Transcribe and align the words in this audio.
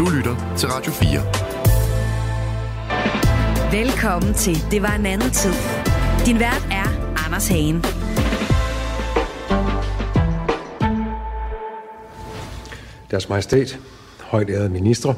Du 0.00 0.08
lytter 0.16 0.54
til 0.56 0.68
Radio 0.68 0.92
4. 0.92 1.10
Velkommen 3.80 4.34
til 4.34 4.56
Det 4.70 4.82
var 4.82 4.94
en 4.94 5.06
anden 5.06 5.30
tid. 5.30 5.52
Din 6.26 6.38
vært 6.38 6.68
er 6.70 7.14
Anders 7.26 7.48
Hagen. 7.48 7.84
Deres 13.10 13.28
Majestæt, 13.28 13.78
højt 14.20 14.50
ærede 14.50 14.68
ministre, 14.68 15.14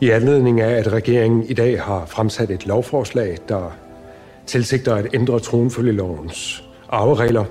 i 0.00 0.10
anledning 0.10 0.60
af, 0.60 0.70
at 0.70 0.92
regeringen 0.92 1.42
i 1.42 1.54
dag 1.54 1.82
har 1.82 2.06
fremsat 2.06 2.50
et 2.50 2.66
lovforslag, 2.66 3.38
der 3.48 3.76
tilsigter 4.46 4.94
at 4.94 5.06
ændre 5.14 5.40
tronfølgelovens 5.40 6.64
arveregler, 6.88 7.44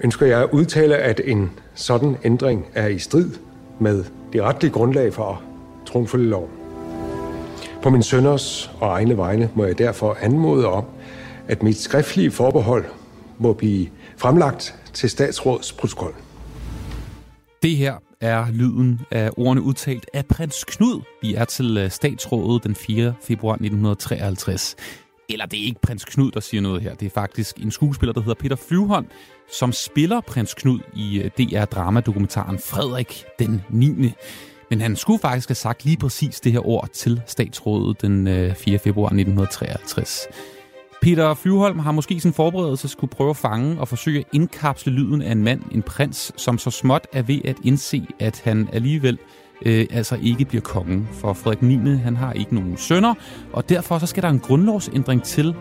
ønsker 0.00 0.26
jeg 0.26 0.42
at 0.42 0.48
udtale, 0.52 0.96
at 0.96 1.20
en 1.24 1.50
sådan 1.74 2.16
ændring 2.24 2.66
er 2.74 2.86
i 2.86 2.98
strid 2.98 3.30
med 3.78 4.04
det 4.32 4.42
retlige 4.42 4.70
grundlag 4.72 5.14
for 5.14 5.42
tronfølgeloven. 5.86 6.50
På 7.82 7.90
min 7.90 8.02
sønners 8.02 8.70
og 8.80 8.88
egne 8.88 9.16
vegne 9.16 9.50
må 9.54 9.64
jeg 9.64 9.78
derfor 9.78 10.16
anmode 10.20 10.66
om, 10.66 10.84
at 11.48 11.62
mit 11.62 11.78
skriftlige 11.78 12.30
forbehold 12.30 12.84
må 13.38 13.52
blive 13.52 13.88
fremlagt 14.16 14.74
til 14.92 15.10
statsrådsprotokoll. 15.10 16.14
Det 17.62 17.76
her 17.76 17.94
er 18.20 18.44
lyden 18.50 19.00
af 19.10 19.30
ordene 19.36 19.62
udtalt 19.62 20.06
af 20.14 20.26
prins 20.26 20.64
Knud. 20.64 21.00
Vi 21.22 21.34
er 21.34 21.44
til 21.44 21.78
øh, 21.78 21.90
statsrådet 21.90 22.64
den 22.64 22.74
4. 22.74 23.14
februar 23.22 23.54
1953. 23.54 24.76
Eller 25.28 25.46
det 25.46 25.60
er 25.60 25.64
ikke 25.64 25.80
prins 25.80 26.04
Knud, 26.04 26.30
der 26.30 26.40
siger 26.40 26.60
noget 26.60 26.82
her. 26.82 26.94
Det 26.94 27.06
er 27.06 27.10
faktisk 27.10 27.56
en 27.56 27.70
skuespiller, 27.70 28.12
der 28.12 28.20
hedder 28.20 28.34
Peter 28.34 28.56
Flyvholm, 28.56 29.06
som 29.52 29.72
spiller 29.72 30.20
prins 30.20 30.54
Knud 30.54 30.80
i 30.94 31.22
øh, 31.22 31.30
DR-dramadokumentaren 31.38 32.58
Frederik 32.58 33.24
den 33.38 33.62
9. 33.70 34.12
Men 34.70 34.80
han 34.80 34.96
skulle 34.96 35.18
faktisk 35.18 35.48
have 35.48 35.54
sagt 35.54 35.84
lige 35.84 35.96
præcis 35.96 36.40
det 36.40 36.52
her 36.52 36.68
ord 36.68 36.88
til 36.92 37.22
statsrådet 37.26 38.02
den 38.02 38.26
øh, 38.26 38.54
4. 38.54 38.78
Februar 38.78 39.06
1953. 39.06 40.26
Peter 41.02 41.34
Flyvholm 41.34 41.78
har 41.78 41.92
måske 41.92 42.20
sin 42.20 42.32
forberedelse 42.32 42.88
skulle 42.88 43.10
prøve 43.10 43.30
at 43.30 43.36
fange 43.36 43.80
og 43.80 43.88
forsøge 43.88 44.18
at 44.18 44.26
indkapsle 44.32 44.92
lyden 44.92 45.22
af 45.22 45.32
en 45.32 45.42
mand, 45.42 45.62
en 45.72 45.82
prins, 45.82 46.32
som 46.36 46.58
så 46.58 46.70
småt 46.70 47.06
er 47.12 47.22
ved 47.22 47.40
at 47.44 47.56
indse, 47.64 48.06
at 48.18 48.40
han 48.44 48.68
alligevel 48.72 49.18
øh, 49.66 49.86
altså 49.90 50.18
ikke 50.22 50.44
bliver 50.44 50.62
kongen. 50.62 51.08
For 51.12 51.32
Frederik 51.32 51.62
9. 51.62 51.96
han 51.96 52.16
har 52.16 52.32
ikke 52.32 52.54
nogen 52.54 52.76
sønner, 52.76 53.14
og 53.52 53.68
derfor 53.68 53.98
så 53.98 54.06
skal 54.06 54.22
der 54.22 54.28
en 54.28 54.40
grundlovsændring 54.40 55.22
til, 55.22 55.54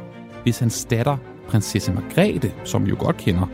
hvis 0.44 0.60
hans 0.60 0.86
datter, 0.86 1.18
prinsesse 1.48 1.94
Margrethe, 1.94 2.54
som 2.64 2.86
vi 2.86 2.90
jo 2.90 2.96
godt 3.00 3.18
kender, 3.18 3.48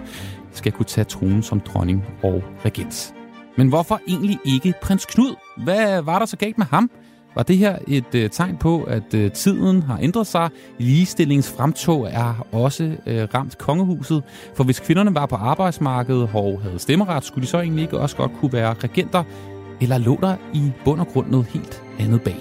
skal 0.51 0.71
kunne 0.71 0.85
tage 0.85 1.05
tronen 1.05 1.43
som 1.43 1.59
dronning 1.59 2.05
og 2.23 2.43
regent. 2.65 3.13
Men 3.57 3.67
hvorfor 3.67 3.99
egentlig 4.07 4.39
ikke 4.45 4.73
prins 4.81 5.05
Knud? 5.05 5.35
Hvad 5.63 6.01
var 6.01 6.19
der 6.19 6.25
så 6.25 6.37
galt 6.37 6.57
med 6.57 6.65
ham? 6.65 6.91
Var 7.35 7.43
det 7.43 7.57
her 7.57 7.77
et 7.87 8.15
øh, 8.15 8.29
tegn 8.29 8.57
på, 8.57 8.83
at 8.83 9.13
øh, 9.13 9.31
tiden 9.31 9.83
har 9.83 9.99
ændret 10.01 10.27
sig? 10.27 10.49
Ligestillingens 10.77 11.51
fremtog 11.51 12.07
er 12.11 12.47
også 12.51 12.95
øh, 13.05 13.27
ramt 13.33 13.57
kongehuset. 13.57 14.23
For 14.55 14.63
hvis 14.63 14.79
kvinderne 14.79 15.15
var 15.15 15.25
på 15.25 15.35
arbejdsmarkedet 15.35 16.29
og 16.33 16.61
havde 16.63 16.79
stemmeret, 16.79 17.23
skulle 17.23 17.43
de 17.43 17.47
så 17.47 17.59
egentlig 17.59 17.81
ikke 17.83 17.99
også 17.99 18.15
godt 18.15 18.31
kunne 18.39 18.53
være 18.53 18.73
regenter? 18.73 19.23
Eller 19.83 19.97
lå 19.97 20.19
der 20.21 20.35
i 20.53 20.71
bund 20.85 20.99
og 20.99 21.07
grund 21.07 21.29
noget 21.29 21.45
helt 21.45 21.83
andet 21.99 22.21
bag? 22.21 22.35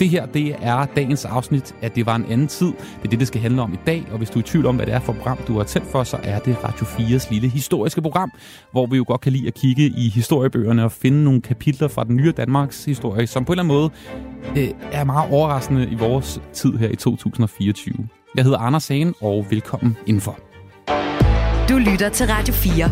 Det 0.00 0.08
her, 0.08 0.26
det 0.26 0.56
er 0.60 0.86
dagens 0.96 1.24
afsnit, 1.24 1.74
at 1.82 1.94
det 1.96 2.06
var 2.06 2.16
en 2.16 2.24
anden 2.24 2.46
tid. 2.46 2.66
Det 2.66 3.04
er 3.04 3.08
det, 3.08 3.18
det 3.18 3.28
skal 3.28 3.40
handle 3.40 3.62
om 3.62 3.72
i 3.72 3.78
dag, 3.86 4.04
og 4.12 4.18
hvis 4.18 4.30
du 4.30 4.38
er 4.38 4.42
i 4.42 4.46
tvivl 4.46 4.66
om, 4.66 4.76
hvad 4.76 4.86
det 4.86 4.94
er 4.94 5.00
for 5.00 5.12
program, 5.12 5.38
du 5.48 5.56
har 5.56 5.64
tændt 5.64 5.88
for, 5.88 6.04
så 6.04 6.18
er 6.22 6.38
det 6.38 6.64
Radio 6.64 6.86
4's 6.86 7.32
lille 7.32 7.48
historiske 7.48 8.02
program, 8.02 8.32
hvor 8.70 8.86
vi 8.86 8.96
jo 8.96 9.04
godt 9.06 9.20
kan 9.20 9.32
lide 9.32 9.46
at 9.46 9.54
kigge 9.54 9.82
i 9.86 10.08
historiebøgerne 10.08 10.84
og 10.84 10.92
finde 10.92 11.24
nogle 11.24 11.40
kapitler 11.40 11.88
fra 11.88 12.04
den 12.04 12.16
nye 12.16 12.32
Danmarks 12.32 12.84
historie, 12.84 13.26
som 13.26 13.44
på 13.44 13.52
en 13.52 13.58
eller 13.58 13.74
anden 13.74 13.76
måde 13.76 13.90
øh, 14.64 14.74
er 14.92 15.04
meget 15.04 15.32
overraskende 15.32 15.88
i 15.90 15.94
vores 15.94 16.40
tid 16.52 16.72
her 16.72 16.88
i 16.88 16.96
2024. 16.96 18.08
Jeg 18.36 18.44
hedder 18.44 18.58
Anders 18.58 18.82
Sagen, 18.82 19.14
og 19.20 19.46
velkommen 19.50 19.96
indenfor. 20.06 20.38
Du 21.68 21.78
lytter 21.78 22.08
til 22.08 22.26
Radio 22.26 22.54
4. 22.54 22.90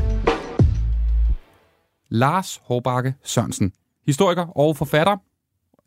Lars 2.14 2.60
Hårbakke 2.64 3.14
Sørensen, 3.24 3.72
historiker 4.06 4.46
og 4.58 4.76
forfatter. 4.76 5.16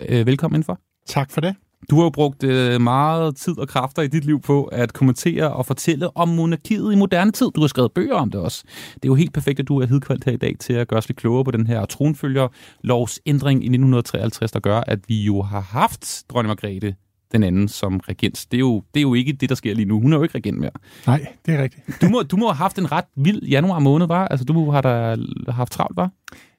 Øh, 0.10 0.28
velkommen 0.28 0.56
indenfor. 0.56 0.80
Tak 1.08 1.32
for 1.32 1.42
det. 1.42 1.56
Du 1.90 1.96
har 1.96 2.04
jo 2.04 2.10
brugt 2.10 2.44
øh, 2.44 2.82
meget 2.82 3.36
tid 3.36 3.60
og 3.60 3.68
kræfter 3.68 4.02
i 4.02 4.08
dit 4.08 4.26
liv 4.26 4.42
på 4.42 4.64
at 4.64 4.94
kommentere 4.94 5.54
og 5.54 5.66
fortælle 5.66 6.18
om 6.18 6.30
monarkiet 6.30 6.94
i 6.94 6.96
moderne 6.96 7.32
tid. 7.32 7.48
Du 7.56 7.62
har 7.62 7.68
skrevet 7.68 7.92
bøger 7.92 8.16
om 8.16 8.32
det 8.32 8.42
også. 8.42 8.64
Det 8.94 9.06
er 9.06 9.08
jo 9.08 9.16
helt 9.16 9.34
perfekt, 9.34 9.60
at 9.60 9.68
du 9.68 9.82
er 9.82 9.86
hedkvalgt 9.86 10.26
her 10.26 10.32
i 10.32 10.38
dag 10.38 10.56
til 10.60 10.74
at 10.74 10.88
gøre 10.88 10.98
os 10.98 11.10
lidt 11.10 11.18
klogere 11.18 11.44
på 11.44 11.52
den 11.52 11.68
her 11.68 11.86
tronfølger 11.86 12.48
lovsændring 12.82 13.64
i 13.64 13.66
1953, 13.66 14.52
der 14.52 14.60
gør, 14.60 14.80
at 14.80 15.00
vi 15.08 15.24
jo 15.24 15.42
har 15.42 15.62
haft 15.62 16.24
dronning 16.30 16.48
Margrethe 16.48 16.96
den 17.32 17.44
anden 17.44 17.68
som 17.68 18.00
regent. 18.00 18.46
Det 18.52 18.58
er, 18.58 18.60
jo, 18.60 18.84
det 18.94 19.00
er 19.00 19.02
jo 19.02 19.14
ikke 19.14 19.34
det, 19.34 19.50
der 19.50 19.56
sker 19.56 19.74
lige 19.76 19.86
nu. 19.86 20.02
Hun 20.02 20.14
er 20.14 20.18
jo 20.18 20.24
ikke 20.24 20.36
regent 20.36 20.60
mere. 20.60 20.72
Nej, 21.08 21.28
det 21.46 21.54
er 21.54 21.64
rigtigt. 21.64 22.02
Du 22.02 22.10
må, 22.10 22.22
du 22.22 22.38
må 22.38 22.46
have 22.46 22.56
haft 22.56 22.78
en 22.78 22.92
ret 22.92 23.06
vild 23.16 23.44
januar 23.44 23.80
måned, 23.80 24.08
var? 24.08 24.28
Altså, 24.28 24.46
du 24.46 24.72
har 24.72 24.82
da 24.82 25.18
haft 25.50 25.72
travlt, 25.72 25.98
var? 25.98 26.12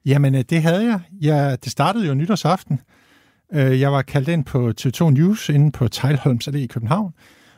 Jamen, 0.07 0.35
øh, 0.35 0.45
det 0.51 0.63
havde 0.63 0.85
jeg. 0.85 1.01
Ja, 1.23 1.57
det 1.57 1.73
startede 1.73 2.07
jo 2.07 2.15
nytårsaften. 2.15 2.81
Øh, 3.55 3.81
jeg 3.81 3.93
var 3.93 4.03
kaldt 4.03 4.29
ind 4.29 4.45
på 4.45 4.73
TV2 4.81 5.11
News 5.11 5.49
inde 5.49 5.73
på 5.73 5.89
Tejlholms 5.89 6.49
Allé 6.49 6.57
i 6.57 6.67
København, 6.67 7.13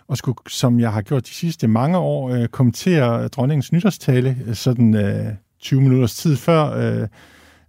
og 0.08 0.16
skulle, 0.16 0.38
som 0.48 0.80
jeg 0.80 0.92
har 0.92 1.02
gjort 1.02 1.26
de 1.26 1.34
sidste 1.34 1.68
mange 1.68 1.98
år, 1.98 2.30
øh, 2.30 2.48
kommentere 2.48 3.28
dronningens 3.28 3.72
nytårstale, 3.72 4.54
sådan 4.54 5.36
20 5.60 5.80
minutters 5.80 6.14
tid 6.14 6.36
før, 6.36 7.06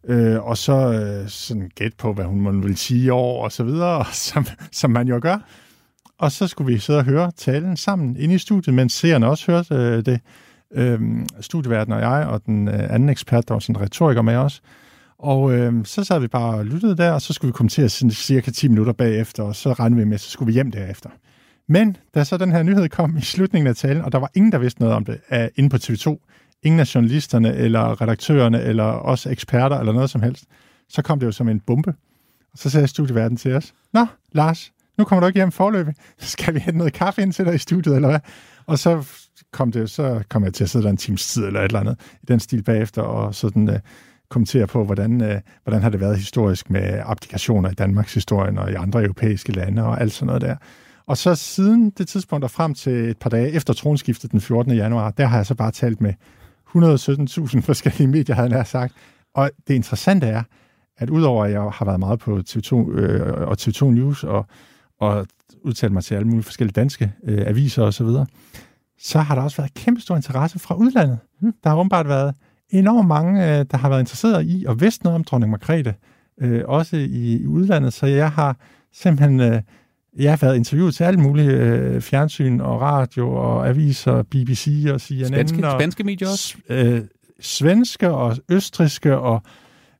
øh, 0.08 0.44
og 0.44 0.58
så 0.58 0.74
øh, 0.74 1.30
sådan 1.30 1.72
gæt 1.76 1.94
på, 1.98 2.14
hvad 2.14 2.26
hun 2.26 2.64
vil 2.64 2.78
sige 2.78 3.06
i 3.06 3.10
år, 3.10 3.44
og 3.44 3.52
så 3.52 3.64
videre, 3.64 4.06
som, 4.30 4.46
som 4.72 4.92
man 4.92 5.08
jo 5.08 5.20
gør. 5.22 5.38
Og 6.18 6.32
så 6.32 6.48
skulle 6.48 6.74
vi 6.74 6.80
sidde 6.80 7.00
og 7.00 7.06
høre 7.06 7.32
talen 7.38 7.78
sammen 7.78 8.18
inde 8.18 8.36
i 8.36 8.38
studiet, 8.38 8.76
mens 8.76 8.94
seerne 8.94 9.28
også 9.28 9.52
hørte 9.52 9.76
øh, 9.76 10.06
det. 10.06 10.20
Øhm, 10.74 11.26
studieverden 11.42 11.94
og 11.94 12.00
jeg, 12.00 12.28
og 12.28 12.46
den 12.46 12.68
øh, 12.68 12.94
anden 12.94 13.10
ekspert, 13.10 13.48
der 13.48 13.54
var 13.54 13.60
sådan 13.60 13.76
en 13.76 13.82
retoriker 13.82 14.22
med 14.22 14.36
os, 14.36 14.62
og 15.20 15.54
øh, 15.54 15.86
så 15.86 16.04
sad 16.04 16.20
vi 16.20 16.28
bare 16.28 16.56
og 16.56 16.66
lyttede 16.66 16.98
der, 16.98 17.12
og 17.12 17.22
så 17.22 17.34
skulle 17.34 17.50
vi 17.50 17.54
kommentere 17.54 17.90
sådan 17.90 18.12
cirka 18.12 18.52
10 18.52 18.68
minutter 18.68 18.94
bagefter, 18.94 19.44
og 19.44 19.56
så 19.56 19.74
regnede 19.74 20.00
vi 20.00 20.06
med, 20.06 20.14
at 20.14 20.22
så 20.22 20.30
skulle 20.30 20.48
vi 20.48 20.54
hjem 20.54 20.72
derefter. 20.72 21.10
Men 21.68 21.98
da 22.16 22.24
så 22.24 22.38
den 22.38 22.52
her 22.52 22.64
nyhed 22.64 22.90
kom 22.90 23.18
i 23.18 23.22
slutningen 23.22 23.68
af 23.68 23.76
talen, 23.76 24.02
og 24.02 24.12
der 24.12 24.18
var 24.18 24.32
ingen, 24.36 24.52
der 24.52 24.58
vidste 24.58 24.82
noget 24.82 24.96
om 24.96 25.06
det 25.06 25.20
af, 25.30 25.52
inde 25.56 25.70
på 25.70 25.78
TV2, 25.78 26.18
ingen 26.64 26.80
af 26.80 26.96
journalisterne, 26.96 27.56
eller 27.56 28.02
redaktørerne, 28.02 28.62
eller 28.62 28.84
også 28.84 29.30
eksperter, 29.30 29.80
eller 29.80 29.94
noget 29.94 30.10
som 30.10 30.22
helst, 30.22 30.46
så 30.90 31.02
kom 31.02 31.20
det 31.20 31.26
jo 31.26 31.32
som 31.32 31.50
en 31.50 31.60
bombe. 31.60 31.94
Og 32.52 32.58
så 32.58 32.70
sagde 32.70 32.88
studieverden 32.88 33.38
til 33.38 33.56
os, 33.56 33.74
Nå, 33.94 34.06
Lars, 34.32 34.72
nu 34.98 35.04
kommer 35.04 35.20
du 35.20 35.28
ikke 35.28 35.40
hjem 35.40 35.52
forløbig. 35.52 35.94
Skal 36.18 36.54
vi 36.54 36.60
hente 36.60 36.78
noget 36.78 36.94
kaffe 36.94 37.22
ind 37.22 37.34
til 37.34 37.46
dig 37.46 37.56
i 37.56 37.58
studiet, 37.58 37.96
eller 37.96 38.10
hvad? 38.10 38.20
Og 38.66 38.80
så 38.80 39.08
kom, 39.52 39.72
det, 39.72 39.90
så 39.90 40.24
kom 40.30 40.44
jeg 40.44 40.54
til 40.54 40.64
at 40.64 40.70
sidde 40.70 40.84
der 40.84 40.92
en 40.92 40.98
times 40.98 41.34
tid, 41.34 41.46
eller 41.46 41.60
et 41.60 41.66
eller 41.66 41.80
andet, 41.80 42.00
i 42.24 42.26
den 42.28 42.40
stil 42.40 42.64
bagefter, 42.64 43.02
og 43.02 43.36
sådan... 43.36 43.70
Øh, 43.70 43.80
kommentere 44.30 44.68
på, 44.68 44.84
hvordan, 44.84 45.22
øh, 45.22 45.42
hvordan 45.64 45.82
har 45.82 45.90
det 45.90 46.00
været 46.00 46.18
historisk 46.18 46.70
med 46.70 47.02
applikationer 47.06 47.70
i 47.70 47.74
Danmarks 47.74 48.14
historien 48.14 48.58
og 48.58 48.72
i 48.72 48.74
andre 48.74 49.04
europæiske 49.04 49.52
lande 49.52 49.86
og 49.86 50.02
alt 50.02 50.14
sådan 50.14 50.28
noget 50.28 50.42
der. 50.42 50.56
Og 51.06 51.18
så 51.18 51.36
siden 51.36 51.90
det 51.90 52.08
tidspunkt 52.08 52.44
og 52.44 52.52
frem 52.52 52.74
til 52.74 52.94
et 52.94 53.18
par 53.18 53.30
dage 53.30 53.52
efter 53.52 53.74
tronskiftet 53.74 54.32
den 54.32 54.42
14. 54.42 54.74
januar, 54.74 55.12
der 55.12 55.26
har 55.26 55.38
jeg 55.38 55.46
så 55.46 55.56
bare 55.56 55.72
talt 55.72 56.02
med 56.02 56.14
117.000 56.76 57.62
forskellige 57.62 58.08
medier, 58.08 58.36
havde 58.36 58.58
jeg 58.58 58.68
sagt. 58.68 58.94
Og 59.34 59.52
det 59.68 59.74
interessante 59.74 60.28
er, 60.28 60.44
at 60.98 61.10
udover 61.10 61.46
at 61.46 61.52
jeg 61.52 61.62
har 61.62 61.86
været 61.86 62.00
meget 62.00 62.20
på 62.20 62.42
TV2 62.50 62.92
øh, 62.92 63.48
og 63.48 63.58
TV2 63.62 63.86
News 63.86 64.24
og, 64.24 64.46
og 65.00 65.28
udtalt 65.64 65.94
mig 65.94 66.04
til 66.04 66.16
alle 66.16 66.28
mulige 66.28 66.44
forskellige 66.44 66.74
danske 66.74 67.14
øh, 67.24 67.48
aviser 67.48 67.84
osv., 67.84 67.92
så, 67.92 68.04
videre, 68.04 68.26
så 69.00 69.20
har 69.20 69.36
der 69.36 69.42
også 69.42 69.58
været 69.58 69.74
kæmpe 69.74 70.02
stor 70.02 70.16
interesse 70.16 70.60
fra 70.60 70.76
udlandet. 70.76 71.18
Hmm. 71.42 71.54
Der 71.64 71.70
har 71.70 71.78
åbenbart 71.78 72.08
været 72.08 72.36
enormt 72.70 73.08
mange, 73.08 73.44
øh, 73.44 73.66
der 73.72 73.78
har 73.78 73.90
været 73.90 74.00
interesseret 74.00 74.46
i 74.46 74.66
og 74.68 74.82
vidst 74.82 75.04
noget 75.04 75.16
om 75.16 75.24
dronning 75.24 75.52
Margrethe, 75.52 75.94
øh, 76.42 76.64
også 76.68 76.98
i, 76.98 77.38
i 77.38 77.48
udlandet, 77.48 77.94
så 77.94 78.06
jeg 78.06 78.32
har 78.32 78.58
simpelthen 78.94 79.40
øh, 79.40 79.62
jeg 80.18 80.32
har 80.32 80.38
været 80.38 80.56
interviewet 80.56 80.96
til 80.96 81.04
alle 81.04 81.20
mulige 81.20 81.52
øh, 81.52 82.02
fjernsyn 82.02 82.60
og 82.60 82.82
radio 82.82 83.36
og 83.36 83.70
aviser, 83.70 84.24
BBC 84.24 84.86
og 84.94 85.02
CNN. 85.02 85.28
Spanske, 85.28 85.68
og, 85.68 85.82
spanske 85.82 86.04
medier 86.04 86.30
også? 86.30 86.58
Øh, 86.70 87.02
svenske 87.40 88.10
og 88.10 88.38
østriske 88.50 89.18
og 89.18 89.42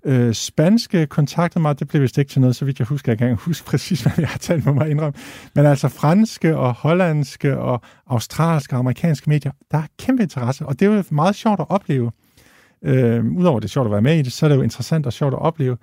øh, 0.06 0.34
spanske 0.34 1.06
kontaktede 1.08 1.62
mig. 1.62 1.80
Det 1.80 1.88
blev 1.88 2.02
vist 2.02 2.18
ikke 2.18 2.32
til 2.32 2.42
noget, 2.42 2.56
så 2.56 2.66
vidt 2.66 2.80
jeg 2.80 2.88
husker. 2.88 3.12
Jeg 3.12 3.18
kan 3.18 3.30
ikke 3.30 3.44
huske 3.44 3.66
præcis, 3.72 4.02
hvad 4.02 4.14
jeg 4.18 4.28
har 4.28 4.38
talt 4.38 4.66
med 4.66 4.74
mig 4.74 4.90
indrømme. 4.90 5.20
Men 5.56 5.66
altså 5.66 5.88
franske 5.88 6.58
og 6.58 6.74
hollandske 6.74 7.58
og 7.58 7.82
australske 8.08 8.76
og 8.76 8.80
amerikanske 8.80 9.30
medier, 9.30 9.52
der 9.72 9.78
er 9.78 9.88
kæmpe 10.00 10.24
interesse. 10.24 10.66
Og 10.66 10.80
det 10.80 10.88
er 10.88 10.96
jo 10.96 11.04
meget 11.10 11.36
sjovt 11.36 11.60
at 11.60 11.66
opleve. 11.70 12.12
Øh, 12.84 13.26
Udover 13.26 13.60
det 13.60 13.68
er 13.68 13.70
sjovt 13.70 13.86
at 13.86 13.92
være 13.92 14.02
med 14.02 14.20
i 14.20 14.22
det, 14.22 14.34
så 14.34 14.46
er 14.46 14.48
det 14.48 14.56
jo 14.56 14.62
interessant 14.62 15.06
og 15.06 15.14
sjovt 15.14 15.34
at 15.34 15.40
opleve, 15.40 15.78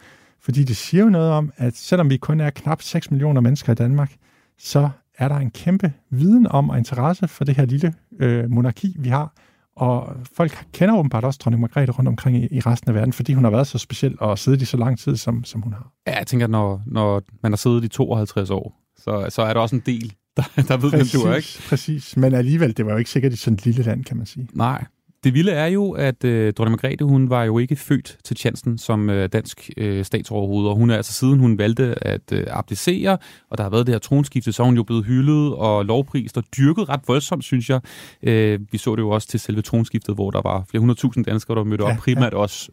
fordi 0.46 0.64
det 0.64 0.76
siger 0.76 1.04
jo 1.04 1.10
noget 1.10 1.30
om, 1.30 1.52
at 1.56 1.76
selvom 1.76 2.10
vi 2.10 2.16
kun 2.16 2.40
er 2.40 2.50
knap 2.50 2.82
6 2.82 3.10
millioner 3.10 3.40
mennesker 3.40 3.72
i 3.72 3.74
Danmark, 3.74 4.16
så 4.58 4.90
er 5.18 5.28
der 5.28 5.36
en 5.36 5.50
kæmpe 5.50 5.92
viden 6.10 6.46
om 6.46 6.70
og 6.70 6.78
interesse 6.78 7.28
for 7.28 7.44
det 7.44 7.56
her 7.56 7.64
lille 7.64 7.94
øh, 8.20 8.50
monarki, 8.50 8.96
vi 8.98 9.08
har. 9.08 9.32
Og 9.76 10.16
folk 10.36 10.64
kender 10.72 10.96
åbenbart 10.96 11.24
også 11.24 11.40
dronning 11.44 11.60
Margrethe 11.60 11.92
rundt 11.92 12.08
omkring 12.08 12.36
i, 12.36 12.48
i 12.50 12.60
resten 12.60 12.88
af 12.88 12.94
verden, 12.94 13.12
fordi 13.12 13.32
hun 13.32 13.44
har 13.44 13.50
været 13.50 13.66
så 13.66 13.78
speciel 13.78 14.16
og 14.20 14.38
siddet 14.38 14.62
i 14.62 14.64
så 14.64 14.76
lang 14.76 14.98
tid, 14.98 15.16
som, 15.16 15.44
som 15.44 15.62
hun 15.62 15.72
har. 15.72 15.92
Ja, 16.06 16.18
jeg 16.18 16.26
tænker, 16.26 16.46
når, 16.46 16.82
når 16.86 17.22
man 17.42 17.52
har 17.52 17.56
siddet 17.56 17.84
i 17.84 17.88
52 17.88 18.50
år, 18.50 18.82
så, 18.96 19.26
så 19.28 19.42
er 19.42 19.52
der 19.52 19.60
også 19.60 19.76
en 19.76 19.82
del, 19.86 20.14
der, 20.36 20.42
der 20.68 20.76
ved, 20.76 20.90
præcis, 20.90 21.12
hvem 21.12 21.22
du 21.22 21.28
er, 21.28 21.36
ikke? 21.36 21.62
Præcis, 21.68 22.16
men 22.16 22.34
alligevel, 22.34 22.76
det 22.76 22.86
var 22.86 22.92
jo 22.92 22.98
ikke 22.98 23.10
sikkert 23.10 23.32
i 23.32 23.36
sådan 23.36 23.54
et 23.54 23.64
lille 23.64 23.82
land, 23.82 24.04
kan 24.04 24.16
man 24.16 24.26
sige. 24.26 24.48
Nej, 24.52 24.84
det 25.26 25.34
vilde 25.34 25.52
er 25.52 25.66
jo, 25.66 25.90
at 25.90 26.24
øh, 26.24 26.52
dronning 26.52 26.72
Margrethe, 26.82 27.04
hun 27.04 27.30
var 27.30 27.44
jo 27.44 27.58
ikke 27.58 27.76
født 27.76 28.18
til 28.24 28.36
chancen 28.36 28.78
som 28.78 29.10
øh, 29.10 29.28
dansk 29.32 29.70
øh, 29.76 30.04
statsoverhoved, 30.04 30.68
og 30.68 30.76
hun 30.76 30.90
er 30.90 30.96
altså 30.96 31.12
siden 31.12 31.38
hun 31.38 31.58
valgte 31.58 32.04
at 32.06 32.32
øh, 32.32 32.44
abdicere, 32.50 33.18
og 33.50 33.58
der 33.58 33.62
har 33.62 33.70
været 33.70 33.86
det 33.86 33.94
her 33.94 33.98
tronskifte, 33.98 34.52
så 34.52 34.62
er 34.62 34.64
hun 34.64 34.76
jo 34.76 34.82
blevet 34.82 35.04
hyldet 35.04 35.54
og 35.54 35.84
lovprist 35.84 36.36
og 36.36 36.44
dyrket 36.56 36.88
ret 36.88 37.00
voldsomt, 37.06 37.44
synes 37.44 37.70
jeg. 37.70 37.80
Øh, 38.22 38.60
vi 38.72 38.78
så 38.78 38.96
det 38.96 39.02
jo 39.02 39.10
også 39.10 39.28
til 39.28 39.40
selve 39.40 39.62
tronskiftet, 39.62 40.14
hvor 40.14 40.30
der 40.30 40.40
var 40.42 40.64
flere 40.70 40.80
hundredtusind 40.80 41.24
danskere, 41.24 41.56
der 41.56 41.64
mødte 41.64 41.82
op, 41.82 41.90
ja, 41.90 41.96
primært 41.96 42.32
ja. 42.32 42.38
også 42.38 42.70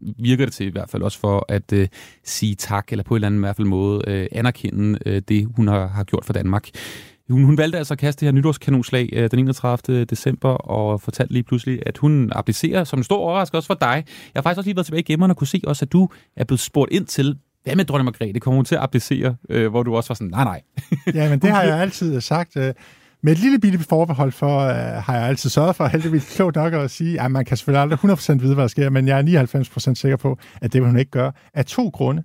virker 0.00 0.44
det 0.44 0.54
til 0.54 0.66
i 0.66 0.70
hvert 0.70 0.90
fald 0.90 1.02
også 1.02 1.18
for 1.18 1.46
at 1.48 1.72
øh, 1.72 1.88
sige 2.24 2.54
tak, 2.54 2.92
eller 2.92 3.02
på 3.02 3.14
en 3.14 3.16
eller 3.16 3.26
anden 3.26 3.40
i 3.40 3.44
hvert 3.44 3.56
fald 3.56 3.66
måde 3.66 4.02
øh, 4.06 4.26
anerkende 4.32 4.98
øh, 5.06 5.22
det, 5.28 5.48
hun 5.56 5.68
har, 5.68 5.86
har 5.86 6.04
gjort 6.04 6.24
for 6.24 6.32
Danmark. 6.32 6.68
Hun, 7.28 7.44
hun 7.44 7.58
valgte 7.58 7.78
altså 7.78 7.94
at 7.94 7.98
kaste 7.98 8.20
det 8.20 8.26
her 8.26 8.32
nytårskanonslag 8.32 9.08
øh, 9.12 9.30
den 9.30 9.38
31. 9.38 10.04
december 10.04 10.48
og 10.48 11.00
fortalte 11.00 11.32
lige 11.32 11.42
pludselig, 11.42 11.82
at 11.86 11.98
hun 11.98 12.32
applicerer 12.34 12.84
som 12.84 12.98
en 12.98 13.04
stor 13.04 13.16
overraskelse 13.16 13.58
også 13.58 13.66
for 13.66 13.74
dig. 13.74 14.04
Jeg 14.34 14.36
har 14.36 14.42
faktisk 14.42 14.58
også 14.58 14.68
lige 14.68 14.76
været 14.76 14.86
tilbage 14.86 15.00
i 15.00 15.04
gemmerne 15.04 15.32
og 15.32 15.36
kunne 15.36 15.46
se 15.46 15.60
også, 15.64 15.84
at 15.84 15.92
du 15.92 16.08
er 16.36 16.44
blevet 16.44 16.60
spurgt 16.60 16.92
ind 16.92 17.06
til, 17.06 17.36
hvad 17.64 17.76
med 17.76 17.84
dronning 17.84 18.04
Margrethe? 18.04 18.40
Kommer 18.40 18.56
hun 18.56 18.64
til 18.64 18.74
at 18.74 18.80
applicere? 18.80 19.36
Øh, 19.50 19.70
hvor 19.70 19.82
du 19.82 19.96
også 19.96 20.08
var 20.08 20.14
sådan, 20.14 20.30
nej, 20.30 20.44
nej. 20.44 20.62
ja, 21.14 21.30
men 21.30 21.38
det 21.38 21.50
har 21.50 21.62
jeg 21.62 21.80
altid 21.80 22.20
sagt. 22.20 22.56
Øh, 22.56 22.74
med 23.22 23.32
et 23.32 23.38
lille 23.38 23.58
bitte 23.58 23.78
forbehold 23.78 24.32
for, 24.32 24.58
øh, 24.60 24.74
har 24.76 25.14
jeg 25.14 25.28
altid 25.28 25.50
sørget 25.50 25.76
for, 25.76 25.86
heldigvis 25.86 26.34
klogt 26.34 26.56
nok 26.56 26.72
at 26.72 26.90
sige, 26.90 27.20
at 27.20 27.30
man 27.30 27.44
kan 27.44 27.56
selvfølgelig 27.56 27.82
aldrig 27.82 27.98
100% 28.38 28.42
vide, 28.42 28.54
hvad 28.54 28.62
der 28.62 28.68
sker, 28.68 28.90
men 28.90 29.08
jeg 29.08 29.18
er 29.18 29.44
99% 29.90 29.94
sikker 29.94 30.16
på, 30.16 30.38
at 30.60 30.72
det 30.72 30.80
vil 30.80 30.88
hun 30.88 30.98
ikke 30.98 31.10
gøre. 31.10 31.32
Af 31.54 31.64
to 31.64 31.88
grunde. 31.88 32.22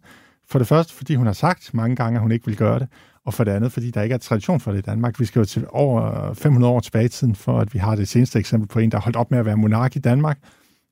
For 0.50 0.60
det 0.60 0.68
første, 0.68 0.94
fordi 0.94 1.16
hun 1.16 1.26
har 1.26 1.34
sagt 1.34 1.74
mange 1.74 1.96
gange, 1.96 2.18
at 2.18 2.22
hun 2.22 2.32
ikke 2.32 2.46
vil 2.46 2.56
gøre 2.56 2.80
det 2.80 2.88
og 3.26 3.34
for 3.34 3.44
det 3.44 3.52
andet, 3.52 3.72
fordi 3.72 3.92
der 3.92 4.02
ikke 4.02 4.14
er 4.14 4.18
tradition 4.18 4.60
for 4.60 4.72
det 4.72 4.80
i 4.80 4.82
Danmark. 4.82 5.20
Vi 5.20 5.26
skal 5.26 5.40
jo 5.40 5.46
til 5.46 5.66
over 5.70 6.30
øh, 6.30 6.36
500 6.36 6.74
år 6.74 6.80
tilbage 6.80 7.06
i 7.06 7.10
tiden, 7.10 7.36
for 7.36 7.60
at 7.60 7.74
vi 7.74 7.80
har 7.80 7.96
det 7.96 8.08
seneste 8.08 8.40
eksempel 8.40 8.68
på 8.68 8.80
en, 8.80 8.92
der 8.92 9.00
holdt 9.00 9.18
op 9.18 9.32
med 9.32 9.40
at 9.40 9.46
være 9.46 9.58
monark 9.58 9.96
i 9.96 10.00
Danmark, 10.00 10.38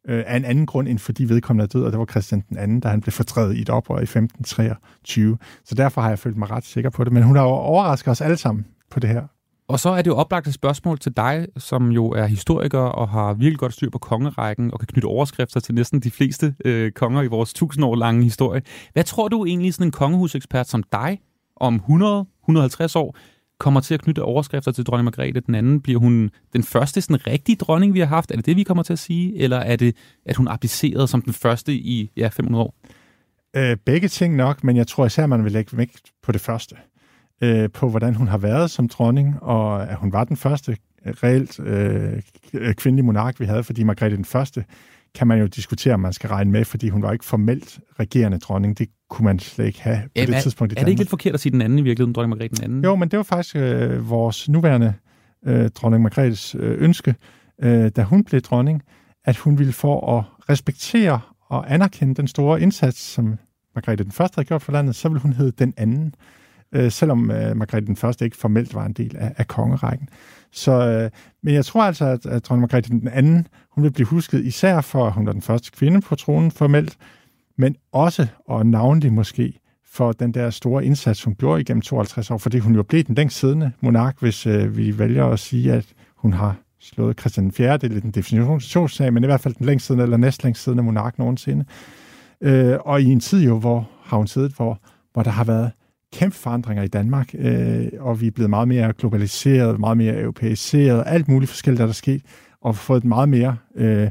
øh, 0.07 0.24
af 0.28 0.38
en 0.38 0.45
anden 0.45 0.66
grund, 0.66 0.88
end 0.88 1.00
fordi 1.00 1.24
vedkommende 1.24 1.63
er 1.63 1.68
død, 1.68 1.83
og 1.83 1.92
det 1.92 2.00
var 2.00 2.06
Christian 2.06 2.44
den 2.50 2.57
anden, 2.57 2.80
da 2.80 2.88
han 2.88 3.01
blev 3.01 3.12
fortrædet 3.12 3.56
i 3.57 3.62
et 3.62 3.69
oprør 3.69 4.00
i 4.00 4.04
1523. 4.04 5.38
Så 5.66 5.75
derfor 5.75 6.01
har 6.01 6.10
jeg 6.10 6.19
følt 6.19 6.38
mig 6.38 6.51
ret 6.51 6.66
sikker 6.66 6.89
på 6.89 7.04
det. 7.04 7.13
Men 7.13 7.24
hun 7.24 7.36
har 7.36 7.44
jo 7.44 7.50
overrasket 7.50 8.12
os 8.12 8.22
alle 8.22 8.38
sammen 8.38 8.66
på 8.92 9.00
det 9.00 9.10
her. 9.10 9.22
Og 9.68 9.80
så 9.80 9.89
er 9.89 10.01
det 10.01 10.07
jo 10.07 10.16
oplagt 10.16 10.48
et 10.48 10.54
spørgsmål 10.54 11.00
til 11.00 11.18
dig, 11.18 11.48
som 11.57 11.92
jo 11.92 12.10
er 12.10 12.25
historiker 12.25 12.80
og 12.80 13.10
har 13.10 13.33
virkelig 13.33 13.60
godt 13.60 13.74
styr 13.74 13.89
på 13.89 13.98
kongerækken 13.98 14.74
og 14.74 14.80
kan 14.80 14.88
knytte 14.88 15.06
overskrifter 15.06 15.60
til 15.60 15.75
næsten 15.75 16.00
de 16.00 16.12
fleste 16.12 16.56
øh, 16.66 16.92
konger 16.92 17.22
i 17.22 17.28
vores 17.28 17.54
tusind 17.54 17.86
år 17.86 17.95
lange 17.95 18.24
historie. 18.24 18.62
Hvad 18.94 19.04
tror 19.04 19.28
du 19.28 19.45
egentlig, 19.45 19.74
sådan 19.74 19.88
en 19.88 19.92
kongehusekspert 19.92 20.68
som 20.68 20.83
dig 20.92 21.19
om 21.61 21.75
100-150 22.49 22.97
år 22.97 23.17
kommer 23.59 23.79
til 23.79 23.93
at 23.93 24.01
knytte 24.01 24.23
overskrifter 24.23 24.71
til 24.71 24.85
dronning 24.85 25.05
Margrethe 25.05 25.39
den 25.39 25.55
anden? 25.55 25.81
Bliver 25.81 25.99
hun 25.99 26.31
den 26.53 26.63
første 26.63 27.01
sådan 27.01 27.27
rigtige 27.27 27.55
dronning, 27.55 27.93
vi 27.93 27.99
har 27.99 28.05
haft? 28.05 28.31
Er 28.31 28.35
det 28.35 28.45
det, 28.45 28.55
vi 28.55 28.63
kommer 28.63 28.83
til 28.83 28.93
at 28.93 28.99
sige? 28.99 29.37
Eller 29.37 29.57
er 29.57 29.75
det, 29.75 29.95
at 30.25 30.35
hun 30.35 30.47
abdicerede 30.47 31.07
som 31.07 31.21
den 31.21 31.33
første 31.33 31.73
i 31.73 32.11
ja, 32.17 32.27
500 32.27 32.63
år? 32.63 32.75
Øh, 33.55 33.77
begge 33.85 34.07
ting 34.07 34.35
nok, 34.35 34.63
men 34.63 34.77
jeg 34.77 34.87
tror 34.87 35.05
især, 35.05 35.25
man 35.25 35.43
vil 35.43 35.51
lægge 35.51 35.77
vægt 35.77 36.01
på 36.23 36.31
det 36.31 36.41
første. 36.41 36.75
Øh, 37.43 37.69
på 37.69 37.89
hvordan 37.89 38.15
hun 38.15 38.27
har 38.27 38.37
været 38.37 38.71
som 38.71 38.87
dronning, 38.87 39.43
og 39.43 39.89
at 39.89 39.95
hun 39.95 40.13
var 40.13 40.23
den 40.23 40.37
første 40.37 40.77
øh, 41.05 41.13
reelt 41.13 41.59
øh, 41.59 42.73
kvindelige 42.73 43.05
monark, 43.05 43.39
vi 43.39 43.45
havde, 43.45 43.63
fordi 43.63 43.83
Margrethe 43.83 44.17
den 44.17 44.25
første 44.25 44.65
kan 45.15 45.27
man 45.27 45.39
jo 45.39 45.45
diskutere, 45.45 45.93
om 45.93 45.99
man 45.99 46.13
skal 46.13 46.29
regne 46.29 46.51
med, 46.51 46.65
fordi 46.65 46.89
hun 46.89 47.01
var 47.01 47.11
ikke 47.11 47.25
formelt 47.25 47.79
regerende 47.99 48.39
dronning. 48.39 48.77
Det 48.77 48.87
kunne 49.11 49.25
man 49.25 49.39
slet 49.39 49.65
ikke 49.65 49.81
have 49.81 49.97
på 49.97 50.09
ja, 50.15 50.25
det 50.25 50.43
tidspunkt 50.43 50.71
i 50.71 50.75
Danmark. 50.75 50.81
Er 50.81 50.85
det 50.85 50.91
ikke 50.91 50.99
lidt 50.99 51.09
forkert 51.09 51.33
at 51.33 51.39
sige 51.39 51.51
den 51.51 51.61
anden 51.61 51.79
i 51.79 51.81
virkeligheden, 51.81 52.13
dronning 52.13 52.29
Margrethe 52.29 52.55
den 52.55 52.63
anden? 52.63 52.83
Jo, 52.83 52.95
men 52.95 53.09
det 53.09 53.17
var 53.17 53.23
faktisk 53.23 53.55
øh, 53.55 54.09
vores 54.09 54.49
nuværende 54.49 54.93
øh, 55.45 55.69
dronning 55.69 56.03
Margrethes 56.03 56.55
øh, 56.59 56.81
ønske, 56.81 57.15
øh, 57.61 57.91
da 57.95 58.03
hun 58.03 58.23
blev 58.23 58.41
dronning, 58.41 58.81
at 59.25 59.37
hun 59.37 59.57
ville 59.57 59.73
for 59.73 60.17
at 60.17 60.23
respektere 60.49 61.19
og 61.49 61.73
anerkende 61.73 62.15
den 62.15 62.27
store 62.27 62.61
indsats, 62.61 62.99
som 62.99 63.37
Margrethe 63.75 64.03
den 64.03 64.11
første 64.11 64.35
havde 64.35 64.47
gjort 64.47 64.61
for 64.61 64.71
landet, 64.71 64.95
så 64.95 65.09
ville 65.09 65.21
hun 65.21 65.33
hedde 65.33 65.51
den 65.51 65.73
anden, 65.77 66.15
øh, 66.75 66.91
selvom 66.91 67.31
øh, 67.31 67.57
Margrethe 67.57 67.87
den 67.87 67.95
første 67.95 68.25
ikke 68.25 68.37
formelt 68.37 68.75
var 68.75 68.85
en 68.85 68.93
del 68.93 69.15
af, 69.17 69.33
af 69.37 69.47
kongerækken. 69.47 70.09
Så, 70.51 70.71
øh, 70.71 71.09
men 71.43 71.53
jeg 71.53 71.65
tror 71.65 71.83
altså, 71.83 72.05
at, 72.05 72.25
at 72.25 72.45
dronning 72.45 72.61
Margrethe 72.61 72.99
den 72.99 73.07
anden, 73.07 73.47
hun 73.71 73.83
vil 73.83 73.91
blive 73.91 74.07
husket 74.07 74.45
især 74.45 74.81
for, 74.81 75.07
at 75.07 75.13
hun 75.13 75.25
var 75.25 75.31
den 75.31 75.41
første 75.41 75.71
kvinde 75.71 76.01
på 76.01 76.15
tronen 76.15 76.51
formelt, 76.51 76.97
men 77.57 77.75
også, 77.92 78.27
og 78.48 78.65
navnlig 78.65 79.13
måske, 79.13 79.59
for 79.86 80.12
den 80.12 80.33
der 80.33 80.50
store 80.50 80.86
indsats, 80.86 81.24
hun 81.24 81.36
gjorde 81.36 81.62
igennem 81.62 81.81
52 81.81 82.31
år, 82.31 82.38
fordi 82.38 82.59
hun 82.59 82.75
jo 82.75 82.83
blev 82.83 83.03
den 83.03 83.15
længst 83.15 83.39
siddende 83.39 83.71
monark, 83.81 84.19
hvis 84.19 84.48
øh, 84.48 84.77
vi 84.77 85.00
vælger 85.00 85.25
at 85.25 85.39
sige, 85.39 85.74
at 85.74 85.86
hun 86.15 86.33
har 86.33 86.56
slået 86.80 87.19
Christian 87.19 87.51
4. 87.51 87.74
Det 87.74 87.83
er 87.83 87.94
lidt 87.94 88.03
en 88.03 88.12
definitionssag, 88.12 89.13
men 89.13 89.24
i 89.24 89.25
hvert 89.25 89.42
fald 89.42 89.53
den 89.53 89.65
længst 89.65 89.86
siddende 89.86 90.03
eller 90.03 90.18
næstlængst 90.18 90.63
siddende 90.63 90.83
monark 90.83 91.18
nogensinde. 91.18 91.65
Øh, 92.42 92.77
og 92.86 93.01
i 93.01 93.06
en 93.06 93.19
tid 93.19 93.44
jo, 93.44 93.59
hvor 93.59 93.89
har 94.04 94.18
hun 94.18 94.27
siddet, 94.27 94.51
hvor, 94.51 94.80
hvor 95.13 95.24
der 95.24 95.31
har 95.31 95.44
været 95.44 95.71
kæmpe 96.13 96.36
forandringer 96.36 96.83
i 96.83 96.88
Danmark, 96.88 97.30
øh, 97.33 97.88
og 98.00 98.21
vi 98.21 98.27
er 98.27 98.31
blevet 98.31 98.50
meget 98.50 98.68
mere 98.68 98.94
globaliseret, 98.94 99.80
meget 99.80 99.97
mere 99.97 100.19
europæiseret, 100.19 101.04
alt 101.06 101.27
muligt 101.27 101.50
forskelligt, 101.50 101.77
der 101.77 101.83
er 101.83 101.88
der 101.88 101.94
sket, 101.94 102.21
og 102.62 102.75
fået 102.75 102.97
et 102.97 103.06
meget 103.06 103.30
mere 103.30 103.57
øh, 103.75 104.09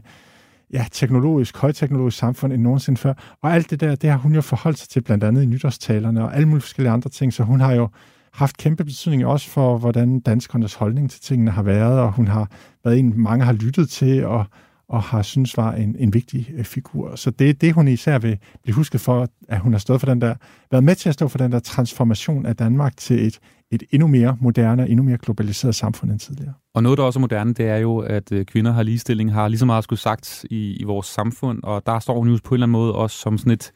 ja, 0.73 0.87
teknologisk, 0.93 1.57
højteknologisk 1.57 2.19
samfund 2.19 2.53
end 2.53 2.63
nogensinde 2.63 3.01
før. 3.01 3.15
Og 3.43 3.55
alt 3.55 3.71
det 3.71 3.81
der, 3.81 3.95
det 3.95 4.11
har 4.11 4.19
hun 4.19 4.35
jo 4.35 4.41
forholdt 4.41 4.79
sig 4.79 4.89
til, 4.89 5.03
blandt 5.03 5.25
andet 5.25 5.43
i 5.43 5.47
nytårstalerne 5.47 6.25
og 6.25 6.37
alle 6.37 6.49
mulige 6.49 6.63
forskellige 6.63 6.93
andre 6.93 7.11
ting, 7.11 7.33
så 7.33 7.43
hun 7.43 7.61
har 7.61 7.73
jo 7.73 7.89
haft 8.33 8.57
kæmpe 8.57 8.85
betydning 8.85 9.27
også 9.27 9.51
for, 9.51 9.79
hvordan 9.79 10.21
danskernes 10.21 10.75
holdning 10.75 11.11
til 11.11 11.21
tingene 11.21 11.51
har 11.51 11.63
været, 11.63 12.01
og 12.01 12.13
hun 12.13 12.29
har 12.29 12.51
været 12.85 12.99
en, 12.99 13.13
mange 13.17 13.45
har 13.45 13.53
lyttet 13.53 13.91
til, 13.91 14.27
og, 14.27 14.47
og 14.91 15.03
har 15.03 15.23
synes 15.23 15.57
var 15.57 15.73
en, 15.73 15.97
en 15.99 16.15
vigtig 16.15 16.51
øh, 16.57 16.65
figur. 16.65 17.17
Så 17.17 17.31
det 17.31 17.51
er 17.51 17.55
det, 17.55 17.73
hun 17.73 17.89
især 17.89 18.19
vil 18.19 18.39
blive 18.63 18.75
husket 18.75 19.01
for, 19.01 19.29
at 19.49 19.61
hun 19.61 19.73
har 19.73 19.79
stået 19.79 20.01
for 20.01 20.07
den 20.07 20.21
der, 20.21 20.35
været 20.71 20.85
med 20.85 20.95
til 20.95 21.09
at 21.09 21.15
stå 21.15 21.29
for 21.29 21.39
den 21.39 21.53
der 21.53 21.59
transformation 21.59 22.47
af 22.47 22.57
Danmark 22.57 22.97
til 22.97 23.27
et, 23.27 23.39
et 23.71 23.83
endnu 23.91 24.09
mere 24.09 24.37
moderne 24.41 24.83
og 24.83 24.91
endnu 24.91 25.05
mere 25.05 25.19
globaliseret 25.19 25.75
samfund 25.75 26.11
end 26.11 26.21
tidligere. 26.21 26.53
Og 26.75 26.83
noget, 26.83 26.99
der 26.99 27.05
også 27.05 27.19
er 27.19 27.21
moderne, 27.21 27.55
det 27.55 27.67
er 27.67 27.77
jo, 27.77 27.99
at 27.99 28.33
øh, 28.33 28.45
kvinder 28.45 28.73
har 28.73 28.83
ligestilling, 28.83 29.33
har 29.33 29.49
lige 29.49 29.59
så 29.59 29.67
meget 29.67 29.85
skulle 29.85 30.01
sagt 30.01 30.45
i, 30.51 30.77
i 30.77 30.85
vores 30.85 31.07
samfund, 31.07 31.63
og 31.63 31.83
der 31.87 31.99
står 31.99 32.19
hun 32.19 32.29
jo 32.29 32.39
på 32.45 32.55
en 32.55 32.57
eller 32.57 32.67
anden 32.67 32.73
måde 32.73 32.95
også 32.95 33.19
som 33.19 33.39
sådan 33.39 33.53
et, 33.53 33.73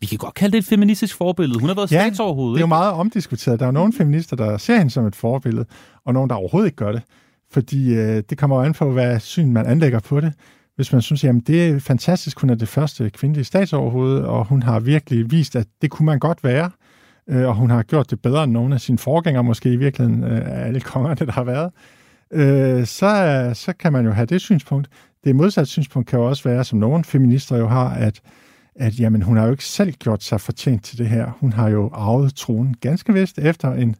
vi 0.00 0.06
kan 0.06 0.18
godt 0.18 0.34
kalde 0.34 0.52
det 0.52 0.58
et 0.58 0.64
feministisk 0.64 1.16
forbillede. 1.16 1.60
Hun 1.60 1.68
har 1.68 1.76
været 1.76 1.92
ja, 1.92 2.00
statsoverhovedet. 2.00 2.54
det 2.54 2.60
er 2.60 2.66
jo 2.66 2.66
meget 2.66 2.92
omdiskuteret. 2.92 3.60
Der 3.60 3.66
er 3.66 3.68
jo 3.68 3.72
nogle 3.72 3.92
feminister, 3.92 4.36
der 4.36 4.58
ser 4.58 4.76
hende 4.76 4.90
som 4.90 5.06
et 5.06 5.16
forbillede, 5.16 5.66
og 6.04 6.14
nogle, 6.14 6.28
der 6.28 6.34
overhovedet 6.34 6.68
ikke 6.68 6.76
gør 6.76 6.92
det. 6.92 7.02
Fordi 7.50 7.94
øh, 7.94 8.22
det 8.30 8.38
kommer 8.38 8.56
jo 8.56 8.62
an 8.62 8.72
på, 8.72 8.92
hvad 8.92 9.20
syn 9.20 9.52
man 9.52 9.66
anlægger 9.66 10.00
på 10.00 10.20
det. 10.20 10.32
Hvis 10.80 10.92
man 10.92 11.02
synes, 11.02 11.24
at 11.24 11.34
det 11.46 11.68
er 11.68 11.78
fantastisk, 11.78 12.40
hun 12.40 12.50
er 12.50 12.54
det 12.54 12.68
første 12.68 13.10
kvindelige 13.10 13.44
statsoverhoved, 13.44 14.18
og 14.18 14.44
hun 14.44 14.62
har 14.62 14.80
virkelig 14.80 15.30
vist, 15.30 15.56
at 15.56 15.66
det 15.82 15.90
kunne 15.90 16.06
man 16.06 16.18
godt 16.18 16.44
være, 16.44 16.70
øh, 17.28 17.48
og 17.48 17.54
hun 17.54 17.70
har 17.70 17.82
gjort 17.82 18.10
det 18.10 18.22
bedre 18.22 18.44
end 18.44 18.52
nogle 18.52 18.74
af 18.74 18.80
sine 18.80 18.98
forgængere, 18.98 19.44
måske 19.44 19.72
i 19.72 19.76
virkeligheden 19.76 20.24
af 20.24 20.66
alle 20.66 20.80
kongerne, 20.80 21.26
der 21.26 21.32
har 21.32 21.44
været, 21.44 21.70
øh, 22.32 22.86
så, 22.86 23.50
så 23.54 23.72
kan 23.72 23.92
man 23.92 24.04
jo 24.04 24.10
have 24.10 24.26
det 24.26 24.40
synspunkt. 24.40 24.88
Det 25.24 25.36
modsatte 25.36 25.70
synspunkt 25.70 26.08
kan 26.08 26.18
jo 26.18 26.28
også 26.28 26.48
være, 26.48 26.64
som 26.64 26.78
nogle 26.78 27.04
feminister 27.04 27.56
jo 27.56 27.66
har, 27.66 27.90
at, 27.90 28.20
at 28.74 29.00
jamen, 29.00 29.22
hun 29.22 29.36
har 29.36 29.44
jo 29.44 29.50
ikke 29.50 29.64
selv 29.64 29.92
gjort 29.92 30.22
sig 30.22 30.40
fortjent 30.40 30.84
til 30.84 30.98
det 30.98 31.06
her. 31.08 31.30
Hun 31.40 31.52
har 31.52 31.68
jo 31.68 31.90
arvet 31.92 32.34
tronen 32.34 32.74
ganske 32.80 33.12
vist 33.12 33.38
efter 33.38 33.72
en 33.72 33.96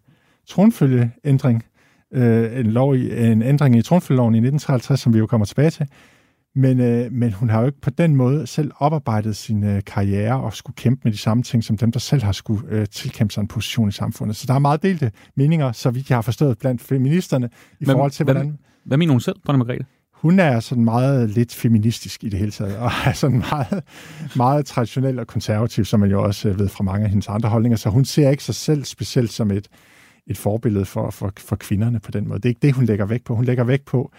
tronfølgeændring, 0.48 1.64
øh, 2.12 2.60
en, 2.60 2.66
lov 2.66 2.96
i, 2.96 3.30
en 3.30 3.42
ændring 3.42 3.76
i 3.76 3.82
tronfølgeloven 3.82 4.34
i 4.34 4.38
1953, 4.38 5.00
som 5.00 5.14
vi 5.14 5.18
jo 5.18 5.26
kommer 5.26 5.44
tilbage 5.44 5.70
til, 5.70 5.86
men, 6.54 6.80
øh, 6.80 7.12
men 7.12 7.32
hun 7.32 7.50
har 7.50 7.60
jo 7.60 7.66
ikke 7.66 7.80
på 7.80 7.90
den 7.90 8.16
måde 8.16 8.46
selv 8.46 8.70
oparbejdet 8.78 9.36
sin 9.36 9.64
øh, 9.64 9.82
karriere 9.86 10.40
og 10.40 10.54
skulle 10.54 10.74
kæmpe 10.76 11.00
med 11.04 11.12
de 11.12 11.18
samme 11.18 11.42
ting, 11.42 11.64
som 11.64 11.76
dem, 11.76 11.92
der 11.92 12.00
selv 12.00 12.22
har 12.22 12.32
skulle 12.32 12.62
øh, 12.68 12.86
tilkæmpe 12.86 13.34
sig 13.34 13.40
en 13.40 13.48
position 13.48 13.88
i 13.88 13.92
samfundet. 13.92 14.36
Så 14.36 14.44
der 14.46 14.54
er 14.54 14.58
meget 14.58 14.82
delte 14.82 15.12
meninger, 15.36 15.72
så 15.72 15.90
vidt 15.90 16.10
jeg 16.10 16.16
har 16.16 16.22
forstået, 16.22 16.58
blandt 16.58 16.82
feministerne 16.82 17.46
i 17.46 17.84
men, 17.84 17.90
forhold 17.90 18.10
til, 18.10 18.24
hvordan... 18.24 18.46
Hvad, 18.46 18.56
hvad 18.84 18.98
mener 18.98 19.12
hun 19.12 19.20
selv, 19.20 19.36
dronning 19.46 19.66
Margrethe? 19.66 19.86
Hun 20.14 20.38
er 20.38 20.60
sådan 20.60 20.84
meget 20.84 21.30
lidt 21.30 21.54
feministisk 21.54 22.24
i 22.24 22.28
det 22.28 22.38
hele 22.38 22.50
taget, 22.50 22.76
og 22.76 22.90
er 23.06 23.12
sådan 23.12 23.38
meget, 23.52 23.82
meget 24.36 24.66
traditionel 24.66 25.18
og 25.18 25.26
konservativ, 25.26 25.84
som 25.84 26.00
man 26.00 26.10
jo 26.10 26.22
også 26.22 26.48
øh, 26.48 26.58
ved 26.58 26.68
fra 26.68 26.84
mange 26.84 27.04
af 27.04 27.10
hendes 27.10 27.28
andre 27.28 27.48
holdninger. 27.48 27.76
Så 27.76 27.90
hun 27.90 28.04
ser 28.04 28.30
ikke 28.30 28.44
sig 28.44 28.54
selv 28.54 28.84
specielt 28.84 29.32
som 29.32 29.50
et, 29.50 29.68
et 30.26 30.38
forbillede 30.38 30.84
for, 30.84 31.10
for, 31.10 31.32
for 31.38 31.56
kvinderne 31.56 32.00
på 32.00 32.10
den 32.10 32.28
måde. 32.28 32.38
Det 32.38 32.44
er 32.44 32.48
ikke 32.48 32.62
det, 32.62 32.72
hun 32.74 32.84
lægger 32.84 33.04
vægt 33.04 33.24
på. 33.24 33.34
Hun 33.36 33.44
lægger 33.44 33.64
vægt 33.64 33.84
på, 33.84 34.12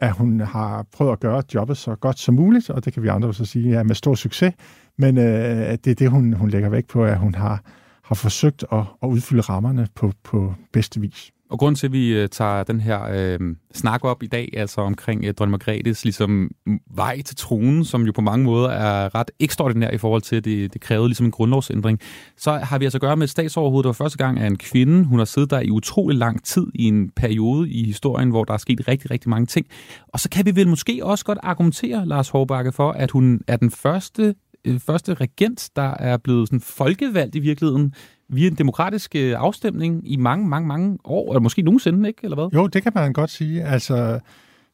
at 0.00 0.12
hun 0.12 0.40
har 0.40 0.86
prøvet 0.92 1.12
at 1.12 1.20
gøre 1.20 1.42
jobbet 1.54 1.76
så 1.76 1.94
godt 1.94 2.18
som 2.18 2.34
muligt, 2.34 2.70
og 2.70 2.84
det 2.84 2.92
kan 2.92 3.02
vi 3.02 3.08
andre 3.08 3.34
så 3.34 3.44
sige 3.44 3.70
ja, 3.70 3.82
med 3.82 3.94
stor 3.94 4.14
succes, 4.14 4.54
men 4.98 5.18
øh, 5.18 5.78
det 5.84 5.86
er 5.86 5.94
det, 5.94 6.10
hun, 6.10 6.32
hun 6.32 6.50
lægger 6.50 6.68
væk 6.68 6.86
på, 6.86 7.04
at 7.04 7.18
hun 7.18 7.34
har, 7.34 7.62
har 8.02 8.14
forsøgt 8.14 8.64
at, 8.72 8.84
at 9.02 9.08
udfylde 9.08 9.40
rammerne 9.40 9.88
på, 9.94 10.12
på 10.24 10.54
bedste 10.72 11.00
vis. 11.00 11.32
Og 11.50 11.58
grund 11.58 11.76
til, 11.76 11.86
at 11.86 11.92
vi 11.92 12.08
øh, 12.08 12.28
tager 12.28 12.62
den 12.62 12.80
her 12.80 13.00
øh, 13.12 13.38
snak 13.74 14.04
op 14.04 14.22
i 14.22 14.26
dag, 14.26 14.50
altså 14.56 14.80
omkring 14.80 15.24
øh, 15.24 15.34
dronning 15.34 15.50
Margrethes 15.50 16.04
ligesom, 16.04 16.50
vej 16.94 17.22
til 17.22 17.36
tronen, 17.36 17.84
som 17.84 18.02
jo 18.02 18.12
på 18.12 18.20
mange 18.20 18.44
måder 18.44 18.68
er 18.68 19.14
ret 19.14 19.30
ekstraordinær 19.40 19.90
i 19.90 19.98
forhold 19.98 20.22
til, 20.22 20.36
at 20.36 20.44
det, 20.44 20.72
det 20.72 20.80
krævede 20.80 21.08
ligesom 21.08 21.26
en 21.26 21.32
grundlovsændring, 21.32 22.00
så 22.36 22.52
har 22.52 22.78
vi 22.78 22.84
altså 22.84 22.98
at 22.98 23.02
gøre 23.02 23.16
med 23.16 23.24
et 23.24 23.30
statsoverhoved, 23.30 23.82
der 23.82 23.88
var 23.88 23.92
første 23.92 24.18
gang 24.18 24.40
af 24.40 24.46
en 24.46 24.56
kvinde. 24.56 25.04
Hun 25.04 25.18
har 25.18 25.26
siddet 25.26 25.50
der 25.50 25.60
i 25.60 25.70
utrolig 25.70 26.18
lang 26.18 26.44
tid 26.44 26.66
i 26.74 26.84
en 26.84 27.10
periode 27.16 27.70
i 27.70 27.84
historien, 27.84 28.30
hvor 28.30 28.44
der 28.44 28.54
er 28.54 28.58
sket 28.58 28.88
rigtig, 28.88 29.10
rigtig 29.10 29.30
mange 29.30 29.46
ting. 29.46 29.66
Og 30.08 30.20
så 30.20 30.28
kan 30.28 30.46
vi 30.46 30.56
vel 30.56 30.68
måske 30.68 31.00
også 31.02 31.24
godt 31.24 31.38
argumentere, 31.42 32.06
Lars 32.06 32.28
Hårbakke, 32.28 32.72
for, 32.72 32.92
at 32.92 33.10
hun 33.10 33.40
er 33.46 33.56
den 33.56 33.70
første 33.70 34.34
Øh, 34.66 34.80
første 34.80 35.14
regent, 35.14 35.70
der 35.76 35.94
er 35.98 36.16
blevet 36.16 36.48
sådan 36.48 36.60
folkevalgt 36.60 37.34
i 37.34 37.38
virkeligheden 37.38 37.94
via 38.28 38.48
en 38.48 38.54
demokratisk 38.54 39.16
øh, 39.16 39.34
afstemning 39.38 40.12
i 40.12 40.16
mange, 40.16 40.48
mange, 40.48 40.68
mange 40.68 40.98
år, 41.04 41.32
eller 41.32 41.40
måske 41.40 41.62
nogensinde, 41.62 42.08
ikke? 42.08 42.20
Eller 42.22 42.36
hvad? 42.36 42.48
Jo, 42.54 42.66
det 42.66 42.82
kan 42.82 42.92
man 42.94 43.12
godt 43.12 43.30
sige. 43.30 43.64
Altså, 43.64 44.20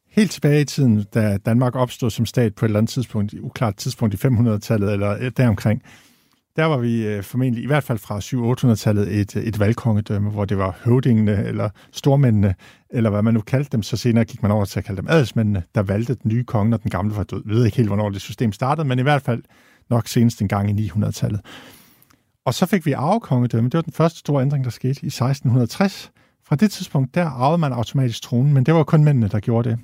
helt 0.09 0.31
tilbage 0.31 0.61
i 0.61 0.65
tiden, 0.65 1.05
da 1.13 1.37
Danmark 1.37 1.75
opstod 1.75 2.09
som 2.09 2.25
stat 2.25 2.55
på 2.55 2.65
et 2.65 2.69
eller 2.69 2.79
andet 2.79 2.89
tidspunkt, 2.89 3.33
uklart 3.41 3.75
tidspunkt 3.75 4.13
i 4.13 4.27
500-tallet 4.27 4.93
eller 4.93 5.17
øh, 5.19 5.31
deromkring, 5.37 5.81
der 6.55 6.65
var 6.65 6.77
vi 6.77 7.21
formentlig, 7.21 7.63
i 7.63 7.67
hvert 7.67 7.83
fald 7.83 7.97
fra 7.97 8.19
700-800-tallet, 8.19 9.19
et, 9.19 9.35
et 9.35 9.59
valgkongedømme, 9.59 10.29
hvor 10.29 10.45
det 10.45 10.57
var 10.57 10.79
høvdingene 10.83 11.45
eller 11.45 11.69
stormændene, 11.91 12.55
eller 12.89 13.09
hvad 13.09 13.21
man 13.21 13.33
nu 13.33 13.41
kaldte 13.41 13.69
dem. 13.71 13.83
Så 13.83 13.97
senere 13.97 14.25
gik 14.25 14.41
man 14.41 14.51
over 14.51 14.65
til 14.65 14.79
at 14.79 14.85
kalde 14.85 15.01
dem 15.01 15.07
adelsmændene, 15.09 15.63
der 15.75 15.81
valgte 15.81 16.15
den 16.23 16.31
nye 16.31 16.43
konge, 16.43 16.69
når 16.69 16.77
den 16.77 16.91
gamle 16.91 17.15
var 17.15 17.23
død. 17.23 17.43
Jeg 17.45 17.55
ved 17.55 17.65
ikke 17.65 17.77
helt, 17.77 17.89
hvornår 17.89 18.09
det 18.09 18.21
system 18.21 18.51
startede, 18.51 18.87
men 18.87 18.99
i 18.99 19.01
hvert 19.01 19.21
fald 19.21 19.43
nok 19.89 20.07
senest 20.07 20.41
en 20.41 20.47
gang 20.47 20.79
i 20.79 20.89
900-tallet. 20.89 21.41
Og 22.45 22.53
så 22.53 22.65
fik 22.65 22.85
vi 22.85 22.91
arvekongedømme. 22.91 23.69
Det 23.69 23.77
var 23.77 23.81
den 23.81 23.93
første 23.93 24.19
store 24.19 24.41
ændring, 24.41 24.63
der 24.63 24.69
skete 24.69 25.03
i 25.03 25.07
1660. 25.07 26.11
Fra 26.45 26.55
det 26.55 26.71
tidspunkt, 26.71 27.15
der 27.15 27.25
arvede 27.25 27.57
man 27.57 27.73
automatisk 27.73 28.21
tronen, 28.21 28.53
men 28.53 28.65
det 28.65 28.73
var 28.73 28.83
kun 28.83 29.03
mændene, 29.03 29.27
der 29.27 29.39
gjorde 29.39 29.69
det. 29.69 29.79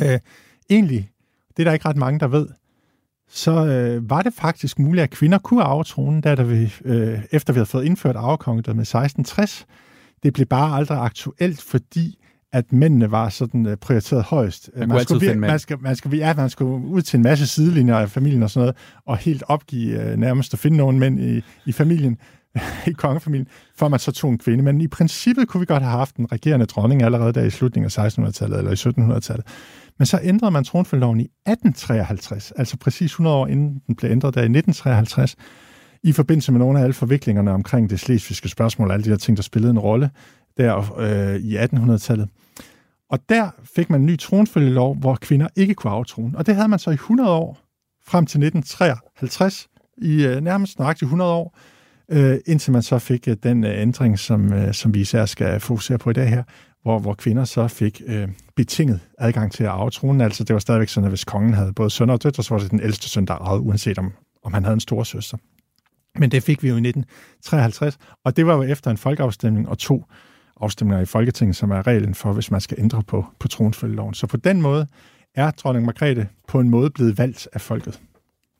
Øh, 0.00 0.18
egentlig, 0.70 1.10
det 1.56 1.62
er 1.62 1.64
der 1.64 1.72
ikke 1.72 1.88
ret 1.88 1.96
mange, 1.96 2.20
der 2.20 2.26
ved, 2.26 2.48
så 3.28 3.66
øh, 3.66 4.10
var 4.10 4.22
det 4.22 4.34
faktisk 4.34 4.78
muligt, 4.78 5.02
at 5.02 5.10
kvinder 5.10 5.38
kunne 5.38 5.62
arve 5.62 5.84
tronen, 5.84 6.20
da 6.20 6.34
der 6.34 6.44
vi, 6.44 6.74
øh, 6.84 7.18
efter 7.32 7.52
vi 7.52 7.56
havde 7.56 7.66
fået 7.66 7.84
indført 7.84 8.16
arvekongedømme 8.16 8.80
i 8.80 8.82
1660. 8.82 9.66
Det 10.22 10.32
blev 10.32 10.46
bare 10.46 10.76
aldrig 10.76 10.98
aktuelt, 10.98 11.62
fordi 11.62 12.18
at 12.56 12.72
mændene 12.72 13.10
var 13.10 13.28
sådan 13.28 13.66
uh, 13.66 13.74
prioriteret 13.74 14.22
højst. 14.22 14.70
Man, 14.76 14.88
man, 14.88 15.04
skulle, 15.04 15.28
man, 15.28 15.40
man, 15.40 15.58
skal, 15.58 15.78
man, 15.80 15.96
skal, 15.96 16.14
ja, 16.14 16.34
man 16.34 16.50
skulle 16.50 16.86
ud 16.86 17.02
til 17.02 17.16
en 17.16 17.22
masse 17.22 17.46
sidelinjer 17.46 17.96
af 17.96 18.10
familien 18.10 18.42
og 18.42 18.50
sådan 18.50 18.62
noget, 18.62 18.76
og 19.06 19.16
helt 19.16 19.42
opgive 19.46 20.12
uh, 20.12 20.20
nærmest 20.20 20.54
at 20.54 20.58
finde 20.58 20.76
nogen 20.76 20.98
mænd 20.98 21.20
i, 21.20 21.42
i 21.66 21.72
familien, 21.72 22.18
i 22.90 22.92
kongefamilien, 22.92 23.48
for 23.76 23.88
man 23.88 23.98
så 23.98 24.12
tog 24.12 24.30
en 24.30 24.38
kvinde. 24.38 24.64
Men 24.64 24.80
i 24.80 24.88
princippet 24.88 25.48
kunne 25.48 25.60
vi 25.60 25.66
godt 25.66 25.82
have 25.82 25.98
haft 25.98 26.16
en 26.16 26.32
regerende 26.32 26.66
dronning 26.66 27.02
allerede 27.02 27.32
der 27.32 27.42
i 27.42 27.50
slutningen 27.50 27.90
af 27.96 28.08
1600-tallet 28.08 28.58
eller 28.58 28.70
i 28.70 28.74
1700-tallet. 28.74 29.46
Men 29.98 30.06
så 30.06 30.20
ændrede 30.22 30.50
man 30.50 30.64
tronfølgeloven 30.64 31.20
i 31.20 31.24
1853, 31.24 32.52
altså 32.56 32.76
præcis 32.76 33.10
100 33.10 33.36
år 33.36 33.46
inden 33.46 33.82
den 33.86 33.96
blev 33.96 34.10
ændret 34.10 34.34
der 34.34 34.40
i 34.40 34.44
1953, 34.44 35.36
i 36.02 36.12
forbindelse 36.12 36.52
med 36.52 36.58
nogle 36.58 36.78
af 36.78 36.82
alle 36.82 36.94
forviklingerne 36.94 37.50
omkring 37.50 37.90
det 37.90 38.00
slesvigske 38.00 38.48
spørgsmål, 38.48 38.90
alle 38.90 39.04
de 39.04 39.10
der 39.10 39.16
ting, 39.16 39.36
der 39.36 39.42
spillede 39.42 39.70
en 39.70 39.78
rolle 39.78 40.10
der 40.56 40.98
øh, 40.98 41.36
i 41.36 41.56
1800-tallet. 41.56 42.28
Og 43.10 43.18
der 43.28 43.50
fik 43.76 43.90
man 43.90 44.00
en 44.00 44.06
ny 44.06 44.18
tronfølgelov, 44.18 44.96
hvor 44.96 45.14
kvinder 45.20 45.48
ikke 45.56 45.74
kunne 45.74 45.92
aftrone. 45.92 46.38
Og 46.38 46.46
det 46.46 46.54
havde 46.54 46.68
man 46.68 46.78
så 46.78 46.90
i 46.90 46.94
100 46.94 47.30
år, 47.30 47.58
frem 48.06 48.26
til 48.26 48.38
1953, 48.38 49.68
i 49.96 50.24
øh, 50.24 50.40
nærmest 50.40 50.78
nøjagtigt 50.78 51.06
100 51.06 51.32
år, 51.32 51.58
øh, 52.10 52.38
indtil 52.46 52.72
man 52.72 52.82
så 52.82 52.98
fik 52.98 53.28
øh, 53.28 53.36
den 53.42 53.64
øh, 53.64 53.80
ændring, 53.80 54.18
som, 54.18 54.52
øh, 54.52 54.74
som 54.74 54.94
vi 54.94 55.00
især 55.00 55.26
skal 55.26 55.60
fokusere 55.60 55.98
på 55.98 56.10
i 56.10 56.12
dag 56.12 56.28
her, 56.28 56.42
hvor, 56.82 56.98
hvor 56.98 57.14
kvinder 57.14 57.44
så 57.44 57.68
fik 57.68 58.02
øh, 58.06 58.28
betinget 58.56 59.00
adgang 59.18 59.52
til 59.52 59.64
at 59.64 59.70
arve 59.70 59.90
tronen. 59.90 60.20
Altså 60.20 60.44
det 60.44 60.54
var 60.54 60.60
stadigvæk 60.60 60.88
sådan, 60.88 61.04
at 61.04 61.10
hvis 61.10 61.24
kongen 61.24 61.54
havde 61.54 61.72
både 61.72 61.90
sønner 61.90 62.14
og 62.14 62.22
døtre, 62.22 62.42
så 62.42 62.54
var 62.54 62.60
det 62.60 62.70
den 62.70 62.80
ældste 62.80 63.08
søn, 63.08 63.26
der 63.26 63.34
arvede, 63.34 63.62
uanset 63.62 63.98
om, 63.98 64.12
om 64.44 64.54
han 64.54 64.64
havde 64.64 64.74
en 64.74 64.80
stor 64.80 65.02
søster. 65.02 65.38
Men 66.18 66.30
det 66.30 66.42
fik 66.42 66.62
vi 66.62 66.68
jo 66.68 66.74
i 66.74 66.88
1953, 66.88 67.98
og 68.24 68.36
det 68.36 68.46
var 68.46 68.54
jo 68.54 68.62
efter 68.62 68.90
en 68.90 68.96
folkeafstemning 68.96 69.68
og 69.68 69.78
to 69.78 70.04
afstemninger 70.60 71.02
i 71.02 71.06
Folketinget, 71.06 71.56
som 71.56 71.70
er 71.70 71.86
reglen 71.86 72.14
for, 72.14 72.32
hvis 72.32 72.50
man 72.50 72.60
skal 72.60 72.76
ændre 72.80 73.02
på, 73.02 73.24
på 73.38 73.48
tronfølgeloven. 73.48 74.14
Så 74.14 74.26
på 74.26 74.36
den 74.36 74.62
måde 74.62 74.86
er 75.34 75.50
dronning 75.50 75.86
Margrethe 75.86 76.28
på 76.48 76.60
en 76.60 76.70
måde 76.70 76.90
blevet 76.90 77.18
valgt 77.18 77.48
af 77.52 77.60
folket. 77.60 78.00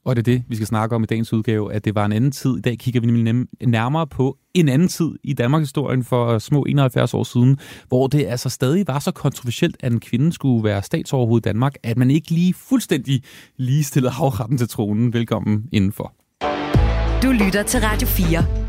Og 0.05 0.17
det 0.17 0.23
er 0.29 0.33
det, 0.35 0.45
vi 0.49 0.55
skal 0.55 0.67
snakke 0.67 0.95
om 0.95 1.03
i 1.03 1.07
dagens 1.07 1.33
udgave, 1.33 1.73
at 1.73 1.85
det 1.85 1.95
var 1.95 2.05
en 2.05 2.13
anden 2.13 2.31
tid. 2.31 2.57
I 2.57 2.61
dag 2.61 2.79
kigger 2.79 3.01
vi 3.01 3.07
nemlig 3.07 3.47
nærmere 3.67 4.07
på 4.07 4.39
en 4.55 4.69
anden 4.69 4.89
tid 4.89 5.11
i 5.25 5.33
Danmarks 5.33 5.63
historien 5.63 6.05
for 6.05 6.39
små 6.39 6.63
71 6.69 7.15
år 7.15 7.25
siden, 7.25 7.59
hvor 7.89 8.07
det 8.07 8.27
altså 8.27 8.49
stadig 8.49 8.87
var 8.87 8.99
så 8.99 9.11
kontroversielt, 9.11 9.77
at 9.81 9.93
en 9.93 10.01
kvinde 10.01 10.33
skulle 10.33 10.65
være 10.65 10.83
statsoverhoved 10.83 11.41
i 11.41 11.47
Danmark, 11.49 11.75
at 11.83 11.97
man 11.97 12.11
ikke 12.11 12.31
lige 12.31 12.55
fuldstændig 12.55 13.23
ligestillede 13.57 14.13
havretten 14.13 14.59
til 14.59 14.69
tronen. 14.69 15.13
Velkommen 15.13 15.69
indenfor. 15.73 16.13
Du 17.23 17.31
lytter 17.31 17.63
til 17.63 17.81
Radio 17.81 18.09
4 18.09 18.66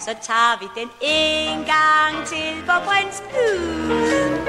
så 0.00 0.14
tager 0.22 0.58
vi 0.60 0.80
den 0.80 0.90
en 1.00 1.64
gang 1.64 2.26
til 2.26 2.62
på 2.66 2.72
prins 2.86 3.22
Knud. 3.30 4.48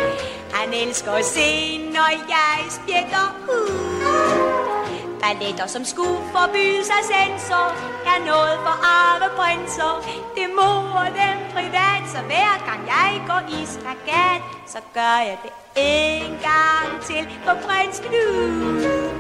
Han 0.54 0.74
elsker 0.74 1.12
at 1.12 1.26
se, 1.26 1.78
når 1.78 2.10
jeg 2.30 2.72
spjækker 2.72 3.36
ud. 3.50 4.49
Balletter, 5.22 5.68
som 5.68 5.84
skulle 5.86 6.20
forbyde 6.36 6.84
sig 6.92 7.02
sensor, 7.14 7.68
er 8.12 8.20
noget 8.32 8.58
for 8.66 8.76
arveprinser. 9.00 9.94
Det 10.36 10.48
morer 10.60 11.10
dem 11.22 11.38
privat, 11.56 12.04
så 12.14 12.20
hver 12.30 12.54
gang 12.68 12.82
jeg 12.96 13.12
går 13.30 13.42
i 13.58 13.60
spagat, 13.76 14.42
så 14.74 14.80
gør 14.94 15.18
jeg 15.30 15.38
det 15.44 15.52
en 15.76 16.32
gang 16.50 16.90
til 17.08 17.24
for 17.46 17.56
prins 17.66 18.00
Knud. 18.00 19.20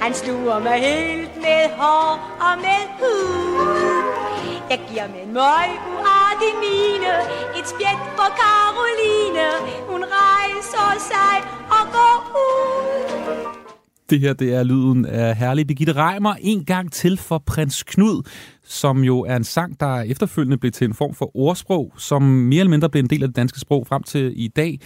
Han 0.00 0.14
sluger 0.14 0.58
mig 0.58 0.78
helt 0.88 1.36
med 1.36 1.62
hår 1.78 2.10
og 2.46 2.54
med 2.66 2.82
hud. 2.98 4.26
Jeg 4.70 4.80
giver 4.88 5.08
min 5.08 5.34
møg 5.34 5.68
uartig 5.92 6.52
mine 6.64 7.12
Et 7.58 7.68
spjæt 7.68 8.00
for 8.16 8.30
Karoline 8.40 9.48
Hun 9.88 10.04
rejser 10.04 10.98
sig 10.98 11.36
og 11.70 11.92
går 11.92 12.16
ud 12.34 13.65
det 14.10 14.20
her 14.20 14.32
det 14.32 14.54
er 14.54 14.62
lyden 14.62 15.04
af 15.04 15.36
herlig 15.36 15.66
Birgitte 15.66 15.92
Reimer 15.92 16.34
en 16.40 16.64
gang 16.64 16.92
til 16.92 17.16
for 17.16 17.38
Prins 17.46 17.82
Knud, 17.82 18.22
som 18.64 19.04
jo 19.04 19.20
er 19.20 19.36
en 19.36 19.44
sang, 19.44 19.80
der 19.80 20.00
efterfølgende 20.00 20.56
blev 20.56 20.72
til 20.72 20.84
en 20.84 20.94
form 20.94 21.14
for 21.14 21.36
ordsprog, 21.36 21.92
som 21.98 22.22
mere 22.22 22.60
eller 22.60 22.70
mindre 22.70 22.90
blev 22.90 23.02
en 23.02 23.10
del 23.10 23.22
af 23.22 23.28
det 23.28 23.36
danske 23.36 23.60
sprog 23.60 23.86
frem 23.86 24.02
til 24.02 24.32
i 24.36 24.48
dag, 24.48 24.80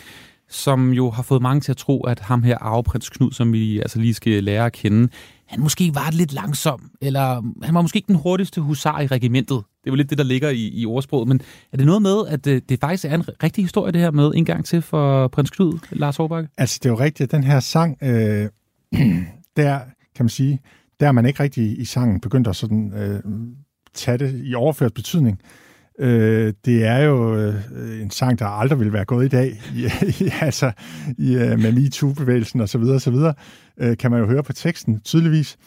som 0.48 0.92
jo 0.92 1.10
har 1.10 1.22
fået 1.22 1.42
mange 1.42 1.60
til 1.60 1.72
at 1.72 1.76
tro, 1.76 2.00
at 2.00 2.20
ham 2.20 2.42
her 2.42 2.58
arveprins 2.58 3.10
Knud, 3.10 3.32
som 3.32 3.52
vi 3.52 3.78
altså 3.78 3.98
lige 3.98 4.14
skal 4.14 4.44
lære 4.44 4.66
at 4.66 4.72
kende, 4.72 5.08
han 5.50 5.60
måske 5.60 5.90
var 5.94 6.10
lidt 6.10 6.32
langsom, 6.32 6.90
eller 7.00 7.42
han 7.62 7.74
var 7.74 7.82
måske 7.82 7.96
ikke 7.96 8.06
den 8.06 8.14
hurtigste 8.14 8.60
husar 8.60 9.00
i 9.00 9.06
regimentet. 9.06 9.56
Det 9.56 9.86
er 9.86 9.90
jo 9.90 9.94
lidt 9.94 10.10
det, 10.10 10.18
der 10.18 10.24
ligger 10.24 10.50
i, 10.50 10.70
i 10.74 10.86
ordsproget. 10.86 11.28
Men 11.28 11.40
er 11.72 11.76
det 11.76 11.86
noget 11.86 12.02
med, 12.02 12.26
at 12.28 12.44
det, 12.44 12.68
det 12.68 12.80
faktisk 12.80 13.04
er 13.04 13.14
en 13.14 13.24
rigtig 13.42 13.64
historie, 13.64 13.92
det 13.92 14.00
her 14.00 14.10
med 14.10 14.32
en 14.34 14.44
gang 14.44 14.64
til 14.64 14.82
for 14.82 15.28
prins 15.28 15.50
Knud, 15.50 15.78
Lars 15.90 16.16
Hårbakke? 16.16 16.48
Altså, 16.58 16.78
det 16.82 16.88
er 16.88 16.90
jo 16.90 16.98
rigtigt, 16.98 17.20
at 17.20 17.30
den 17.30 17.44
her 17.44 17.60
sang, 17.60 17.98
øh, 18.02 18.48
der 19.56 19.78
kan 20.14 20.24
man 20.24 20.28
sige, 20.28 20.60
der 21.00 21.08
er 21.08 21.12
man 21.12 21.26
ikke 21.26 21.42
rigtig 21.42 21.80
i 21.80 21.84
sangen 21.84 22.20
begyndt 22.20 22.48
at 22.48 22.56
sådan, 22.56 22.92
øh, 22.94 23.20
tage 23.94 24.18
det 24.18 24.40
i 24.44 24.54
overført 24.54 24.94
betydning. 24.94 25.40
Øh, 25.98 26.52
det 26.64 26.84
er 26.84 26.98
jo 26.98 27.36
øh, 27.36 27.54
en 28.02 28.10
sang, 28.10 28.38
der 28.38 28.46
aldrig 28.46 28.80
vil 28.80 28.92
være 28.92 29.04
gået 29.04 29.24
i 29.24 29.28
dag, 29.28 29.60
i, 29.76 29.84
i, 30.24 30.30
altså 30.40 30.72
i, 31.18 31.34
øh, 31.34 31.58
med 31.58 31.72
MeToo-bevægelsen 31.72 32.60
osv. 32.60 32.82
osv. 32.82 33.14
Øh, 33.78 33.96
kan 33.96 34.10
man 34.10 34.20
jo 34.20 34.26
høre 34.26 34.42
på 34.42 34.52
teksten 34.52 35.00
tydeligvis. 35.00 35.58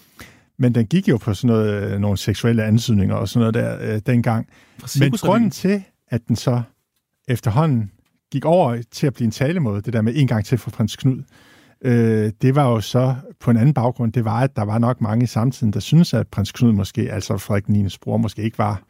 Men 0.58 0.76
den 0.76 0.86
gik 0.86 1.10
jo 1.10 1.18
på 1.18 1.34
sådan 1.34 1.48
noget, 1.48 1.94
øh, 1.94 2.00
nogle 2.00 2.18
seksuelle 2.18 2.64
ansøgninger 2.64 3.16
og 3.16 3.30
sådan 3.30 3.40
noget 3.40 3.82
der 3.82 3.94
øh, 3.94 4.02
dengang. 4.06 4.48
Men 5.00 5.12
grunden 5.12 5.52
til, 5.52 5.84
at 6.08 6.28
den 6.28 6.36
så 6.36 6.62
efterhånden 7.28 7.92
gik 8.32 8.46
over 8.46 8.82
til 8.92 9.08
at 9.08 9.14
blive 9.14 9.26
en 9.26 9.32
talemåde, 9.32 9.82
det 9.82 9.94
der 9.94 10.02
med 10.02 10.14
en 10.16 10.28
gang 10.28 10.46
til 10.46 10.58
for 10.58 10.70
prins 10.70 10.96
Knud, 10.96 11.24
øh, 11.84 12.32
det 12.42 12.56
var 12.56 12.70
jo 12.70 12.82
så 12.82 13.16
på 13.40 13.52
en 13.52 13.58
anden 13.58 13.74
baggrund, 13.74 14.14
det 14.14 14.26
var, 14.26 14.40
at 14.40 14.56
der 14.56 14.64
var 14.64 14.78
nok 14.78 15.02
mange 15.02 15.24
i 15.24 15.28
samtiden, 15.28 15.74
der 15.74 15.80
synes 15.80 16.14
at 16.14 16.28
prins 16.28 16.52
Knud 16.52 16.72
måske, 16.72 17.12
altså 17.12 17.38
Frederik 17.38 17.70
9. 17.70 17.88
bror, 18.02 18.18
måske 18.18 18.42
ikke 18.42 18.58
var 18.58 18.84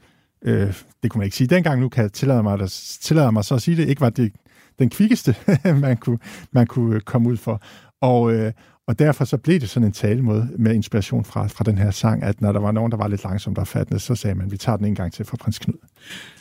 øh, 0.43 0.73
det 1.03 1.11
kunne 1.11 1.19
man 1.19 1.25
ikke 1.25 1.37
sige 1.37 1.47
dengang, 1.47 1.81
nu 1.81 1.89
kan 1.89 2.03
jeg 2.03 2.13
tillade 2.13 2.43
mig, 2.43 2.61
at, 2.61 2.97
tillade 3.01 3.31
mig 3.31 3.45
så 3.45 3.55
at 3.55 3.61
sige 3.61 3.77
det, 3.77 3.87
ikke 3.89 4.01
var 4.01 4.09
det 4.09 4.33
den 4.79 4.89
kvikkeste, 4.89 5.35
man, 5.81 5.97
kunne, 5.97 6.19
man 6.51 6.67
kunne 6.67 6.95
øh, 6.95 7.01
komme 7.01 7.29
ud 7.29 7.37
for. 7.37 7.61
Og, 8.01 8.33
øh, 8.33 8.51
og 8.87 8.99
derfor 8.99 9.25
så 9.25 9.37
blev 9.37 9.59
det 9.59 9.69
sådan 9.69 9.87
en 9.87 9.93
talemåde 9.93 10.49
med 10.57 10.73
inspiration 10.73 11.25
fra, 11.25 11.47
fra 11.47 11.63
den 11.63 11.77
her 11.77 11.91
sang, 11.91 12.23
at 12.23 12.41
når 12.41 12.51
der 12.51 12.59
var 12.59 12.71
nogen, 12.71 12.91
der 12.91 12.97
var 12.97 13.07
lidt 13.07 13.23
langsomt 13.23 13.57
og 13.57 13.67
fattende, 13.67 13.99
så 13.99 14.15
sagde 14.15 14.35
man, 14.35 14.51
vi 14.51 14.57
tager 14.57 14.77
den 14.77 14.85
en 14.85 14.95
gang 14.95 15.13
til 15.13 15.25
for 15.25 15.37
prins 15.37 15.59
Knud. 15.59 15.77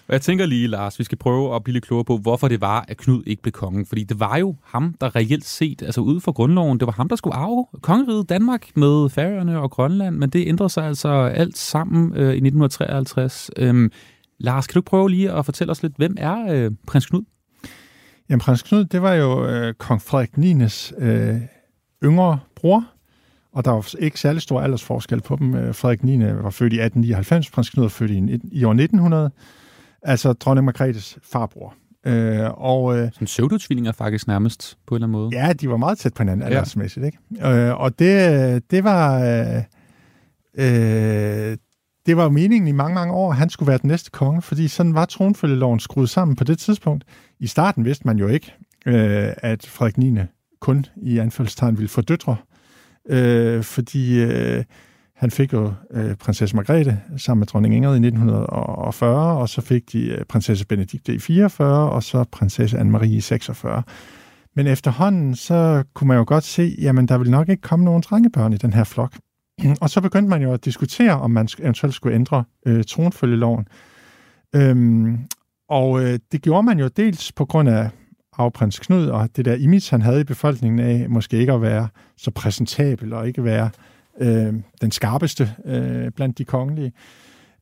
Og 0.09 0.13
jeg 0.13 0.23
tænker 0.23 0.47
lige, 0.47 0.67
Lars, 0.67 0.99
vi 0.99 1.05
skal 1.05 1.19
prøve 1.19 1.57
at 1.57 1.65
blive 1.65 1.73
lidt 1.73 1.85
klogere 1.85 2.05
på, 2.05 2.17
hvorfor 2.17 2.49
det 2.49 2.61
var, 2.61 2.85
at 2.89 2.97
Knud 2.97 3.23
ikke 3.27 3.43
blev 3.43 3.53
konge. 3.53 3.87
Fordi 3.87 4.05
det 4.05 4.21
var 4.21 4.37
jo 4.37 4.57
ham, 4.65 4.95
der 5.01 5.17
reelt 5.17 5.45
set, 5.45 5.83
altså 5.83 6.01
ud 6.01 6.21
fra 6.21 6.33
grundloven, 6.33 6.81
det 6.81 6.87
var 6.87 6.93
ham, 6.93 7.09
der 7.09 7.17
skulle 7.17 7.35
arve 7.35 7.67
kongeriget 7.83 8.29
Danmark 8.29 8.77
med 8.77 9.09
Færøerne 9.11 9.61
og 9.61 9.71
Grønland, 9.71 10.17
men 10.17 10.31
det 10.31 10.49
ændrede 10.49 10.71
sig 10.71 10.85
altså 10.85 11.09
alt 11.09 11.59
sammen 11.59 12.13
øh, 12.17 12.21
i 12.21 12.43
1953. 12.47 13.51
Øhm, 13.57 13.91
Lars, 14.39 14.67
kan 14.67 14.75
du 14.75 14.81
prøve 14.81 15.11
lige 15.11 15.33
at 15.33 15.45
fortælle 15.45 15.71
os 15.71 15.83
lidt, 15.83 15.97
hvem 15.97 16.15
er 16.19 16.47
øh, 16.51 16.71
prins 16.87 17.07
Knud? 17.07 17.23
Jamen, 18.29 18.41
prins 18.41 18.63
Knud, 18.63 18.85
det 18.85 19.03
var 19.03 19.15
jo 19.15 19.47
øh, 19.47 19.75
kong 19.75 20.03
Frederik 20.03 20.31
9's 20.39 21.05
øh, 21.05 21.41
yngre 22.05 22.39
bror, 22.57 22.85
og 23.53 23.65
der 23.65 23.71
var 23.71 23.95
ikke 23.99 24.21
særlig 24.21 24.43
stor 24.43 24.61
aldersforskel 24.61 25.21
på 25.21 25.37
dem. 25.37 25.55
Øh, 25.55 25.75
Frederik 25.75 26.05
9. 26.05 26.25
var 26.25 26.51
født 26.51 26.73
i 26.73 26.81
1899, 26.81 27.51
prins 27.51 27.71
Knud 27.71 27.85
var 27.85 27.89
født 27.89 28.11
i, 28.11 28.41
i 28.53 28.65
år 28.65 28.71
1900, 28.71 29.31
altså 30.03 30.33
dronning 30.33 30.65
Margrethes 30.65 31.19
farbror. 31.23 31.75
Øh, 32.07 32.51
og, 32.51 32.99
øh, 32.99 33.11
Sådan 33.13 33.27
pseudotvillinger 33.27 33.93
faktisk 33.93 34.27
nærmest, 34.27 34.79
på 34.87 34.95
en 34.95 34.97
eller 34.97 35.07
anden 35.07 35.21
måde. 35.21 35.47
Ja, 35.47 35.53
de 35.53 35.71
var 35.71 35.77
meget 35.77 35.99
tæt 35.99 36.15
på 36.15 36.23
hinanden 36.23 36.47
aldersmæssigt. 36.47 37.07
Ikke? 37.07 37.19
Øh, 37.47 37.81
og 37.81 37.99
det, 37.99 38.71
det 38.71 38.85
var... 38.85 39.21
Øh, 39.21 39.63
øh, 40.55 41.57
det 42.07 42.17
var 42.17 42.29
meningen 42.29 42.69
i 42.69 42.73
mange, 42.73 42.95
mange 42.95 43.15
år, 43.15 43.31
at 43.31 43.37
han 43.37 43.51
skulle 43.51 43.69
være 43.69 43.79
den 43.79 43.89
næste 43.89 44.11
konge, 44.11 44.43
fordi 44.43 44.69
sådan 44.69 44.95
var 44.95 45.05
tronfølgeloven 45.05 45.81
skruet 45.81 46.11
sammen 46.11 46.37
på 46.37 46.45
det 46.45 46.59
tidspunkt. 46.59 47.05
I 47.39 47.47
starten 47.47 47.85
vidste 47.85 48.07
man 48.07 48.19
jo 48.19 48.29
ikke, 48.29 48.55
øh, 48.87 49.29
at 49.37 49.67
Frederik 49.67 49.99
9 49.99 50.19
kun 50.63 50.87
i 50.97 51.19
anfaldstegn 51.19 51.79
ville 51.79 51.89
få 51.89 52.01
døtre, 52.01 52.37
øh, 53.09 53.63
fordi 53.63 54.23
øh, 54.23 54.65
han 55.17 55.31
fik 55.31 55.53
jo 55.53 55.73
øh, 55.91 56.15
prinsesse 56.15 56.57
Margrethe 56.57 57.01
sammen 57.17 57.41
med 57.41 57.47
dronning 57.47 57.75
Ingrid 57.75 57.95
i 57.95 58.07
1940, 58.07 59.39
og 59.39 59.49
så 59.49 59.61
fik 59.61 59.93
de 59.93 60.07
øh, 60.09 60.25
prinsesse 60.25 60.67
Benedikte 60.67 61.15
i 61.15 61.19
44, 61.19 61.91
og 61.91 62.03
så 62.03 62.25
prinsesse 62.33 62.79
Anne-Marie 62.79 63.05
i 63.05 63.21
46. 63.21 63.83
Men 64.57 64.67
efterhånden, 64.67 65.35
så 65.37 65.85
kunne 65.95 66.09
man 66.09 66.17
jo 66.17 66.25
godt 66.27 66.45
se, 66.45 66.77
jamen 66.79 67.09
der 67.09 67.19
vil 67.19 67.31
nok 67.31 67.49
ikke 67.49 67.63
komme 67.63 67.85
nogen 67.85 68.03
drengebørn 68.03 68.53
i 68.53 68.57
den 68.57 68.73
her 68.73 68.85
flok. 68.85 69.13
Og 69.81 69.91
så 69.91 70.01
begyndte 70.01 70.31
man 70.31 70.43
jo 70.43 70.53
at 70.53 70.65
diskutere, 70.65 71.21
om 71.21 71.31
man 71.31 71.49
eventuelt 71.59 71.95
skulle 71.95 72.15
ændre 72.15 72.45
øh, 72.67 72.85
tronfølgeloven. 72.85 73.67
Øhm, 74.55 75.19
og 75.69 76.05
øh, 76.05 76.19
det 76.33 76.43
gjorde 76.43 76.63
man 76.63 76.79
jo 76.79 76.89
dels 76.89 77.33
på 77.33 77.45
grund 77.45 77.69
af 77.69 77.91
afprins 78.39 78.79
Knud 78.79 79.07
og 79.07 79.29
det 79.37 79.45
der 79.45 79.55
image, 79.55 79.91
han 79.91 80.03
havde 80.03 80.21
i 80.21 80.25
befolkningen 80.25 80.79
af 80.79 81.11
måske 81.11 81.39
ikke 81.39 81.53
at 81.53 81.63
være 81.63 81.89
så 82.17 82.31
præsentabel 82.31 83.13
og 83.13 83.27
ikke 83.27 83.45
være 83.45 83.71
øh, 84.21 84.55
den 84.81 84.91
skarpeste 84.91 85.51
øh, 85.65 86.11
blandt 86.11 86.39
de 86.39 86.45
kongelige, 86.45 86.93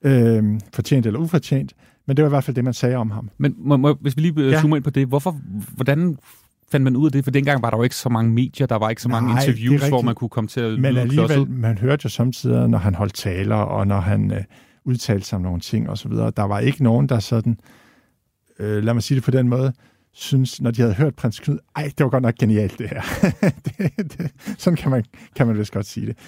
øh, 0.03 0.61
fortjent 0.75 1.07
eller 1.07 1.21
ufortjent. 1.21 1.75
Men 2.07 2.17
det 2.17 2.23
var 2.23 2.29
i 2.29 2.33
hvert 2.33 2.45
fald 2.45 2.55
det, 2.55 2.65
man 2.65 2.75
sagde 2.75 2.97
om 2.97 3.11
ham. 3.11 3.31
Men 3.39 3.55
må, 3.59 3.77
må, 3.77 3.97
hvis 4.01 4.17
vi 4.17 4.23
lige 4.23 4.51
ja. 4.51 4.61
zoomer 4.61 4.77
ind 4.77 4.85
på 4.85 4.91
det, 4.91 5.09
hvorfor, 5.09 5.41
hvordan 5.75 6.19
fandt 6.71 6.85
man 6.85 6.97
ud 6.97 7.07
af 7.07 7.13
det? 7.13 7.25
For 7.25 7.31
dengang 7.31 7.63
var 7.63 7.71
der 7.71 7.77
jo 7.77 7.83
ikke 7.83 7.97
så 7.97 8.09
mange 8.09 8.33
medier, 8.33 8.67
der 8.67 8.77
var 8.77 8.91
ikke 8.91 9.03
så 9.03 9.09
mange 9.09 9.29
Nej, 9.29 9.43
interviews, 9.43 9.89
hvor 9.89 10.03
man 10.03 10.15
kunne 10.15 10.31
komme 10.31 10.49
til 10.49 10.61
at 10.61 10.79
Men 10.79 10.85
alligevel, 10.85 11.27
klodset. 11.29 11.51
man 11.51 11.79
hørte 11.79 12.01
jo 12.05 12.09
samtidig, 12.09 12.69
når 12.69 12.79
han 12.79 12.95
holdt 12.95 13.15
taler, 13.15 13.57
og 13.57 13.87
når 13.87 14.01
han 14.01 14.33
øh, 14.33 14.43
udtalte 14.85 15.27
sig 15.27 15.37
om 15.37 15.43
nogle 15.43 15.61
ting 15.61 15.91
osv., 15.91 16.13
der 16.13 16.43
var 16.43 16.59
ikke 16.59 16.83
nogen, 16.83 17.09
der 17.09 17.19
sådan, 17.19 17.59
øh, 18.59 18.83
lad 18.83 18.95
mig 18.95 19.03
sige 19.03 19.17
det 19.17 19.25
på 19.25 19.31
den 19.31 19.49
måde, 19.49 19.73
synes, 20.13 20.61
når 20.61 20.71
de 20.71 20.83
havde 20.83 20.95
hørt 20.95 21.15
prins 21.15 21.41
Knud, 21.41 21.59
ej, 21.77 21.93
det 21.99 22.05
var 22.05 22.11
godt 22.11 22.23
nok 22.23 22.35
genialt 22.35 22.79
det 22.79 22.89
her. 22.89 23.03
det, 23.65 24.19
det, 24.19 24.33
sådan 24.59 24.77
kan 24.77 24.91
man, 24.91 25.05
kan 25.37 25.47
man 25.47 25.59
vist 25.59 25.73
godt 25.73 25.87
sige 25.87 26.07
det. 26.07 26.19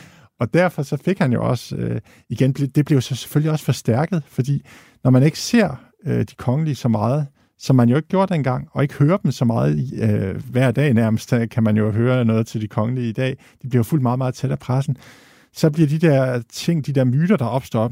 Og 0.41 0.55
derfor 0.55 0.83
så 0.83 0.97
fik 0.97 1.19
han 1.19 1.33
jo 1.33 1.49
også, 1.49 1.77
øh, 1.77 2.01
igen, 2.29 2.53
det 2.53 2.85
blev 2.85 3.01
så 3.01 3.15
selvfølgelig 3.15 3.53
også 3.53 3.65
forstærket, 3.65 4.23
fordi 4.27 4.63
når 5.05 5.11
man 5.11 5.23
ikke 5.23 5.39
ser 5.39 5.77
øh, 6.07 6.21
de 6.21 6.35
kongelige 6.37 6.75
så 6.75 6.89
meget, 6.89 7.27
som 7.59 7.77
man 7.77 7.89
jo 7.89 7.97
ikke 7.97 8.09
gjorde 8.09 8.35
dengang, 8.35 8.69
og 8.73 8.83
ikke 8.83 8.95
hører 8.95 9.17
dem 9.17 9.33
så 9.33 9.45
meget 9.45 9.93
øh, 10.03 10.51
hver 10.51 10.71
dag 10.71 10.95
nærmest, 10.95 11.33
øh, 11.33 11.49
kan 11.49 11.63
man 11.63 11.77
jo 11.77 11.91
høre 11.91 12.25
noget 12.25 12.47
til 12.47 12.61
de 12.61 12.69
kongelige 12.69 13.09
i 13.09 13.13
dag. 13.13 13.37
De 13.63 13.69
bliver 13.69 13.83
fuldt 13.83 14.03
meget, 14.03 14.19
meget 14.19 14.35
tæt 14.35 14.51
af 14.51 14.59
pressen. 14.59 14.97
Så 15.53 15.71
bliver 15.71 15.89
de 15.89 15.99
der 15.99 16.43
ting, 16.53 16.87
de 16.87 16.93
der 16.93 17.05
myter, 17.05 17.37
der 17.37 17.45
opstår 17.45 17.91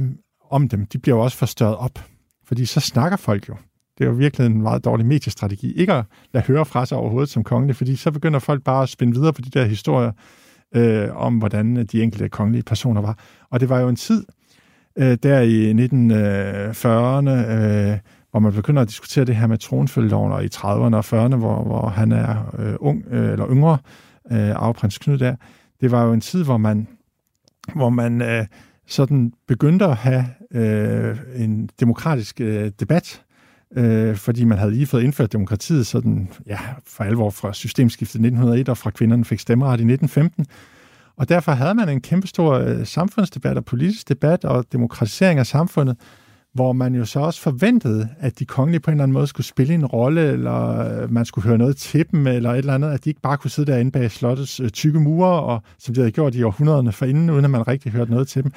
om, 0.50 0.68
dem, 0.68 0.86
de 0.86 0.98
bliver 0.98 1.16
jo 1.16 1.22
også 1.22 1.36
forstørret 1.36 1.76
op. 1.76 2.04
Fordi 2.44 2.64
så 2.64 2.80
snakker 2.80 3.16
folk 3.16 3.48
jo. 3.48 3.56
Det 4.00 4.06
er 4.06 4.10
jo 4.10 4.16
virkelig 4.16 4.46
en 4.46 4.62
meget 4.62 4.84
dårlig 4.84 5.06
mediestrategi. 5.06 5.72
Ikke 5.72 5.92
at 5.92 6.04
lade 6.34 6.44
høre 6.46 6.64
fra 6.64 6.86
sig 6.86 6.98
overhovedet 6.98 7.30
som 7.30 7.44
kongelig, 7.44 7.76
fordi 7.76 7.96
så 7.96 8.10
begynder 8.10 8.38
folk 8.38 8.62
bare 8.62 8.82
at 8.82 8.88
spænde 8.88 9.14
videre 9.14 9.32
på 9.32 9.40
de 9.42 9.50
der 9.50 9.64
historier 9.64 10.12
øh, 10.74 11.16
om, 11.16 11.38
hvordan 11.38 11.86
de 11.86 12.02
enkelte 12.02 12.28
kongelige 12.28 12.62
personer 12.62 13.00
var. 13.00 13.18
Og 13.50 13.60
det 13.60 13.68
var 13.68 13.80
jo 13.80 13.88
en 13.88 13.96
tid, 13.96 14.24
øh, 14.98 15.18
der 15.22 15.40
i 15.40 15.72
1940'erne, 15.72 17.30
øh, 17.30 17.98
hvor 18.30 18.38
man 18.38 18.52
begynder 18.52 18.82
at 18.82 18.88
diskutere 18.88 19.24
det 19.24 19.36
her 19.36 19.46
med 19.46 19.58
tronfølgeloven, 19.58 20.32
og 20.32 20.44
i 20.44 20.48
30'erne 20.54 20.96
og 20.96 21.04
40'erne, 21.04 21.36
hvor, 21.36 21.62
hvor 21.62 21.88
han 21.88 22.12
er 22.12 22.54
øh, 22.58 22.74
ung, 22.80 23.04
øh, 23.10 23.32
eller 23.32 23.48
yngre, 23.50 23.78
øh, 24.32 24.50
afprins 24.50 24.98
Knud 24.98 25.18
der. 25.18 25.36
Det 25.80 25.90
var 25.90 26.04
jo 26.04 26.12
en 26.12 26.20
tid, 26.20 26.44
hvor 26.44 26.56
man, 26.56 26.88
hvor 27.74 27.90
man 27.90 28.22
øh, 28.22 28.46
sådan 28.86 29.32
begyndte 29.48 29.84
at 29.84 29.96
have 29.96 30.24
øh, 30.54 31.18
en 31.36 31.68
demokratisk 31.80 32.40
øh, 32.40 32.70
debat, 32.80 33.22
øh, 33.76 34.16
fordi 34.16 34.44
man 34.44 34.58
havde 34.58 34.72
lige 34.72 34.86
fået 34.86 35.02
indført 35.02 35.32
demokratiet 35.32 35.86
sådan, 35.86 36.28
ja, 36.46 36.58
for 36.86 37.04
alvor 37.04 37.30
fra 37.30 37.52
systemskiftet 37.52 38.14
1901, 38.14 38.68
og 38.68 38.78
fra 38.78 38.90
kvinderne 38.90 39.24
fik 39.24 39.40
stemmeret 39.40 39.70
i 39.70 39.84
1915. 39.92 40.46
Og 41.16 41.28
derfor 41.28 41.52
havde 41.52 41.74
man 41.74 41.88
en 41.88 42.00
kæmpestor 42.00 42.54
øh, 42.54 42.86
samfundsdebat 42.86 43.56
og 43.56 43.64
politisk 43.64 44.08
debat 44.08 44.44
og 44.44 44.64
demokratisering 44.72 45.38
af 45.38 45.46
samfundet, 45.46 45.96
hvor 46.54 46.72
man 46.72 46.94
jo 46.94 47.04
så 47.04 47.20
også 47.20 47.40
forventede, 47.40 48.08
at 48.20 48.38
de 48.38 48.44
kongelige 48.44 48.80
på 48.80 48.90
en 48.90 48.94
eller 48.94 49.02
anden 49.02 49.12
måde 49.12 49.26
skulle 49.26 49.46
spille 49.46 49.74
en 49.74 49.86
rolle, 49.86 50.32
eller 50.32 50.78
øh, 51.02 51.12
man 51.12 51.24
skulle 51.24 51.48
høre 51.48 51.58
noget 51.58 51.76
til 51.76 52.06
dem, 52.10 52.26
eller 52.26 52.50
et 52.50 52.58
eller 52.58 52.74
andet, 52.74 52.90
at 52.90 53.04
de 53.04 53.10
ikke 53.10 53.20
bare 53.20 53.36
kunne 53.36 53.50
sidde 53.50 53.72
derinde 53.72 53.90
bag 53.90 54.10
slottets 54.10 54.60
øh, 54.60 54.70
tykke 54.70 55.00
mure, 55.00 55.42
og, 55.42 55.62
som 55.78 55.94
de 55.94 56.00
havde 56.00 56.12
gjort 56.12 56.34
i 56.34 56.42
århundrederne 56.42 56.92
forinden, 56.92 57.30
uden 57.30 57.44
at 57.44 57.50
man 57.50 57.68
rigtig 57.68 57.92
hørte 57.92 58.10
noget 58.10 58.28
til 58.28 58.42
dem. 58.42 58.52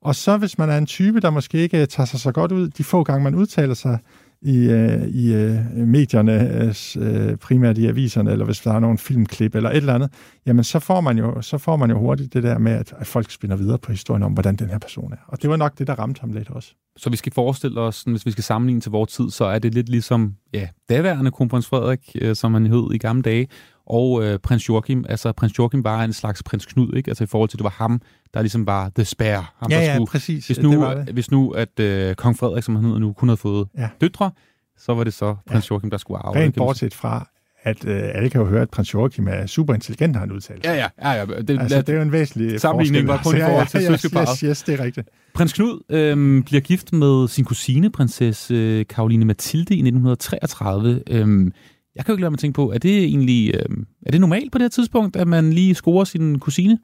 Og 0.00 0.14
så 0.14 0.36
hvis 0.36 0.58
man 0.58 0.70
er 0.70 0.78
en 0.78 0.86
type, 0.86 1.20
der 1.20 1.30
måske 1.30 1.58
ikke 1.58 1.80
øh, 1.80 1.88
tager 1.88 2.06
sig 2.06 2.20
så 2.20 2.32
godt 2.32 2.52
ud, 2.52 2.68
de 2.68 2.84
få 2.84 3.02
gange 3.02 3.24
man 3.24 3.34
udtaler 3.34 3.74
sig, 3.74 3.98
i, 4.44 4.70
øh, 4.70 5.08
i 5.08 5.34
øh, 5.34 5.76
medierne, 5.76 6.74
øh, 6.96 7.36
primært 7.36 7.78
i 7.78 7.86
aviserne, 7.86 8.32
eller 8.32 8.44
hvis 8.44 8.60
der 8.60 8.72
er 8.72 8.80
nogle 8.80 8.98
filmklip 8.98 9.54
eller 9.54 9.70
et 9.70 9.76
eller 9.76 9.94
andet, 9.94 10.10
jamen 10.46 10.64
så 10.64 10.78
får 10.78 11.00
man 11.00 11.18
jo, 11.18 11.42
så 11.42 11.58
får 11.58 11.76
man 11.76 11.90
jo 11.90 11.98
hurtigt 11.98 12.34
det 12.34 12.42
der 12.42 12.58
med, 12.58 12.72
at, 12.72 12.94
at 12.98 13.06
folk 13.06 13.30
spinner 13.30 13.56
videre 13.56 13.78
på 13.78 13.92
historien 13.92 14.22
om, 14.22 14.32
hvordan 14.32 14.56
den 14.56 14.68
her 14.68 14.78
person 14.78 15.12
er. 15.12 15.16
Og 15.26 15.42
det 15.42 15.50
var 15.50 15.56
nok 15.56 15.78
det, 15.78 15.86
der 15.86 15.94
ramte 15.94 16.20
ham 16.20 16.32
lidt 16.32 16.50
også. 16.50 16.74
Så 16.96 17.10
vi 17.10 17.16
skal 17.16 17.32
forestille 17.32 17.80
os, 17.80 18.02
hvis 18.02 18.26
vi 18.26 18.30
skal 18.30 18.44
sammenligne 18.44 18.80
til 18.80 18.90
vores 18.90 19.12
tid, 19.12 19.30
så 19.30 19.44
er 19.44 19.58
det 19.58 19.74
lidt 19.74 19.88
ligesom 19.88 20.34
ja, 20.54 20.68
daværende 20.88 21.30
kronprins 21.30 21.66
Frederik, 21.66 22.16
øh, 22.20 22.36
som 22.36 22.54
han 22.54 22.66
hed 22.66 22.92
i 22.92 22.98
gamle 22.98 23.22
dage, 23.22 23.48
og 23.86 24.24
øh, 24.24 24.38
prins 24.38 24.68
Joachim. 24.68 25.04
Altså, 25.08 25.32
prins 25.32 25.58
Joachim 25.58 25.84
var 25.84 26.04
en 26.04 26.12
slags 26.12 26.42
prins 26.42 26.66
Knud, 26.66 26.96
ikke? 26.96 27.10
Altså 27.10 27.24
i 27.24 27.26
forhold 27.26 27.48
til, 27.48 27.58
det 27.58 27.64
var 27.64 27.70
ham, 27.70 28.00
der 28.34 28.40
ligesom 28.40 28.66
var 28.66 28.90
the 28.96 29.04
spare. 29.04 29.44
Ham, 29.58 29.70
ja, 29.70 29.76
der 29.76 29.82
ja, 29.82 29.94
skulle, 29.94 30.10
præcis. 30.10 30.46
Hvis 30.46 30.58
nu, 30.58 30.70
det 30.70 30.80
var 30.80 30.94
det. 30.94 31.14
Hvis 31.14 31.30
nu 31.30 31.50
at 31.50 31.80
øh, 31.80 32.14
kong 32.14 32.38
Frederik, 32.38 32.62
som 32.62 32.76
han 32.76 32.84
hedder 32.84 32.98
nu, 32.98 33.12
kun 33.12 33.28
havde 33.28 33.36
fået 33.36 33.68
ja. 33.78 33.88
døtre, 34.00 34.30
så 34.78 34.94
var 34.94 35.04
det 35.04 35.14
så 35.14 35.36
prins 35.46 35.70
ja. 35.70 35.74
Joachim, 35.74 35.90
der 35.90 35.98
skulle 35.98 36.18
arve. 36.18 36.36
Rent 36.36 36.56
bortset 36.56 36.94
fra, 36.94 37.28
at 37.62 37.86
øh, 37.86 38.02
alle 38.14 38.30
kan 38.30 38.40
jo 38.40 38.46
høre, 38.46 38.62
at 38.62 38.70
prins 38.70 38.94
Joachim 38.94 39.28
er 39.28 39.46
super 39.46 39.74
intelligent, 39.74 40.16
har 40.16 40.20
han 40.20 40.32
udtalt. 40.32 40.64
Ja, 40.64 40.74
ja. 40.74 40.86
ja, 41.02 41.12
ja. 41.12 41.24
Det, 41.24 41.60
altså, 41.60 41.78
det 41.80 41.88
er 41.88 41.94
jo 41.94 42.02
en 42.02 42.12
væsentlig 42.12 42.60
Sammenligning 42.60 43.08
var 43.08 43.20
kun 43.24 43.36
i 43.36 43.40
forhold 43.40 43.66
til 43.66 43.80
ja, 43.80 43.90
ja, 43.90 43.96
søskeparet. 43.96 44.28
Yes, 44.28 44.40
yes, 44.40 44.62
det 44.62 44.80
er 44.80 44.84
rigtigt. 44.84 45.08
Prins 45.34 45.52
Knud 45.52 45.80
øh, 45.88 46.44
bliver 46.44 46.60
gift 46.60 46.92
med 46.92 47.28
sin 47.28 47.44
kusine, 47.44 47.90
prinsesse 47.90 48.54
øh, 48.54 48.86
Karoline 48.86 49.24
Mathilde, 49.24 49.74
i 49.74 49.78
1933. 49.78 51.02
Øh, 51.10 51.50
jeg 51.96 52.04
kan 52.04 52.12
jo 52.12 52.16
ikke 52.16 52.22
lade 52.22 52.30
mig 52.30 52.38
tænke 52.38 52.56
på, 52.56 52.72
er 52.72 52.78
det 52.78 53.04
egentlig 53.04 53.54
øh, 53.54 53.76
er 54.06 54.10
det 54.10 54.20
normalt 54.20 54.52
på 54.52 54.58
det 54.58 54.64
her 54.64 54.68
tidspunkt, 54.68 55.16
at 55.16 55.28
man 55.28 55.52
lige 55.52 55.74
scorer 55.74 56.04
sin 56.04 56.38
kusine? 56.38 56.78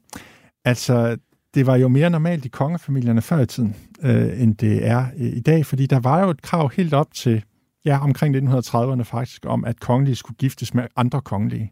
Altså, 0.65 1.17
det 1.53 1.65
var 1.65 1.75
jo 1.75 1.87
mere 1.87 2.09
normalt 2.09 2.45
i 2.45 2.47
kongefamilierne 2.47 3.21
før 3.21 3.39
i 3.39 3.45
tiden, 3.45 3.75
øh, 4.03 4.41
end 4.41 4.55
det 4.55 4.87
er 4.87 5.05
øh, 5.17 5.25
i 5.25 5.39
dag, 5.39 5.65
fordi 5.65 5.85
der 5.85 5.99
var 5.99 6.23
jo 6.23 6.29
et 6.29 6.41
krav 6.41 6.71
helt 6.75 6.93
op 6.93 7.13
til, 7.13 7.43
ja, 7.85 8.03
omkring 8.03 8.35
1930'erne 8.35 9.01
faktisk, 9.01 9.45
om 9.45 9.65
at 9.65 9.79
kongelige 9.79 10.15
skulle 10.15 10.37
giftes 10.37 10.73
med 10.73 10.83
andre 10.95 11.21
kongelige. 11.21 11.71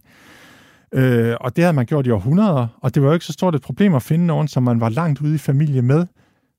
Øh, 0.93 1.35
og 1.41 1.55
det 1.55 1.63
havde 1.63 1.75
man 1.75 1.85
gjort 1.85 2.07
i 2.07 2.09
århundreder, 2.09 2.67
og 2.81 2.95
det 2.95 3.01
var 3.01 3.09
jo 3.09 3.13
ikke 3.13 3.25
så 3.25 3.33
stort 3.33 3.55
et 3.55 3.61
problem 3.61 3.95
at 3.95 4.03
finde 4.03 4.25
nogen, 4.25 4.47
som 4.47 4.63
man 4.63 4.79
var 4.79 4.89
langt 4.89 5.21
ude 5.21 5.35
i 5.35 5.37
familie 5.37 5.81
med, 5.81 6.05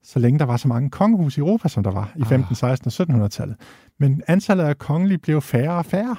så 0.02 0.18
længe 0.18 0.38
der 0.38 0.44
var 0.44 0.56
så 0.56 0.68
mange 0.68 0.90
kongehus 0.90 1.36
i 1.36 1.40
Europa, 1.40 1.68
som 1.68 1.82
der 1.82 1.90
var 1.90 2.12
i 2.16 2.24
15, 2.24 2.54
16 2.54 2.92
og 3.10 3.24
1700-tallet. 3.24 3.56
Men 4.00 4.22
antallet 4.26 4.64
af 4.64 4.78
kongelige 4.78 5.18
blev 5.18 5.40
færre 5.40 5.72
og 5.72 5.86
færre 5.86 6.16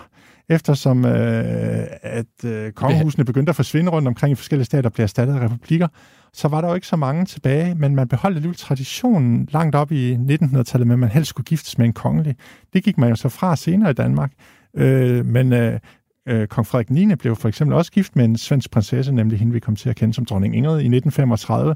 eftersom 0.50 1.06
øh, 1.06 1.86
at 2.02 2.46
øh, 2.46 2.72
kongehusene 2.72 3.26
begyndte 3.26 3.50
at 3.50 3.56
forsvinde 3.56 3.92
rundt 3.92 4.08
omkring 4.08 4.32
i 4.32 4.36
forskellige 4.36 4.66
stater 4.66 4.90
og 4.90 4.94
blev 4.94 5.04
erstattet 5.04 5.36
af 5.36 5.40
republikker, 5.40 5.88
så 6.34 6.48
var 6.48 6.62
der 6.62 6.68
jo 6.68 6.76
ikke 6.76 6.88
så 6.88 6.96
mange 6.96 7.26
tilbage, 7.26 7.76
men 7.76 7.96
man 7.96 8.08
beholdt 8.08 8.36
alligevel 8.36 8.58
traditionen 8.58 9.48
langt 9.52 9.76
op 9.76 9.92
i 9.92 10.16
1900-tallet 10.16 10.88
med, 10.88 10.96
at 10.96 11.00
man 11.00 11.10
helst 11.10 11.30
skulle 11.30 11.46
giftes 11.46 11.78
med 11.78 11.86
en 11.86 11.94
kongelig. 11.94 12.36
Det 12.74 12.84
gik 12.84 12.98
man 12.98 13.10
jo 13.10 13.16
så 13.16 13.30
fra 13.30 13.56
senere 13.56 13.90
i 13.90 13.94
Danmark. 13.94 14.32
Øh, 14.78 15.26
men 15.26 15.54
øh, 15.54 15.80
øh, 16.28 16.48
kong 16.48 16.68
Frederik 16.68 16.90
9. 16.90 17.16
blev 17.16 17.36
for 17.36 17.48
eksempel 17.48 17.76
også 17.78 17.92
gift 17.92 18.16
med 18.16 18.26
en 18.26 18.38
svensk 18.38 18.72
prinsesse, 18.72 19.12
nemlig 19.12 19.40
hende, 19.40 19.54
vi 19.54 19.60
kom 19.60 19.76
til 19.76 19.90
at 19.90 19.96
kende 19.96 20.14
som 20.14 20.26
dronning 20.26 20.56
Ingrid 20.56 20.80
i 20.80 20.88
1935. 20.88 21.76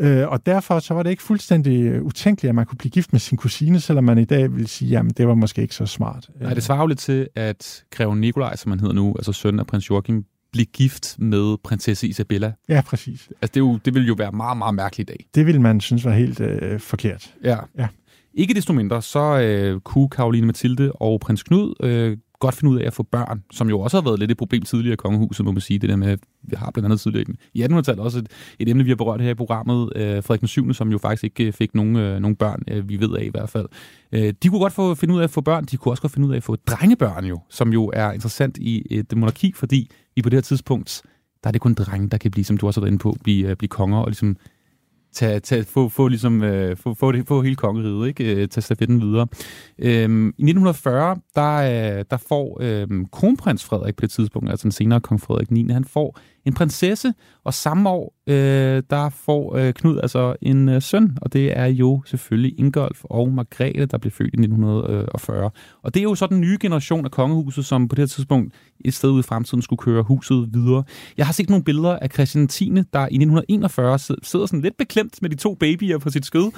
Øh, 0.00 0.28
og 0.28 0.46
derfor 0.46 0.78
så 0.78 0.94
var 0.94 1.02
det 1.02 1.10
ikke 1.10 1.22
fuldstændig 1.22 1.82
øh, 1.82 2.02
utænkeligt, 2.02 2.48
at 2.48 2.54
man 2.54 2.66
kunne 2.66 2.78
blive 2.78 2.90
gift 2.90 3.12
med 3.12 3.20
sin 3.20 3.38
kusine, 3.38 3.80
selvom 3.80 4.04
man 4.04 4.18
i 4.18 4.24
dag 4.24 4.56
vil 4.56 4.66
sige, 4.68 4.98
at 4.98 5.04
det 5.16 5.28
var 5.28 5.34
måske 5.34 5.62
ikke 5.62 5.74
så 5.74 5.86
smart. 5.86 6.28
Nej, 6.40 6.54
det 6.54 6.62
svarer 6.62 6.80
jo 6.80 6.86
lidt 6.86 6.98
til, 6.98 7.28
at 7.34 7.84
greven 7.90 8.20
Nikolaj, 8.20 8.56
som 8.56 8.72
han 8.72 8.80
hedder 8.80 8.94
nu, 8.94 9.14
altså 9.18 9.32
søn 9.32 9.58
af 9.58 9.66
prins 9.66 9.90
Joachim, 9.90 10.24
blive 10.52 10.66
gift 10.66 11.16
med 11.18 11.56
prinsesse 11.64 12.08
Isabella. 12.08 12.52
Ja, 12.68 12.80
præcis. 12.80 13.28
Altså, 13.28 13.52
det, 13.54 13.56
er 13.56 13.60
jo, 13.60 13.78
det 13.84 13.94
ville 13.94 14.08
jo 14.08 14.14
være 14.18 14.32
meget, 14.32 14.58
meget 14.58 14.74
mærkeligt 14.74 15.10
i 15.10 15.12
dag. 15.12 15.26
Det 15.34 15.46
ville 15.46 15.62
man 15.62 15.80
synes 15.80 16.04
var 16.04 16.12
helt 16.12 16.40
øh, 16.40 16.80
forkert. 16.80 17.34
Ja. 17.44 17.56
ja. 17.78 17.88
Ikke 18.34 18.54
desto 18.54 18.72
mindre, 18.72 19.02
så 19.02 19.40
øh, 19.40 19.80
kunne 19.80 20.08
Karoline 20.08 20.46
Mathilde 20.46 20.92
og 20.92 21.20
prins 21.20 21.42
Knud 21.42 21.74
øh, 21.82 22.16
godt 22.38 22.54
finde 22.54 22.72
ud 22.72 22.78
af 22.80 22.86
at 22.86 22.92
få 22.92 23.02
børn, 23.02 23.42
som 23.52 23.68
jo 23.68 23.80
også 23.80 23.96
har 23.96 24.02
været 24.02 24.18
lidt 24.18 24.30
et 24.30 24.36
problem 24.36 24.62
tidligere 24.62 24.92
i 24.92 24.96
kongehuset, 24.96 25.44
må 25.44 25.52
man 25.52 25.60
sige. 25.60 25.78
Det 25.78 25.90
der 25.90 25.96
med, 25.96 26.18
vi 26.42 26.56
har 26.56 26.70
blandt 26.70 26.84
andet 26.84 27.00
tidligere 27.00 27.24
i 27.54 27.64
1800-tallet 27.64 27.98
også 27.98 28.18
et, 28.18 28.28
et 28.58 28.68
emne, 28.68 28.84
vi 28.84 28.90
har 28.90 28.96
berørt 28.96 29.20
her 29.20 29.30
i 29.30 29.34
programmet, 29.34 29.92
øh, 29.96 30.22
Frederik 30.22 30.40
den 30.40 30.48
7., 30.48 30.74
som 30.74 30.90
jo 30.90 30.98
faktisk 30.98 31.24
ikke 31.24 31.46
øh, 31.46 31.52
fik 31.52 31.74
nogen, 31.74 31.96
øh, 31.96 32.20
nogen 32.20 32.36
børn, 32.36 32.62
øh, 32.68 32.88
vi 32.88 33.00
ved 33.00 33.16
af 33.16 33.24
i 33.24 33.30
hvert 33.30 33.48
fald. 33.48 33.66
Øh, 34.12 34.34
de 34.42 34.48
kunne 34.48 34.60
godt 34.60 34.72
få, 34.72 34.94
finde 34.94 35.14
ud 35.14 35.20
af 35.20 35.24
at 35.24 35.30
få 35.30 35.40
børn, 35.40 35.64
de 35.64 35.76
kunne 35.76 35.92
også 35.92 36.02
godt 36.02 36.12
finde 36.12 36.28
ud 36.28 36.32
af 36.32 36.36
at 36.36 36.42
få 36.42 36.56
drengebørn 36.56 37.24
jo, 37.24 37.40
som 37.48 37.72
jo 37.72 37.90
er 37.94 38.12
interessant 38.12 38.58
i 38.58 38.86
et 38.90 39.16
monarki, 39.16 39.52
fordi 39.52 39.90
vi 40.16 40.22
på 40.22 40.28
det 40.28 40.36
her 40.36 40.42
tidspunkt, 40.42 41.02
der 41.44 41.48
er 41.48 41.52
det 41.52 41.60
kun 41.60 41.74
drenge, 41.74 42.08
der 42.08 42.18
kan 42.18 42.30
blive, 42.30 42.44
som 42.44 42.56
du 42.56 42.66
også 42.66 42.80
har 42.80 42.84
været 42.84 42.92
inde 42.92 43.02
på, 43.02 43.16
blive, 43.22 43.48
øh, 43.48 43.56
blive 43.56 43.68
konger 43.68 43.98
og 43.98 44.08
ligesom 44.08 44.36
tage, 45.12 45.40
tage, 45.40 45.64
få, 45.64 45.88
få, 45.88 46.08
ligesom, 46.08 46.42
øh, 46.42 46.76
få, 46.76 46.94
få, 46.94 47.12
det, 47.12 47.28
få 47.28 47.42
hele 47.42 47.56
kongeriget, 47.56 48.08
ikke? 48.08 48.34
Øh, 48.34 48.48
tage 48.48 48.62
stafetten 48.62 49.00
videre. 49.00 49.26
Øhm, 49.78 50.26
I 50.38 50.42
1940, 50.42 51.16
der, 51.34 51.56
øh, 51.98 52.04
der 52.10 52.16
får 52.28 52.58
øh, 52.60 52.88
kronprins 53.12 53.64
Frederik 53.64 53.96
på 53.96 54.00
det 54.00 54.10
tidspunkt, 54.10 54.50
altså 54.50 54.64
den 54.64 54.72
senere 54.72 55.00
kong 55.00 55.20
Frederik 55.20 55.50
9., 55.50 55.68
han 55.70 55.84
får 55.84 56.18
en 56.44 56.54
prinsesse, 56.54 57.12
og 57.44 57.54
samme 57.54 57.88
år, 57.88 58.14
øh, 58.26 58.82
der 58.90 59.08
får 59.08 59.56
øh, 59.56 59.72
Knud 59.72 59.98
altså 59.98 60.36
en 60.42 60.68
øh, 60.68 60.82
søn, 60.82 61.18
og 61.22 61.32
det 61.32 61.58
er 61.58 61.66
jo 61.66 62.02
selvfølgelig 62.06 62.60
Ingolf 62.60 63.00
og 63.04 63.32
Margrethe, 63.32 63.86
der 63.86 63.98
blev 63.98 64.10
født 64.10 64.34
i 64.34 64.40
1940. 64.40 65.50
Og 65.82 65.94
det 65.94 66.00
er 66.00 66.04
jo 66.04 66.14
så 66.14 66.26
den 66.26 66.40
nye 66.40 66.58
generation 66.60 67.04
af 67.04 67.10
kongehuset, 67.10 67.64
som 67.64 67.88
på 67.88 67.94
det 67.94 68.02
her 68.02 68.06
tidspunkt 68.06 68.54
et 68.84 68.94
sted 68.94 69.10
ude 69.10 69.20
i 69.20 69.22
fremtiden 69.22 69.62
skulle 69.62 69.78
køre 69.78 70.02
huset 70.02 70.48
videre. 70.52 70.84
Jeg 71.16 71.26
har 71.26 71.32
set 71.32 71.50
nogle 71.50 71.64
billeder 71.64 71.98
af 71.98 72.10
Christian 72.12 72.48
10., 72.48 72.68
der 72.92 73.00
i 73.00 73.16
1941 73.16 73.98
sidder 73.98 74.46
sådan 74.46 74.60
lidt 74.60 74.76
beklemt 74.76 75.22
med 75.22 75.30
de 75.30 75.36
to 75.36 75.54
babyer 75.54 75.98
på 75.98 76.10
sit 76.10 76.26
skød, 76.26 76.50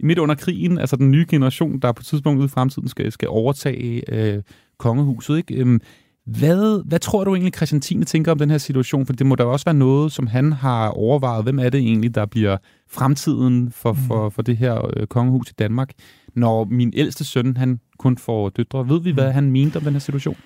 midt 0.00 0.18
under 0.18 0.34
krigen, 0.34 0.78
altså 0.78 0.96
den 0.96 1.10
nye 1.10 1.26
generation, 1.28 1.80
der 1.80 1.92
på 1.92 2.00
et 2.00 2.06
tidspunkt 2.06 2.38
ude 2.38 2.46
i 2.46 2.48
fremtiden 2.48 2.88
skal, 2.88 3.12
skal 3.12 3.28
overtage 3.28 4.14
øh, 4.14 4.42
kongehuset. 4.78 5.36
Ikke? 5.36 5.54
Øhm, 5.54 5.80
hvad, 6.28 6.88
hvad 6.88 6.98
tror 6.98 7.24
du 7.24 7.34
egentlig, 7.34 7.54
Christian 7.54 7.80
Tine 7.80 8.04
tænker 8.04 8.32
om 8.32 8.38
den 8.38 8.50
her 8.50 8.58
situation? 8.58 9.06
For 9.06 9.12
det 9.12 9.26
må 9.26 9.34
da 9.34 9.44
også 9.44 9.64
være 9.64 9.74
noget, 9.74 10.12
som 10.12 10.26
han 10.26 10.52
har 10.52 10.88
overvejet. 10.88 11.42
Hvem 11.44 11.58
er 11.58 11.70
det 11.70 11.80
egentlig, 11.80 12.14
der 12.14 12.26
bliver 12.26 12.56
fremtiden 12.90 13.72
for, 13.72 13.92
mm. 13.92 13.98
for, 13.98 14.28
for 14.28 14.42
det 14.42 14.56
her 14.56 14.90
øh, 14.96 15.06
kongehus 15.06 15.50
i 15.50 15.54
Danmark? 15.58 15.92
Når 16.34 16.64
min 16.64 16.92
ældste 16.96 17.24
søn, 17.24 17.56
han 17.56 17.80
kun 17.98 18.18
får 18.18 18.48
døtre. 18.48 18.88
Ved 18.88 19.00
vi, 19.00 19.10
hvad 19.10 19.26
mm. 19.26 19.34
han 19.34 19.50
mente 19.50 19.76
om 19.76 19.82
den 19.82 19.92
her 19.92 20.00
situation? 20.00 20.36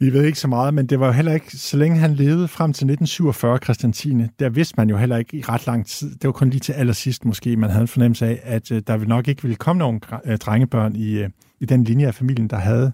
Vi 0.00 0.12
ved 0.12 0.24
ikke 0.24 0.38
så 0.38 0.48
meget, 0.48 0.74
men 0.74 0.86
det 0.86 1.00
var 1.00 1.06
jo 1.06 1.12
heller 1.12 1.32
ikke, 1.32 1.56
så 1.56 1.76
længe 1.76 1.98
han 1.98 2.14
levede 2.14 2.48
frem 2.48 2.72
til 2.72 2.84
1947, 2.84 3.58
Christian 3.58 3.92
Tine, 3.92 4.28
der 4.38 4.48
vidste 4.48 4.74
man 4.76 4.90
jo 4.90 4.96
heller 4.96 5.16
ikke 5.16 5.36
i 5.36 5.42
ret 5.42 5.66
lang 5.66 5.86
tid. 5.86 6.10
Det 6.10 6.24
var 6.24 6.32
kun 6.32 6.50
lige 6.50 6.60
til 6.60 6.72
allersidst 6.72 7.24
måske, 7.24 7.56
man 7.56 7.70
havde 7.70 7.82
en 7.82 7.88
fornemmelse 7.88 8.26
af, 8.26 8.40
at 8.42 8.72
øh, 8.72 8.82
der 8.86 8.96
nok 8.96 9.28
ikke 9.28 9.42
ville 9.42 9.56
komme 9.56 9.78
nogen 9.78 10.00
øh, 10.24 10.38
drengebørn 10.38 10.96
i, 10.96 11.10
øh, 11.10 11.28
i 11.60 11.64
den 11.64 11.84
linje 11.84 12.06
af 12.06 12.14
familien, 12.14 12.48
der 12.48 12.56
havde, 12.56 12.92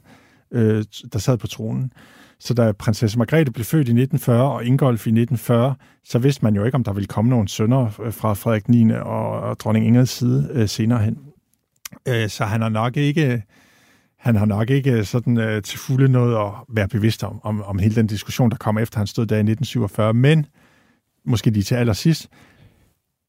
øh, 0.51 0.85
der 1.13 1.19
sad 1.19 1.39
på 1.39 1.47
tronen. 1.47 1.93
Så 2.39 2.55
da 2.55 2.73
prinsesse 2.73 3.19
Margrethe 3.19 3.53
blev 3.53 3.65
født 3.65 3.89
i 3.89 3.93
1940 4.01 4.53
og 4.53 4.65
Ingolf 4.65 5.07
i 5.07 5.11
1940, 5.11 5.75
så 6.05 6.19
vidste 6.19 6.45
man 6.45 6.55
jo 6.55 6.65
ikke, 6.65 6.75
om 6.75 6.85
der 6.85 6.93
ville 6.93 7.07
komme 7.07 7.31
nogen 7.31 7.49
sønner 7.49 8.01
øh, 8.03 8.13
fra 8.13 8.35
Frederik 8.35 8.69
9. 8.69 8.91
og 8.91 9.61
dronning 9.61 9.87
Ingrids 9.87 10.11
side 10.11 10.49
øh, 10.53 10.69
senere 10.69 10.99
hen. 10.99 11.19
Øh, 12.09 12.29
så 12.29 12.45
han 12.45 12.61
har 12.61 12.69
nok 12.69 12.97
ikke 12.97 13.43
han 14.25 14.37
har 14.37 14.47
nok 14.47 14.71
ikke 14.71 15.05
sådan 15.05 15.39
øh, 15.39 15.63
til 15.63 15.79
fulde 15.79 16.09
noget 16.09 16.37
at 16.47 16.53
være 16.69 16.89
bevidst 16.89 17.25
om, 17.25 17.41
om, 17.43 17.63
om 17.63 17.79
hele 17.79 17.95
den 17.95 18.07
diskussion, 18.07 18.51
der 18.51 18.57
kom 18.57 18.79
efter 18.79 18.99
han 18.99 19.07
stod 19.07 19.27
der 19.27 19.37
i 19.37 19.39
1947, 19.39 20.15
men 20.15 20.47
måske 21.27 21.51
lige 21.51 21.63
til 21.63 21.75
allersidst. 21.75 22.29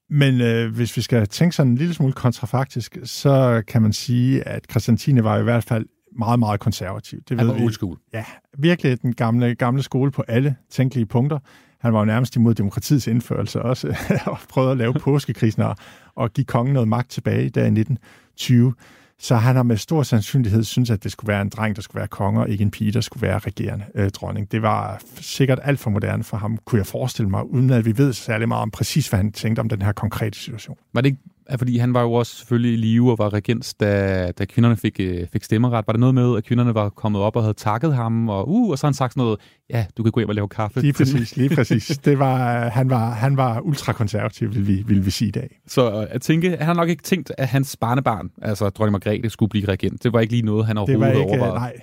Men 0.10 0.42
øh, 0.42 0.76
hvis 0.76 0.98
vi 0.98 1.02
skal 1.02 1.28
tænke 1.28 1.56
sådan 1.56 1.72
en 1.72 1.78
lille 1.78 1.94
smule 1.94 2.14
kontrafaktisk, 2.14 2.98
så 3.04 3.64
kan 3.68 3.82
man 3.82 3.94
sige, 3.94 4.48
at 4.48 4.66
Christiantine 4.70 5.24
var 5.24 5.40
i 5.40 5.44
hvert 5.44 5.64
fald 5.64 5.86
meget, 6.16 6.40
meget 6.40 6.60
konservativ. 6.60 7.22
Det 7.30 7.40
han 7.40 7.48
var 7.48 7.54
old 7.54 7.74
school. 7.74 7.98
Ja, 8.14 8.26
virkelig 8.58 9.02
den 9.02 9.14
gamle, 9.14 9.56
gamle 9.56 9.84
skole 9.84 10.12
på 10.12 10.24
alle 10.28 10.56
tænkelige 10.70 11.06
punkter. 11.06 11.40
Han 11.80 11.94
var 11.94 12.00
jo 12.00 12.06
nærmest 12.06 12.36
imod 12.36 12.54
demokratiets 12.54 13.08
indførelse 13.08 13.62
også, 13.62 13.98
og 14.26 14.38
prøvede 14.50 14.72
at 14.72 14.78
lave 14.78 14.94
påskekrisen 15.04 15.62
og, 15.62 15.76
og 16.16 16.34
give 16.34 16.46
kongen 16.46 16.74
noget 16.74 16.88
magt 16.88 17.10
tilbage 17.10 17.50
der 17.50 17.62
i 17.62 17.66
1920. 17.66 18.74
Så 19.20 19.36
han 19.36 19.56
har 19.56 19.64
med 19.64 19.78
stor 19.78 20.04
sandsynlighed 20.04 20.64
synes, 20.64 20.90
at 20.90 21.04
det 21.04 21.12
skulle 21.12 21.28
være 21.28 21.42
en 21.42 21.50
dreng, 21.50 21.76
der 21.76 21.82
skulle 21.82 22.00
være 22.00 22.08
konge, 22.08 22.42
og 22.42 22.50
ikke 22.50 22.62
en 22.62 22.72
pige, 22.72 22.92
der 22.92 23.02
skulle 23.02 23.28
være 23.28 23.40
regerende 23.40 23.86
øh, 23.96 24.10
dronning. 24.10 24.52
Det 24.52 24.62
var 24.62 25.02
sikkert 25.16 25.60
alt 25.64 25.80
for 25.80 25.90
moderne 25.90 26.24
for 26.24 26.38
ham, 26.38 26.58
kunne 26.66 26.80
jeg 26.80 26.86
forestille 26.86 27.30
mig, 27.30 27.46
uden 27.50 27.70
at 27.70 27.86
vi 27.86 27.98
ved 27.98 28.14
særlig 28.14 28.48
meget 28.48 28.62
om 28.62 28.72
præcis, 28.72 29.08
hvad 29.08 29.18
han 29.18 29.32
tænkte 29.32 29.60
om 29.60 29.70
den 29.70 29.82
her 29.82 29.92
konkrete 29.92 30.40
situation. 30.40 30.78
Var 30.94 31.02
det 31.02 31.10
ikke 31.10 31.22
Ja, 31.52 31.56
fordi 31.56 31.78
han 31.78 31.94
var 31.94 32.02
jo 32.02 32.14
også 32.14 32.36
selvfølgelig 32.36 32.74
i 32.74 32.76
live 32.76 33.12
og 33.12 33.18
var 33.20 33.34
regens, 33.34 33.74
da, 33.74 34.32
da 34.32 34.46
kvinderne 34.46 34.78
fik, 34.78 35.00
øh, 35.00 35.28
fik 35.34 35.44
stemmeret. 35.44 35.72
Var 35.72 35.94
der 35.94 36.00
noget 36.00 36.16
med, 36.16 36.38
at 36.38 36.44
kvinderne 36.44 36.74
var 36.74 36.90
kommet 36.90 37.22
op 37.22 37.36
og 37.36 37.44
havde 37.44 37.54
takket 37.54 37.96
ham, 37.96 38.30
og, 38.30 38.50
uh, 38.50 38.70
og 38.70 38.78
så 38.78 38.88
har 38.88 38.90
han 38.90 38.94
sagt 38.94 39.14
sådan 39.14 39.22
noget, 39.22 39.40
ja, 39.70 39.86
du 39.98 40.04
kan 40.04 40.12
gå 40.12 40.20
hjem 40.20 40.30
og 40.30 40.36
lave 40.36 40.48
kaffe. 40.48 40.82
Lige 40.82 40.94
præcis, 40.94 41.38
lige 41.38 41.56
præcis. 41.56 41.98
Det 42.06 42.20
var, 42.20 42.70
han, 42.70 42.90
var, 42.90 43.10
han 43.10 43.38
var 43.38 43.62
ultrakonservativ, 43.62 44.56
vil 44.56 44.68
vi, 44.68 44.84
vil 44.88 45.06
vi 45.06 45.12
sige 45.12 45.28
i 45.28 45.32
dag. 45.32 45.60
Så 45.68 45.92
øh, 45.92 46.08
at 46.10 46.22
tænke, 46.22 46.50
han 46.50 46.66
har 46.66 46.74
nok 46.74 46.90
ikke 46.90 47.04
tænkt, 47.04 47.32
at 47.38 47.48
hans 47.48 47.78
barnebarn, 47.78 48.30
altså 48.42 48.70
dronning 48.70 48.92
Margrethe, 48.92 49.30
skulle 49.30 49.50
blive 49.50 49.66
regent. 49.66 50.04
Det 50.04 50.14
var 50.14 50.20
ikke 50.20 50.34
lige 50.34 50.46
noget, 50.46 50.66
han 50.66 50.78
overhovedet 50.78 51.16
det 51.16 51.16
var 51.16 51.22
ikke, 51.22 51.44
overvejede. 51.44 51.56
Nej, 51.56 51.74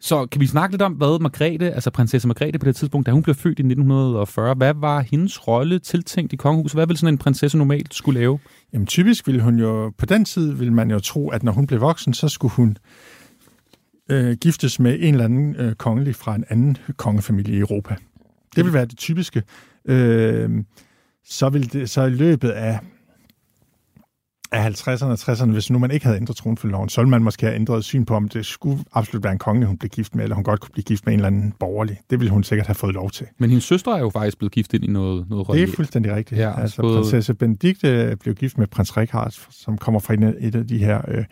så 0.00 0.26
kan 0.26 0.40
vi 0.40 0.46
snakke 0.46 0.72
lidt 0.72 0.82
om, 0.82 0.92
hvad 0.92 1.20
Margrethe, 1.20 1.70
altså 1.70 1.90
prinsesse 1.90 2.28
Margrethe 2.28 2.58
på 2.58 2.66
det 2.66 2.76
tidspunkt, 2.76 3.06
da 3.06 3.12
hun 3.12 3.22
blev 3.22 3.34
født 3.34 3.58
i 3.58 3.62
1940, 3.62 4.54
hvad 4.54 4.74
var 4.74 5.00
hendes 5.00 5.48
rolle 5.48 5.78
tiltænkt 5.78 6.32
i 6.32 6.36
kongehuset? 6.36 6.76
Hvad 6.76 6.86
ville 6.86 6.98
sådan 6.98 7.14
en 7.14 7.18
prinsesse 7.18 7.58
normalt 7.58 7.94
skulle 7.94 8.20
lave? 8.20 8.38
Jamen 8.72 8.86
typisk 8.86 9.26
ville 9.26 9.42
hun 9.42 9.58
jo, 9.58 9.92
på 9.98 10.06
den 10.06 10.24
tid 10.24 10.52
ville 10.52 10.74
man 10.74 10.90
jo 10.90 10.98
tro, 10.98 11.30
at 11.30 11.42
når 11.42 11.52
hun 11.52 11.66
blev 11.66 11.80
voksen, 11.80 12.14
så 12.14 12.28
skulle 12.28 12.52
hun 12.52 12.76
øh, 14.10 14.36
giftes 14.36 14.80
med 14.80 14.98
en 15.00 15.14
eller 15.14 15.24
anden 15.24 15.56
øh, 15.56 15.74
kongelig 15.74 16.14
fra 16.14 16.34
en 16.34 16.44
anden 16.48 16.76
kongefamilie 16.96 17.56
i 17.56 17.58
Europa. 17.58 17.96
Det 18.56 18.64
vil 18.64 18.72
være 18.72 18.86
det 18.86 18.98
typiske. 18.98 19.42
Øh, 19.84 20.50
så, 21.24 21.48
vil 21.48 21.72
det, 21.72 21.90
så 21.90 22.02
i 22.02 22.10
løbet 22.10 22.50
af 22.50 22.78
af 24.52 24.70
50'erne 24.70 25.04
og 25.04 25.12
60'erne, 25.12 25.52
hvis 25.52 25.70
nu 25.70 25.78
man 25.78 25.90
ikke 25.90 26.06
havde 26.06 26.18
ændret 26.18 26.36
tronfølgeloven, 26.36 26.88
så 26.88 27.00
ville 27.00 27.10
man 27.10 27.22
måske 27.22 27.46
have 27.46 27.54
ændret 27.54 27.84
syn 27.84 28.04
på, 28.04 28.14
om 28.14 28.28
det 28.28 28.46
skulle 28.46 28.84
absolut 28.92 29.24
være 29.24 29.32
en 29.32 29.38
konge, 29.38 29.66
hun 29.66 29.76
blev 29.78 29.90
gift 29.90 30.14
med, 30.14 30.24
eller 30.24 30.34
hun 30.34 30.44
godt 30.44 30.60
kunne 30.60 30.72
blive 30.72 30.84
gift 30.84 31.06
med 31.06 31.12
en 31.12 31.18
eller 31.18 31.26
anden 31.26 31.54
borgerlig. 31.58 32.00
Det 32.10 32.20
ville 32.20 32.30
hun 32.30 32.44
sikkert 32.44 32.66
have 32.66 32.74
fået 32.74 32.94
lov 32.94 33.10
til. 33.10 33.26
Men 33.38 33.50
hendes 33.50 33.64
søster 33.64 33.94
er 33.94 33.98
jo 33.98 34.10
faktisk 34.10 34.38
blevet 34.38 34.52
gift 34.52 34.74
ind 34.74 34.84
i 34.84 34.86
noget, 34.86 35.30
noget 35.30 35.46
Det 35.46 35.62
er 35.62 35.66
fuldstændig 35.76 36.14
rigtigt. 36.14 36.40
Ja, 36.40 36.60
altså, 36.60 36.82
både... 36.82 36.96
prinsesse 36.96 37.34
Benedikte 37.34 38.16
blev 38.20 38.34
gift 38.34 38.58
med 38.58 38.66
prins 38.66 38.96
Richard, 38.96 39.34
som 39.50 39.78
kommer 39.78 40.00
fra 40.00 40.14
et 40.40 40.54
af 40.54 40.66
de 40.66 40.78
her 40.78 41.00
øh, 41.08 41.24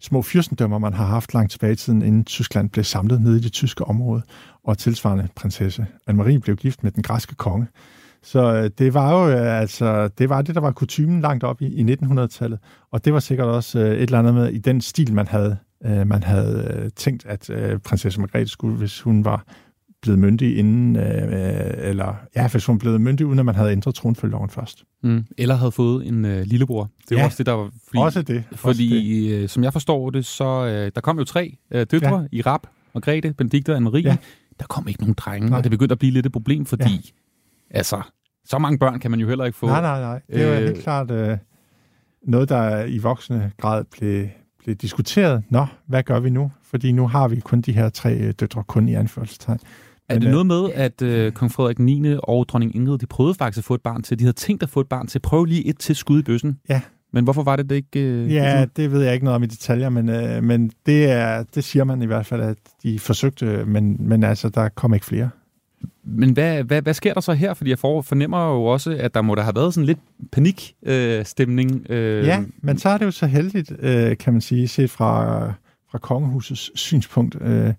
små 0.00 0.22
fyrstendømmer, 0.22 0.78
man 0.78 0.92
har 0.92 1.06
haft 1.06 1.34
langt 1.34 1.52
tilbage 1.52 1.72
i 1.72 1.76
tiden, 1.76 2.02
inden 2.02 2.24
Tyskland 2.24 2.70
blev 2.70 2.84
samlet 2.84 3.20
nede 3.20 3.36
i 3.38 3.40
det 3.40 3.52
tyske 3.52 3.84
område. 3.84 4.22
Og 4.64 4.78
tilsvarende 4.78 5.28
prinsesse 5.36 5.86
Anne-Marie 6.10 6.38
blev 6.38 6.56
gift 6.56 6.82
med 6.82 6.90
den 6.90 7.02
græske 7.02 7.34
konge. 7.34 7.66
Så 8.24 8.54
øh, 8.54 8.70
det 8.78 8.94
var 8.94 9.12
jo 9.12 9.30
øh, 9.30 9.60
altså, 9.60 10.08
det 10.08 10.28
var 10.28 10.42
det, 10.42 10.54
der 10.54 10.60
var 10.60 10.72
kutumen 10.72 11.20
langt 11.20 11.44
op 11.44 11.62
i, 11.62 11.66
i 11.66 11.94
1900-tallet, 11.94 12.58
og 12.90 13.04
det 13.04 13.12
var 13.12 13.20
sikkert 13.20 13.48
også 13.48 13.78
øh, 13.78 13.92
et 13.94 14.02
eller 14.02 14.18
andet 14.18 14.34
med 14.34 14.48
i 14.48 14.58
den 14.58 14.80
stil, 14.80 15.14
man 15.14 15.26
havde, 15.26 15.56
man 15.84 16.22
havde 16.22 16.90
tænkt, 16.96 17.26
at 17.26 17.50
prinsesse 17.82 18.20
Margrethe 18.20 18.48
skulle, 18.48 18.76
hvis 18.76 19.00
hun 19.00 19.24
var 19.24 19.44
blevet 20.02 20.18
myndig 20.18 20.58
inden, 20.58 20.96
eller 20.96 22.14
ja, 22.36 22.48
hvis 22.48 22.66
hun 22.66 22.78
blev 22.78 23.00
myndig, 23.00 23.26
uden 23.26 23.38
at 23.38 23.44
man 23.44 23.54
havde 23.54 23.72
ændret 23.72 23.94
tronfølgeloven 23.94 24.50
først. 24.50 24.84
Mm. 25.02 25.24
Eller 25.38 25.54
havde 25.54 25.72
fået 25.72 26.06
en 26.06 26.24
øh, 26.24 26.42
lillebror. 26.42 26.90
Det 27.08 27.14
var 27.14 27.20
ja, 27.20 27.24
også 27.24 27.38
det, 27.38 27.46
der 27.46 27.52
var... 27.52 27.70
Fordi, 27.86 27.98
også 27.98 28.22
det. 28.22 28.44
Fordi, 28.52 29.28
også 29.30 29.40
det. 29.40 29.50
som 29.50 29.64
jeg 29.64 29.72
forstår 29.72 30.10
det, 30.10 30.26
så 30.26 30.44
øh, 30.44 30.92
der 30.94 31.00
kom 31.00 31.18
jo 31.18 31.24
tre 31.24 31.56
øh, 31.70 31.86
døtre 31.90 32.20
ja. 32.20 32.26
i 32.32 32.42
rap, 32.42 32.66
Margrethe, 32.94 33.32
Benedikte 33.32 33.72
og 33.72 33.78
Anne-Marie. 33.78 34.02
Ja. 34.02 34.16
Der 34.60 34.66
kom 34.66 34.88
ikke 34.88 35.00
nogen 35.00 35.14
drenge, 35.14 35.48
Nej. 35.48 35.58
og 35.58 35.64
det 35.64 35.70
begyndte 35.70 35.92
at 35.92 35.98
blive 35.98 36.12
lidt 36.12 36.26
et 36.26 36.32
problem, 36.32 36.66
fordi 36.66 36.84
ja 36.84 37.20
Altså, 37.74 38.02
så 38.44 38.58
mange 38.58 38.78
børn 38.78 39.00
kan 39.00 39.10
man 39.10 39.20
jo 39.20 39.28
heller 39.28 39.44
ikke 39.44 39.58
få. 39.58 39.66
Nej, 39.66 39.80
nej, 39.80 40.00
nej. 40.00 40.20
Det 40.32 40.42
er 40.42 40.58
øh, 40.60 40.64
helt 40.64 40.82
klart 40.82 41.10
øh, 41.10 41.38
noget, 42.22 42.48
der 42.48 42.84
i 42.84 42.98
voksende 42.98 43.50
grad 43.60 43.84
blev, 43.98 44.26
blev 44.64 44.76
diskuteret. 44.76 45.42
Nå, 45.50 45.66
hvad 45.86 46.02
gør 46.02 46.20
vi 46.20 46.30
nu? 46.30 46.50
Fordi 46.62 46.92
nu 46.92 47.06
har 47.08 47.28
vi 47.28 47.40
kun 47.40 47.60
de 47.60 47.72
her 47.72 47.88
tre 47.88 48.14
øh, 48.14 48.32
døtre, 48.40 48.64
kun 48.64 48.88
i 48.88 48.94
anførselstegn. 48.94 49.58
Er 50.08 50.18
det 50.18 50.30
noget 50.30 50.46
med, 50.46 50.70
at 50.74 51.02
øh, 51.02 51.32
kong 51.32 51.52
Frederik 51.52 51.78
9. 51.78 52.16
og 52.22 52.48
dronning 52.48 52.76
Ingrid, 52.76 52.98
de 52.98 53.06
prøvede 53.06 53.34
faktisk 53.34 53.58
at 53.58 53.64
få 53.64 53.74
et 53.74 53.80
barn 53.80 54.02
til? 54.02 54.18
De 54.18 54.24
havde 54.24 54.36
tænkt 54.36 54.62
at 54.62 54.68
få 54.68 54.80
et 54.80 54.88
barn 54.88 55.06
til. 55.06 55.18
Prøv 55.18 55.44
lige 55.44 55.66
et 55.66 55.78
til 55.78 55.96
skud 55.96 56.20
i 56.20 56.22
bøssen. 56.22 56.58
Ja. 56.68 56.80
Men 57.12 57.24
hvorfor 57.24 57.42
var 57.42 57.56
det 57.56 57.70
det 57.70 57.76
ikke? 57.76 58.00
Øh, 58.00 58.32
ja, 58.32 58.66
det 58.76 58.92
ved 58.92 59.02
jeg 59.02 59.14
ikke 59.14 59.24
noget 59.24 59.36
om 59.36 59.42
i 59.42 59.46
detaljer, 59.46 59.88
men, 59.88 60.08
øh, 60.08 60.42
men 60.42 60.70
det, 60.86 61.10
er, 61.10 61.42
det 61.54 61.64
siger 61.64 61.84
man 61.84 62.02
i 62.02 62.06
hvert 62.06 62.26
fald, 62.26 62.42
at 62.42 62.56
de 62.82 62.98
forsøgte, 62.98 63.64
men, 63.64 63.96
men 64.08 64.24
altså, 64.24 64.48
der 64.48 64.68
kom 64.68 64.94
ikke 64.94 65.06
flere. 65.06 65.30
Men 66.04 66.32
hvad, 66.32 66.62
hvad, 66.62 66.82
hvad 66.82 66.94
sker 66.94 67.14
der 67.14 67.20
så 67.20 67.32
her? 67.32 67.54
Fordi 67.54 67.70
jeg 67.70 67.78
fornemmer 67.78 68.46
jo 68.46 68.64
også, 68.64 68.96
at 69.00 69.14
der 69.14 69.22
må 69.22 69.34
der 69.34 69.42
have 69.42 69.54
været 69.54 69.74
sådan 69.74 69.86
lidt 69.86 69.98
panikstemning. 70.32 71.86
Øh, 71.90 72.18
øh. 72.18 72.26
Ja, 72.26 72.44
men 72.62 72.78
så 72.78 72.88
er 72.88 72.98
det 72.98 73.04
jo 73.04 73.10
så 73.10 73.26
heldigt, 73.26 73.72
øh, 73.78 74.16
kan 74.16 74.32
man 74.32 74.40
sige, 74.42 74.68
set 74.68 74.90
fra, 74.90 75.46
fra 75.90 75.98
kongehusets 75.98 76.80
synspunkt, 76.80 77.36
øh, 77.40 77.72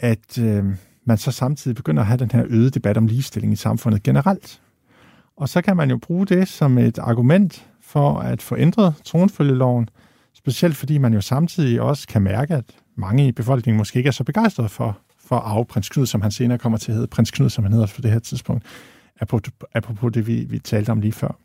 at 0.00 0.38
øh, 0.38 0.64
man 1.04 1.18
så 1.18 1.30
samtidig 1.30 1.76
begynder 1.76 2.02
at 2.02 2.06
have 2.06 2.18
den 2.18 2.30
her 2.30 2.44
øgede 2.48 2.70
debat 2.70 2.96
om 2.96 3.06
ligestilling 3.06 3.52
i 3.52 3.56
samfundet 3.56 4.02
generelt. 4.02 4.60
Og 5.36 5.48
så 5.48 5.62
kan 5.62 5.76
man 5.76 5.90
jo 5.90 5.96
bruge 5.96 6.26
det 6.26 6.48
som 6.48 6.78
et 6.78 6.98
argument 6.98 7.66
for 7.80 8.18
at 8.18 8.42
få 8.42 8.56
ændret 8.56 8.94
tronfølgeloven, 9.04 9.88
Specielt 10.46 10.76
fordi 10.76 10.98
man 10.98 11.14
jo 11.14 11.20
samtidig 11.20 11.80
også 11.80 12.08
kan 12.08 12.22
mærke, 12.22 12.54
at 12.54 12.64
mange 12.96 13.28
i 13.28 13.32
befolkningen 13.32 13.78
måske 13.78 13.96
ikke 13.96 14.08
er 14.08 14.12
så 14.12 14.24
begejstrede 14.24 14.68
for, 14.68 14.98
for 15.26 15.36
arve 15.36 15.64
prins 15.64 15.88
Knud, 15.88 16.06
som 16.06 16.22
han 16.22 16.30
senere 16.30 16.58
kommer 16.58 16.78
til 16.78 16.90
at 16.92 16.94
hedde. 16.94 17.08
Prins 17.08 17.30
Knud, 17.30 17.50
som 17.50 17.64
han 17.64 17.72
hedder 17.72 17.86
på 17.94 18.00
det 18.00 18.10
her 18.10 18.18
tidspunkt. 18.18 18.64
Apropos 19.74 20.12
det, 20.14 20.26
vi, 20.26 20.44
vi 20.44 20.58
talte 20.58 20.90
om 20.90 21.00
lige 21.00 21.12
før. 21.12 21.36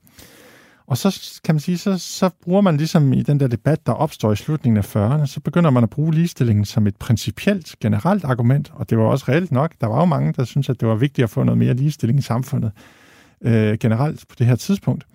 Og 0.88 0.98
så 0.98 1.40
kan 1.44 1.56
man 1.56 1.60
sige, 1.60 1.78
så, 1.78 1.98
så 1.98 2.30
bruger 2.44 2.62
man 2.62 2.78
ligesom 2.78 3.14
i 3.14 3.22
den 3.22 3.40
der 3.40 3.48
debat, 3.48 3.86
der 3.86 3.92
opstår 3.92 4.32
i 4.32 4.36
slutningen 4.36 4.78
af 4.78 4.96
40'erne, 4.96 5.26
så 5.26 5.40
begynder 5.40 5.70
man 5.70 5.84
at 5.84 5.90
bruge 5.90 6.14
ligestillingen 6.14 6.66
som 6.66 6.88
et 6.88 6.96
principielt, 6.96 7.76
generelt 7.82 8.24
argument, 8.24 8.72
og 8.74 8.90
det 8.90 8.98
var 8.98 9.04
også 9.04 9.26
reelt 9.28 9.52
nok. 9.52 9.72
Der 9.82 9.88
var 9.88 10.00
jo 10.00 10.06
mange, 10.06 10.34
der 10.34 10.44
syntes, 10.44 10.70
at 10.70 10.80
det 10.80 10.88
var 10.88 10.96
vigtigt 10.96 11.24
at 11.24 11.30
få 11.30 11.44
noget 11.44 11.58
mere 11.58 11.74
ligestilling 11.74 12.20
i 12.20 12.22
samfundet 12.22 12.72
øh, 13.42 13.78
generelt 13.78 14.26
på 14.30 14.36
det 14.40 14.48
her 14.48 14.56
tidspunkt. 14.56 15.06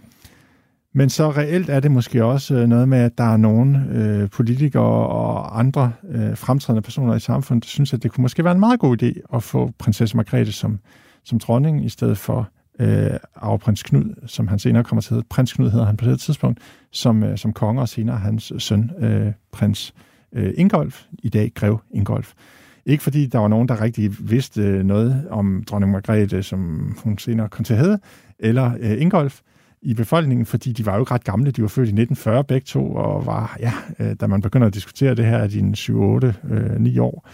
Men 0.98 1.11
så 1.11 1.30
reelt 1.30 1.70
er 1.70 1.80
det 1.80 1.90
måske 1.90 2.24
også 2.24 2.54
øh, 2.54 2.68
noget 2.68 2.88
med, 2.88 2.98
at 2.98 3.18
der 3.18 3.24
er 3.24 3.37
nogle 3.37 3.87
øh, 3.92 4.30
politikere 4.30 5.06
og 5.06 5.59
andre 5.59 5.92
øh, 6.09 6.37
fremtrædende 6.37 6.82
personer 6.82 7.14
i 7.14 7.20
samfundet, 7.20 7.64
der 7.64 7.68
synes, 7.68 7.94
at 7.94 8.02
det 8.02 8.11
kunne 8.11 8.22
måske 8.22 8.44
være 8.44 8.52
en 8.52 8.61
meget 8.61 8.80
god 8.80 9.02
idé 9.02 9.37
at 9.37 9.42
få 9.42 9.70
prinsesse 9.78 10.16
Margrethe 10.16 10.52
som, 10.52 10.78
som 11.24 11.38
dronning, 11.38 11.85
i 11.85 11.88
stedet 11.88 12.18
for 12.18 12.48
øh, 12.80 13.11
arveprins 13.35 13.82
Knud, 13.82 14.14
som 14.26 14.48
han 14.48 14.59
senere 14.59 14.85
kommer 14.85 15.02
til 15.02 15.09
at 15.11 15.14
hedde. 15.14 15.26
Prins 15.30 15.52
Knud 15.52 15.70
hedder 15.70 15.87
han 15.87 15.96
på 15.96 16.04
det 16.04 16.20
tidspunkt, 16.20 16.61
som, 16.90 17.22
øh, 17.22 17.38
som 17.38 17.52
konge, 17.52 17.80
og 17.80 17.88
senere 17.88 18.16
hans 18.16 18.52
øh, 18.52 18.61
søn, 18.61 18.90
øh, 18.98 19.32
prins 19.52 19.94
øh, 20.32 20.52
Ingolf, 20.56 21.02
i 21.18 21.28
dag 21.28 21.52
grev 21.54 21.80
Ingolf. 21.90 22.32
Ikke 22.87 23.02
fordi 23.02 23.26
der 23.26 23.38
var 23.38 23.48
nogen, 23.48 23.68
der 23.68 23.80
rigtig 23.80 24.30
vidste 24.30 24.62
øh, 24.62 24.85
noget 24.85 25.26
om 25.30 25.64
dronning 25.70 25.92
Margrethe, 25.92 26.42
som 26.42 26.90
hun 27.04 27.18
senere 27.18 27.48
kom 27.48 27.64
til 27.64 27.74
at 27.74 27.80
hedde, 27.80 27.98
eller 28.38 28.72
øh, 28.80 29.00
Ingolf, 29.02 29.40
i 29.87 29.94
befolkningen, 29.94 30.46
fordi 30.46 30.72
de 30.72 30.87
var 30.87 30.94
jo 30.94 31.03
ikke 31.03 31.14
ret 31.14 31.25
gamle. 31.25 31.51
De 31.51 31.62
var 31.62 31.68
født 31.68 31.88
i 31.88 31.92
1940 31.92 32.44
begge 32.44 32.64
to, 32.64 32.94
og 32.94 33.27
var, 33.27 33.57
ja, 33.61 33.72
øh, 33.99 34.16
da 34.20 34.27
man 34.27 34.40
begynder 34.40 34.66
at 34.66 34.75
diskutere 34.75 35.14
det 35.14 35.25
her, 35.25 35.37
er 35.37 35.46
de 35.46 35.77
7, 35.77 36.03
8, 36.03 36.35
øh, 36.51 36.81
9 36.81 36.99
år. 36.99 37.29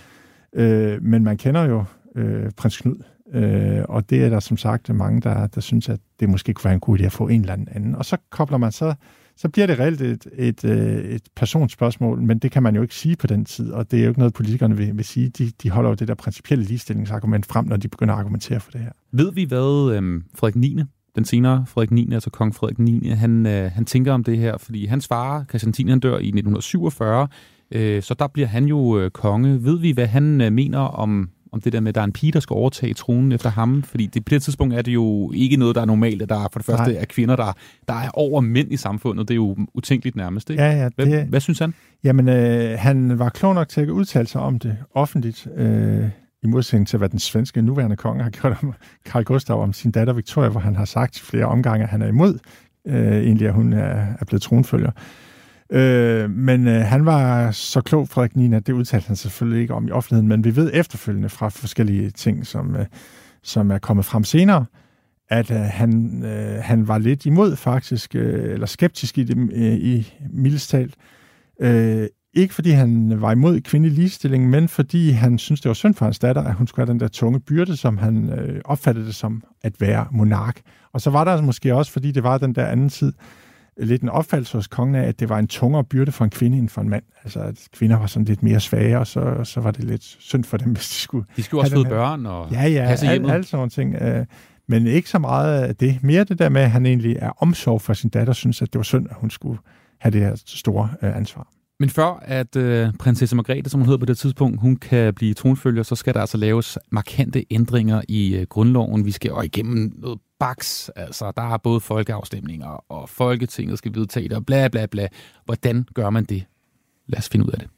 Øh, 0.55 1.03
men 1.03 1.25
man 1.25 1.37
kender 1.37 1.65
jo 1.65 1.85
øh, 2.17 2.51
prins 2.57 2.81
Knud, 2.81 2.97
øh, 3.35 3.85
og 3.89 4.11
det 4.11 4.25
er 4.25 4.29
der 4.29 4.41
som 4.41 4.57
sagt 4.57 4.95
mange, 4.95 5.21
der, 5.21 5.47
der 5.47 5.61
synes, 5.61 5.89
at 5.89 6.01
det 6.21 6.29
måske 6.29 6.55
kunne 6.55 6.65
være 6.65 6.75
en 6.75 6.81
god 6.81 6.99
idé 6.99 7.05
at 7.05 7.13
få 7.13 7.29
en 7.29 7.41
eller 7.41 7.53
anden. 7.53 7.95
Og 7.95 8.05
så 8.05 8.17
kobler 8.31 8.59
man 8.59 8.73
så, 8.73 8.95
så 9.37 9.49
bliver 9.49 9.67
det 9.67 9.79
reelt 9.79 10.01
et, 10.01 10.27
et, 10.35 10.65
øh, 10.65 11.05
et 11.05 11.23
personspørgsmål, 11.37 12.23
men 12.23 12.39
det 12.39 12.51
kan 12.51 12.63
man 12.63 12.77
jo 12.77 12.83
ikke 12.83 12.95
sige 12.95 13.17
på 13.17 13.27
den 13.27 13.45
tid, 13.45 13.71
og 13.71 13.91
det 13.91 13.99
er 13.99 14.03
jo 14.03 14.09
ikke 14.09 14.21
noget, 14.21 14.35
politikerne 14.35 14.77
vil, 14.77 14.97
vil 14.97 15.05
sige. 15.05 15.29
De, 15.29 15.53
de 15.63 15.71
holder 15.71 15.91
jo 15.91 15.95
det 15.95 16.09
der 16.09 16.15
principielle 16.15 16.65
ligestillingsargument 16.65 17.47
frem, 17.47 17.67
når 17.67 17.77
de 17.77 17.89
begynder 17.89 18.15
at 18.15 18.21
argumentere 18.21 18.61
for 18.61 18.71
det 18.71 18.81
her. 18.81 18.93
Ved 19.13 19.33
vi, 19.33 19.45
hvad 19.45 19.97
øh, 19.97 20.23
Frederik 20.35 20.57
9 20.57 20.83
den 21.17 21.25
senere 21.25 21.65
Frederik 21.67 21.91
9., 21.91 22.09
altså 22.13 22.31
kong 22.31 22.55
Frederik 22.55 22.79
9., 22.79 23.09
han, 23.09 23.47
øh, 23.47 23.71
han 23.75 23.85
tænker 23.85 24.13
om 24.13 24.25
det 24.25 24.39
her, 24.39 24.59
fordi 24.59 24.87
hans 24.87 25.09
far, 25.09 25.45
Christian 25.49 25.73
10., 25.73 25.89
han 25.89 26.01
dør 26.01 26.19
i 26.19 26.29
1947, 26.29 27.29
øh, 27.71 28.03
så 28.03 28.15
der 28.15 28.27
bliver 28.27 28.49
han 28.49 28.65
jo 28.65 28.99
øh, 28.99 29.11
konge. 29.11 29.65
Ved 29.65 29.79
vi, 29.79 29.91
hvad 29.91 30.07
han 30.07 30.41
øh, 30.41 30.53
mener 30.53 30.79
om, 30.79 31.31
om 31.53 31.61
det 31.61 31.73
der 31.73 31.81
med, 31.81 31.89
at 31.89 31.95
der 31.95 32.01
er 32.01 32.05
en 32.05 32.13
pige, 32.13 32.33
der 32.33 32.41
skal 32.41 32.55
overtage 32.55 32.95
tronen 32.95 33.33
efter 33.33 33.51
ham? 33.51 33.83
Fordi 33.83 34.07
det, 34.07 34.25
på 34.25 34.31
det 34.31 34.43
tidspunkt 34.43 34.75
er 34.75 34.83
det 34.83 34.95
jo 34.95 35.33
ikke 35.35 35.57
noget, 35.57 35.75
der 35.75 35.81
er 35.81 35.87
normalt, 35.87 36.23
at 36.23 36.29
der 36.29 36.49
for 36.53 36.59
det 36.59 36.67
første 36.67 36.93
Nej. 36.93 37.01
er 37.01 37.05
kvinder, 37.05 37.37
der, 37.37 37.53
der 37.89 37.95
er 37.95 38.11
over 38.15 38.41
mænd 38.41 38.73
i 38.73 38.77
samfundet. 38.77 39.29
Det 39.29 39.35
er 39.35 39.37
jo 39.37 39.57
utænkeligt 39.75 40.17
nærmest, 40.17 40.51
ikke? 40.51 40.63
Ja, 40.63 40.71
ja. 40.71 40.85
Det, 40.85 40.95
hvad, 40.95 41.25
hvad 41.25 41.41
synes 41.41 41.59
han? 41.59 41.75
Jamen, 42.05 42.29
øh, 42.29 42.79
han 42.79 43.19
var 43.19 43.29
klog 43.29 43.55
nok 43.55 43.69
til 43.69 43.81
at 43.81 43.89
udtale 43.89 44.27
sig 44.27 44.41
om 44.41 44.59
det 44.59 44.77
offentligt. 44.95 45.49
Øh, 45.57 46.09
i 46.43 46.47
modsætning 46.47 46.89
til, 46.89 46.99
hvad 46.99 47.09
den 47.09 47.19
svenske 47.19 47.63
nuværende 47.63 47.97
konge 47.97 48.23
har 48.23 48.31
gjort 48.41 48.57
om 48.63 48.75
Carl 49.05 49.25
Gustav 49.25 49.63
om 49.63 49.73
sin 49.73 49.91
datter 49.91 50.13
Victoria, 50.13 50.49
hvor 50.49 50.61
han 50.61 50.77
har 50.77 50.85
sagt 50.85 51.21
flere 51.21 51.45
omgange, 51.45 51.85
at 51.85 51.91
han 51.91 52.03
er 52.03 52.07
imod 52.07 52.39
øh, 52.87 53.17
egentlig, 53.17 53.49
at 53.49 53.55
hun 53.55 53.73
er, 53.73 54.07
er 54.21 54.25
blevet 54.27 54.43
tronfølger. 54.43 54.91
Øh, 55.73 56.31
men 56.31 56.69
øh, 56.69 56.81
han 56.81 57.07
var 57.07 57.51
så 57.51 57.81
klog, 57.81 58.09
Frederik 58.09 58.37
Nina, 58.37 58.59
det 58.59 58.73
udtalte 58.73 59.07
han 59.07 59.17
selvfølgelig 59.17 59.63
ikke 59.63 59.75
om 59.75 59.89
i 59.89 59.91
offentligheden, 59.91 60.29
men 60.29 60.45
vi 60.45 60.57
ved 60.57 60.71
efterfølgende 60.75 61.29
fra 61.29 61.49
forskellige 61.49 62.11
ting, 62.11 62.47
som, 62.47 62.77
øh, 62.77 62.87
som 63.43 63.71
er 63.71 63.79
kommet 63.79 64.05
frem 64.05 64.25
senere, 64.25 64.65
at 65.29 65.51
øh, 65.51 65.57
han, 65.57 66.23
øh, 66.25 66.63
han 66.63 66.89
var 66.89 66.99
lidt 66.99 67.27
imod 67.27 67.57
faktisk, 67.57 68.15
øh, 68.15 68.53
eller 68.53 68.67
skeptisk 68.67 69.19
i 69.19 69.25
det 69.25 69.39
øh, 69.53 69.73
i 69.73 70.15
mildestalt. 70.31 70.95
Øh, 71.61 72.07
ikke 72.35 72.55
fordi 72.55 72.71
han 72.71 73.21
var 73.21 73.33
imod 73.33 73.61
kvindelig 73.61 73.97
ligestilling, 73.97 74.51
men 74.51 74.69
fordi 74.69 75.11
han 75.11 75.39
synes 75.39 75.61
det 75.61 75.69
var 75.69 75.75
synd 75.75 75.95
for 75.95 76.05
hans 76.05 76.19
datter, 76.19 76.43
at 76.43 76.55
hun 76.55 76.67
skulle 76.67 76.87
have 76.87 76.93
den 76.93 77.01
der 77.01 77.09
tunge 77.09 77.41
byrde, 77.41 77.77
som 77.77 77.99
han 77.99 78.31
øh, 78.31 78.61
opfattede 78.65 79.07
det 79.07 79.15
som 79.15 79.43
at 79.63 79.81
være 79.81 80.07
monark. 80.11 80.61
Og 80.93 81.01
så 81.01 81.11
var 81.11 81.25
der 81.25 81.43
måske 81.43 81.75
også, 81.75 81.93
fordi 81.93 82.11
det 82.11 82.23
var 82.23 82.39
den 82.39 82.55
der 82.55 82.67
anden 82.67 82.89
tid, 82.89 83.13
lidt 83.77 84.03
en 84.03 84.09
opfattelse 84.09 84.59
hos 84.59 84.67
kongen 84.67 84.95
af, 84.95 85.09
at 85.09 85.21
det 85.21 85.29
var 85.29 85.39
en 85.39 85.47
tungere 85.47 85.85
byrde 85.85 86.13
for 86.13 86.25
en 86.25 86.31
kvinde 86.31 86.59
end 86.59 86.69
for 86.69 86.81
en 86.81 86.89
mand. 86.89 87.03
Altså, 87.25 87.41
at 87.41 87.69
kvinder 87.73 87.99
var 87.99 88.07
sådan 88.07 88.25
lidt 88.25 88.43
mere 88.43 88.61
svage, 88.61 88.99
og 88.99 89.07
så, 89.07 89.45
så 89.45 89.61
var 89.61 89.71
det 89.71 89.85
lidt 89.85 90.03
synd 90.03 90.45
for 90.45 90.57
dem, 90.57 90.73
hvis 90.73 90.89
de 90.89 90.95
skulle... 90.95 91.27
De 91.37 91.43
skulle 91.43 91.61
også 91.61 91.75
føde 91.75 91.85
børn 91.85 92.27
og 92.27 92.49
ja, 92.53 92.67
ja, 92.67 92.85
passe 92.87 93.11
hjemme. 93.11 93.29
Ja, 93.29 93.35
alt 93.35 93.47
sådan 93.47 93.59
nogle 93.59 93.71
ting. 93.71 93.95
Øh, 93.95 94.27
men 94.67 94.87
ikke 94.87 95.11
så 95.11 95.19
meget 95.19 95.63
af 95.63 95.77
det. 95.77 96.03
Mere 96.03 96.25
det 96.25 96.39
der 96.39 96.49
med, 96.49 96.61
at 96.61 96.71
han 96.71 96.87
egentlig 96.87 97.17
er 97.17 97.43
omsorg 97.43 97.81
for 97.81 97.93
sin 97.93 98.11
datter, 98.11 98.33
synes, 98.33 98.63
at 98.63 98.73
det 98.73 98.79
var 98.79 98.83
synd, 98.83 99.07
at 99.11 99.17
hun 99.19 99.31
skulle 99.31 99.59
have 99.99 100.13
det 100.13 100.21
her 100.21 100.43
store 100.47 100.89
øh, 101.03 101.17
ansvar. 101.17 101.49
Men 101.81 101.91
før 101.91 102.19
at 102.23 102.57
øh, 102.57 102.93
prinsesse 102.99 103.37
Margrethe, 103.37 103.71
som 103.71 103.81
hun 103.81 103.87
hedder 103.87 103.99
på 103.99 104.07
det 104.07 104.19
tidspunkt, 104.19 104.61
hun 104.61 104.77
kan 104.77 105.15
blive 105.15 105.35
tronfølger, 105.35 105.83
så 105.83 105.95
skal 105.95 106.15
der 106.15 106.21
altså 106.21 106.39
laves 106.39 106.79
markante 106.91 107.45
ændringer 107.51 108.03
i 108.09 108.37
øh, 108.37 108.47
grundloven. 108.47 109.05
Vi 109.05 109.11
skal 109.11 109.29
jo 109.29 109.41
igennem 109.41 109.93
noget 109.97 110.19
baks. 110.41 110.91
Altså, 110.97 111.33
der 111.37 111.43
er 111.55 111.57
både 111.57 111.81
folkeafstemninger, 111.81 112.85
og 112.93 113.09
Folketinget 113.09 113.79
skal 113.79 113.95
vedtage 113.95 114.29
det, 114.29 114.37
og 114.37 114.47
bla 114.47 114.69
bla 114.69 114.87
bla. 114.87 115.09
Hvordan 115.45 115.87
gør 115.95 116.11
man 116.11 116.25
det? 116.25 116.45
Lad 117.07 117.19
os 117.19 117.29
finde 117.29 117.47
ud 117.47 117.51
af 117.51 117.59
det. 117.59 117.69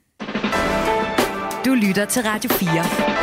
Du 1.67 1.75
lytter 1.75 2.05
til 2.05 2.23
Radio 2.23 2.51
4. 2.51 3.15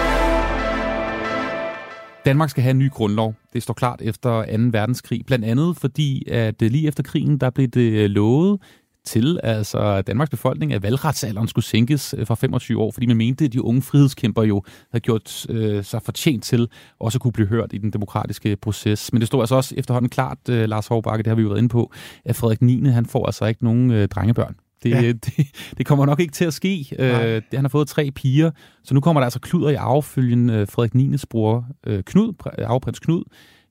Danmark 2.26 2.50
skal 2.50 2.64
have 2.64 2.72
en 2.72 2.80
ny 2.80 2.92
grundlov. 2.92 3.36
Det 3.54 3.64
står 3.64 3.74
klart 3.74 4.02
efter 4.02 4.58
2. 4.58 4.64
verdenskrig. 4.72 5.26
Blandt 5.26 5.46
andet 5.46 5.78
fordi, 5.78 6.30
at 6.30 6.62
øh, 6.62 6.72
lige 6.72 6.88
efter 6.88 7.04
krigen, 7.04 7.38
der 7.38 7.50
blev 7.50 7.68
det 7.68 7.92
øh, 7.92 8.10
lovet 8.10 8.62
til 9.06 9.40
altså 9.44 10.02
Danmarks 10.02 10.30
befolkning, 10.30 10.74
at 10.74 10.84
valgretsalderen 10.84 11.48
skulle 11.48 11.66
sænkes 11.66 12.16
øh, 12.18 12.28
fra 12.28 12.36
25 12.36 12.82
år, 12.82 12.92
fordi 12.92 13.06
man 13.06 13.18
mente, 13.18 13.46
at 13.46 13.54
de 13.54 13.62
unge 13.62 13.82
frihedskæmper 13.82 14.44
jo 14.44 14.64
havde 14.92 15.02
gjort 15.02 15.46
øh, 15.50 15.84
sig 15.84 16.02
fortjent 16.02 16.44
til 16.44 16.68
også 17.00 17.18
at 17.18 17.22
kunne 17.22 17.32
blive 17.32 17.48
hørt 17.48 17.74
i 17.74 17.78
den 17.78 17.92
demokratiske 17.92 18.56
proces. 18.56 19.14
Men 19.14 19.20
det 19.20 19.28
stod 19.28 19.40
altså 19.42 19.56
også 19.56 19.76
efterhånden 19.78 20.10
klart, 20.10 20.38
øh, 20.50 20.70
Lars 20.70 20.88
Hovbakke, 20.88 21.24
det 21.24 21.30
har 21.30 21.36
vi 21.36 21.42
jo 21.42 21.48
været 21.48 21.60
inde 21.60 21.70
på, 21.70 21.92
at 22.26 22.36
Frederik 22.36 22.62
9. 22.62 22.90
han 22.90 23.06
får 23.06 23.26
altså 23.26 23.46
ikke 23.46 23.64
nogen 23.64 23.92
øh, 23.92 24.08
drengebørn. 24.08 24.56
Det, 24.84 24.90
ja. 24.90 25.08
det, 25.26 25.48
det 25.78 25.86
kommer 25.86 26.06
nok 26.06 26.20
ikke 26.20 26.34
til 26.34 26.46
at 26.46 26.54
ske. 26.54 26.96
Øh, 27.00 27.42
han 27.54 27.64
har 27.64 27.70
fået 27.70 27.88
tre 27.88 28.12
piger, 28.12 28.52
så 28.84 28.94
nu 28.94 29.02
kommer 29.02 29.22
der 29.22 29.26
altså 29.26 29.40
kluder 29.40 29.70
i 29.70 29.76
arvefølgen 29.76 30.50
øh, 30.50 30.68
Frederik 30.68 30.96
9. 30.96 31.16
bror 31.30 31.66
øh, 31.88 32.04
Knud, 32.04 32.34
arveprins 32.58 33.00
Knud, 33.00 33.24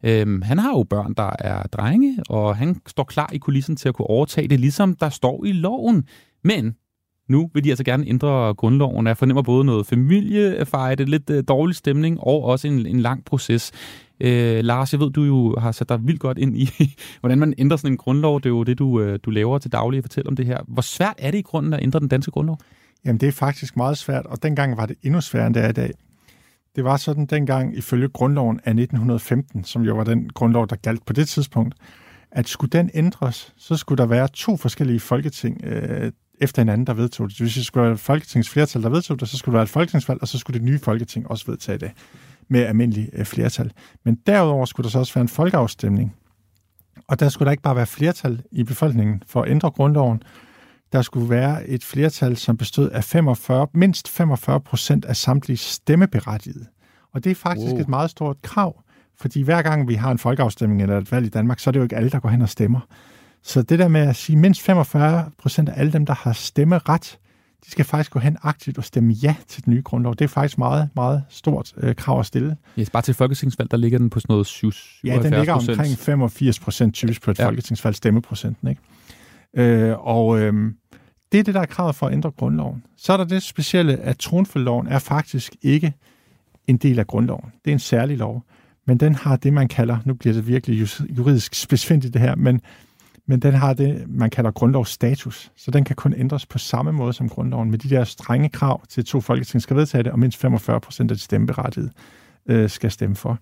Øhm, 0.05 0.43
han 0.43 0.59
har 0.59 0.71
jo 0.71 0.83
børn, 0.83 1.15
der 1.15 1.31
er 1.39 1.63
drenge, 1.63 2.19
og 2.29 2.57
han 2.57 2.77
står 2.87 3.05
klar 3.05 3.31
i 3.33 3.39
kulissen 3.39 3.77
til 3.77 3.89
at 3.89 3.95
kunne 3.95 4.07
overtage 4.07 4.49
det, 4.49 4.61
ligesom 4.61 4.97
der 4.97 5.09
står 5.09 5.45
i 5.45 5.53
loven. 5.53 6.05
Men 6.45 6.75
nu 7.29 7.51
vil 7.55 7.65
de 7.65 7.71
altså 7.71 7.85
gerne 7.85 8.07
ændre 8.07 8.55
grundloven. 8.55 9.07
Jeg 9.07 9.17
fornemmer 9.17 9.43
både 9.43 9.65
noget 9.65 9.87
familiefejde, 9.87 11.05
lidt 11.05 11.31
øh, 11.31 11.45
dårlig 11.49 11.77
stemning 11.77 12.21
og 12.21 12.45
også 12.45 12.69
en, 12.69 12.87
en 12.87 13.01
lang 13.01 13.25
proces. 13.25 13.73
Øh, 14.21 14.65
Lars, 14.65 14.93
jeg 14.93 15.01
ved, 15.01 15.11
du 15.11 15.23
jo 15.23 15.57
har 15.59 15.73
sat 15.73 15.89
dig 15.89 15.99
vildt 16.07 16.21
godt 16.21 16.39
ind 16.39 16.57
i, 16.57 16.71
hvordan 17.21 17.39
man 17.39 17.55
ændrer 17.59 17.77
sådan 17.77 17.93
en 17.93 17.97
grundlov. 17.97 18.41
Det 18.41 18.47
er 18.47 18.51
jo 18.51 18.63
det, 18.63 18.79
du, 18.79 19.01
øh, 19.01 19.19
du 19.23 19.31
laver 19.31 19.59
til 19.59 19.73
daglig 19.73 19.99
at 19.99 20.05
fortælle 20.05 20.29
om 20.29 20.37
det 20.37 20.47
her. 20.47 20.59
Hvor 20.69 20.83
svært 20.83 21.15
er 21.19 21.31
det 21.31 21.39
i 21.39 21.43
grunden 21.43 21.73
at 21.73 21.83
ændre 21.83 22.01
den 22.01 22.09
danske 22.09 22.31
grundlov? 22.31 22.59
Jamen, 23.05 23.21
det 23.21 23.29
er 23.29 23.33
faktisk 23.33 23.77
meget 23.77 23.99
svært, 23.99 24.27
og 24.27 24.43
dengang 24.43 24.77
var 24.77 24.87
det 24.87 24.97
endnu 25.03 25.21
sværere, 25.21 25.47
end 25.47 25.55
det 25.55 25.65
er 25.65 25.69
i 25.69 25.73
dag. 25.73 25.91
Det 26.77 26.85
var 26.85 26.97
sådan 26.97 27.27
dengang 27.27 27.77
ifølge 27.77 28.09
grundloven 28.09 28.61
af 28.65 28.71
1915, 28.71 29.65
som 29.65 29.83
jo 29.83 29.95
var 29.95 30.05
den 30.05 30.29
grundlov, 30.29 30.69
der 30.69 30.77
galt 30.77 31.07
på 31.07 31.13
det 31.13 31.29
tidspunkt, 31.29 31.75
at 32.31 32.49
skulle 32.49 32.71
den 32.71 32.91
ændres, 32.95 33.55
så 33.57 33.77
skulle 33.77 33.99
der 33.99 34.07
være 34.07 34.29
to 34.29 34.57
forskellige 34.57 35.01
folketing 35.01 35.65
øh, 35.65 36.13
efter 36.41 36.63
hinanden, 36.63 36.87
der 36.87 36.95
vedtog 36.95 37.29
det. 37.29 37.39
Hvis 37.39 37.55
det 37.55 37.67
skulle 37.67 37.85
være 37.85 37.93
et 37.93 38.01
folketingsflertal, 38.01 38.83
der 38.83 38.89
vedtog 38.89 39.21
det, 39.21 39.29
så 39.29 39.37
skulle 39.37 39.53
der 39.53 39.59
være 39.59 39.63
et 39.63 39.69
folketingsvalg, 39.69 40.23
og 40.23 40.29
så 40.29 40.39
skulle 40.39 40.59
det 40.59 40.67
nye 40.67 40.79
folketing 40.79 41.31
også 41.31 41.47
vedtage 41.47 41.79
det 41.79 41.91
med 42.49 42.61
almindelig 42.61 43.11
øh, 43.13 43.25
flertal. 43.25 43.73
Men 44.05 44.15
derudover 44.27 44.65
skulle 44.65 44.85
der 44.85 44.91
så 44.91 44.99
også 44.99 45.15
være 45.15 45.23
en 45.23 45.29
folkeafstemning. 45.29 46.17
Og 47.09 47.21
der 47.21 47.29
skulle 47.29 47.47
der 47.47 47.51
ikke 47.51 47.63
bare 47.63 47.77
være 47.77 47.87
flertal 47.87 48.43
i 48.53 48.65
befolkningen 48.65 49.23
for 49.27 49.43
at 49.43 49.51
ændre 49.51 49.71
grundloven, 49.71 50.23
der 50.93 51.03
skulle 51.03 51.31
være 51.31 51.69
et 51.69 51.85
flertal, 51.85 52.37
som 52.37 52.57
bestod 52.57 52.91
af 52.91 53.05
45, 53.05 53.67
mindst 53.75 54.09
45 54.09 54.61
procent 54.61 55.05
af 55.05 55.17
samtlige 55.17 55.57
stemmeberettigede. 55.57 56.67
Og 57.13 57.25
det 57.25 57.31
er 57.31 57.35
faktisk 57.35 57.73
wow. 57.73 57.81
et 57.81 57.89
meget 57.89 58.11
stort 58.11 58.37
krav, 58.43 58.83
fordi 59.21 59.43
hver 59.43 59.63
gang 59.63 59.89
vi 59.89 59.95
har 59.95 60.11
en 60.11 60.19
folkeafstemning 60.19 60.83
eller 60.83 60.99
et 60.99 61.13
valg 61.13 61.27
i 61.27 61.29
Danmark, 61.29 61.59
så 61.59 61.71
er 61.71 61.73
det 61.73 61.79
jo 61.79 61.83
ikke 61.83 61.97
alle, 61.97 62.11
der 62.11 62.21
går 62.21 62.29
hen 62.29 62.43
og 62.43 62.49
stemmer. 62.49 62.81
Så 63.43 63.63
det 63.63 63.79
der 63.79 63.89
med 63.89 64.01
at 64.01 64.17
sige, 64.17 64.37
mindst 64.37 64.63
45 64.63 65.31
procent 65.39 65.69
af 65.69 65.81
alle 65.81 65.93
dem, 65.93 66.07
der 66.07 66.15
har 66.15 66.33
stemmeret, 66.33 67.19
de 67.67 67.71
skal 67.71 67.85
faktisk 67.85 68.11
gå 68.11 68.19
hen 68.19 68.37
aktivt 68.43 68.79
og 68.79 68.85
stemme 68.85 69.13
ja 69.13 69.35
til 69.49 69.65
den 69.65 69.73
nye 69.73 69.83
grundlov. 69.83 70.15
Det 70.17 70.25
er 70.25 70.29
faktisk 70.29 70.59
meget, 70.59 70.89
meget 70.95 71.23
stort 71.29 71.73
øh, 71.77 71.95
krav 71.95 72.21
at 72.21 72.27
stille. 72.27 72.57
Ja, 72.77 72.85
bare 72.93 73.03
til 73.03 73.15
folketingsvalg, 73.15 73.71
der 73.71 73.77
ligger 73.77 73.99
den 73.99 74.11
på 74.11 74.21
sådan 74.21 74.33
noget 74.33 74.47
7, 74.47 74.71
Ja, 75.05 75.19
den 75.23 75.33
ligger 75.33 75.53
omkring 75.53 75.99
85 75.99 76.61
procent 76.61 76.95
typisk 76.95 77.23
på 77.23 77.31
et 77.31 77.39
ja. 77.39 77.47
folketingsvalg, 77.47 77.97
stemmeprocenten. 77.97 78.69
Ikke? 78.69 78.81
Øh, 79.57 80.07
og 80.07 80.41
øh, 80.41 80.53
Det 81.33 81.41
er 81.41 81.45
det, 81.45 81.55
der 81.55 81.61
er 81.61 81.67
kravet 81.67 81.95
for 81.95 82.07
at 82.07 82.13
ændre 82.13 82.31
grundloven. 82.31 82.85
Så 82.97 83.13
er 83.13 83.17
der 83.17 83.25
det 83.25 83.43
specielle, 83.43 83.97
at 83.97 84.19
tronfølgeloven 84.19 84.87
er 84.87 84.99
faktisk 84.99 85.57
ikke 85.63 85.93
en 86.67 86.77
del 86.77 86.99
af 86.99 87.07
grundloven. 87.07 87.53
Det 87.65 87.71
er 87.71 87.73
en 87.73 87.79
særlig 87.79 88.19
lov, 88.19 88.45
men 88.87 89.01
den 89.01 89.15
har 89.15 89.37
det, 89.37 89.53
man 89.53 89.69
kalder, 89.69 89.99
nu 90.05 90.15
bliver 90.15 90.35
det 90.35 90.47
virkelig 90.47 90.89
juridisk 91.19 91.55
specifikt 91.55 92.03
det 92.03 92.21
her, 92.21 92.37
men, 92.37 92.61
men 93.27 93.41
den 93.41 93.55
har 93.55 93.75
det, 93.75 94.05
man 94.09 94.31
kalder 94.31 94.51
grundlovsstatus. 94.51 95.53
Så 95.57 95.71
den 95.71 95.85
kan 95.85 95.97
kun 95.97 96.15
ændres 96.15 96.47
på 96.47 96.59
samme 96.59 96.93
måde 96.93 97.13
som 97.13 97.29
grundloven, 97.29 97.71
med 97.71 97.79
de 97.79 97.91
der 97.91 98.05
strenge 98.05 98.49
krav 98.49 98.87
til 98.89 99.05
to 99.05 99.21
folketing 99.21 99.63
skal 99.63 99.77
vedtage 99.77 100.03
det, 100.03 100.13
og 100.13 100.19
mindst 100.19 100.39
45 100.39 100.81
procent 100.81 101.11
af 101.11 101.17
de 101.17 101.23
stemmeberettigede 101.23 101.91
øh, 102.47 102.71
skal 102.71 102.91
stemme 102.91 103.17
for. 103.17 103.39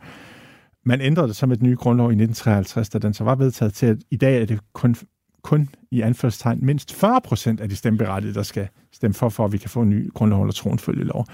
Man 0.85 1.01
ændrede 1.01 1.29
det 1.29 1.37
som 1.37 1.53
et 1.53 1.63
nye 1.63 1.77
grundlov 1.77 2.11
i 2.11 2.15
1953, 2.15 2.89
da 2.89 2.99
den 2.99 3.15
så 3.15 3.25
var 3.25 3.35
vedtaget 3.35 3.75
til, 3.75 3.87
at 3.87 3.97
i 4.11 4.17
dag 4.17 4.43
er 4.43 4.47
det 4.47 4.61
kun, 4.73 4.97
kun 5.43 5.69
i 5.91 6.01
anførselstegn 6.01 6.59
mindst 6.63 6.95
40 6.95 7.21
procent 7.21 7.61
af 7.61 7.69
de 7.69 7.77
stemmeberettigede, 7.77 8.35
der 8.35 8.43
skal 8.43 8.69
stemme 8.93 9.15
for, 9.15 9.29
for 9.29 9.45
at 9.45 9.53
vi 9.53 9.59
kan 9.59 9.71
få 9.71 9.83
en 9.83 9.91
ny 9.91 10.13
grundlov 10.13 10.43
eller 10.43 10.53
tronfølgelov. 10.53 11.27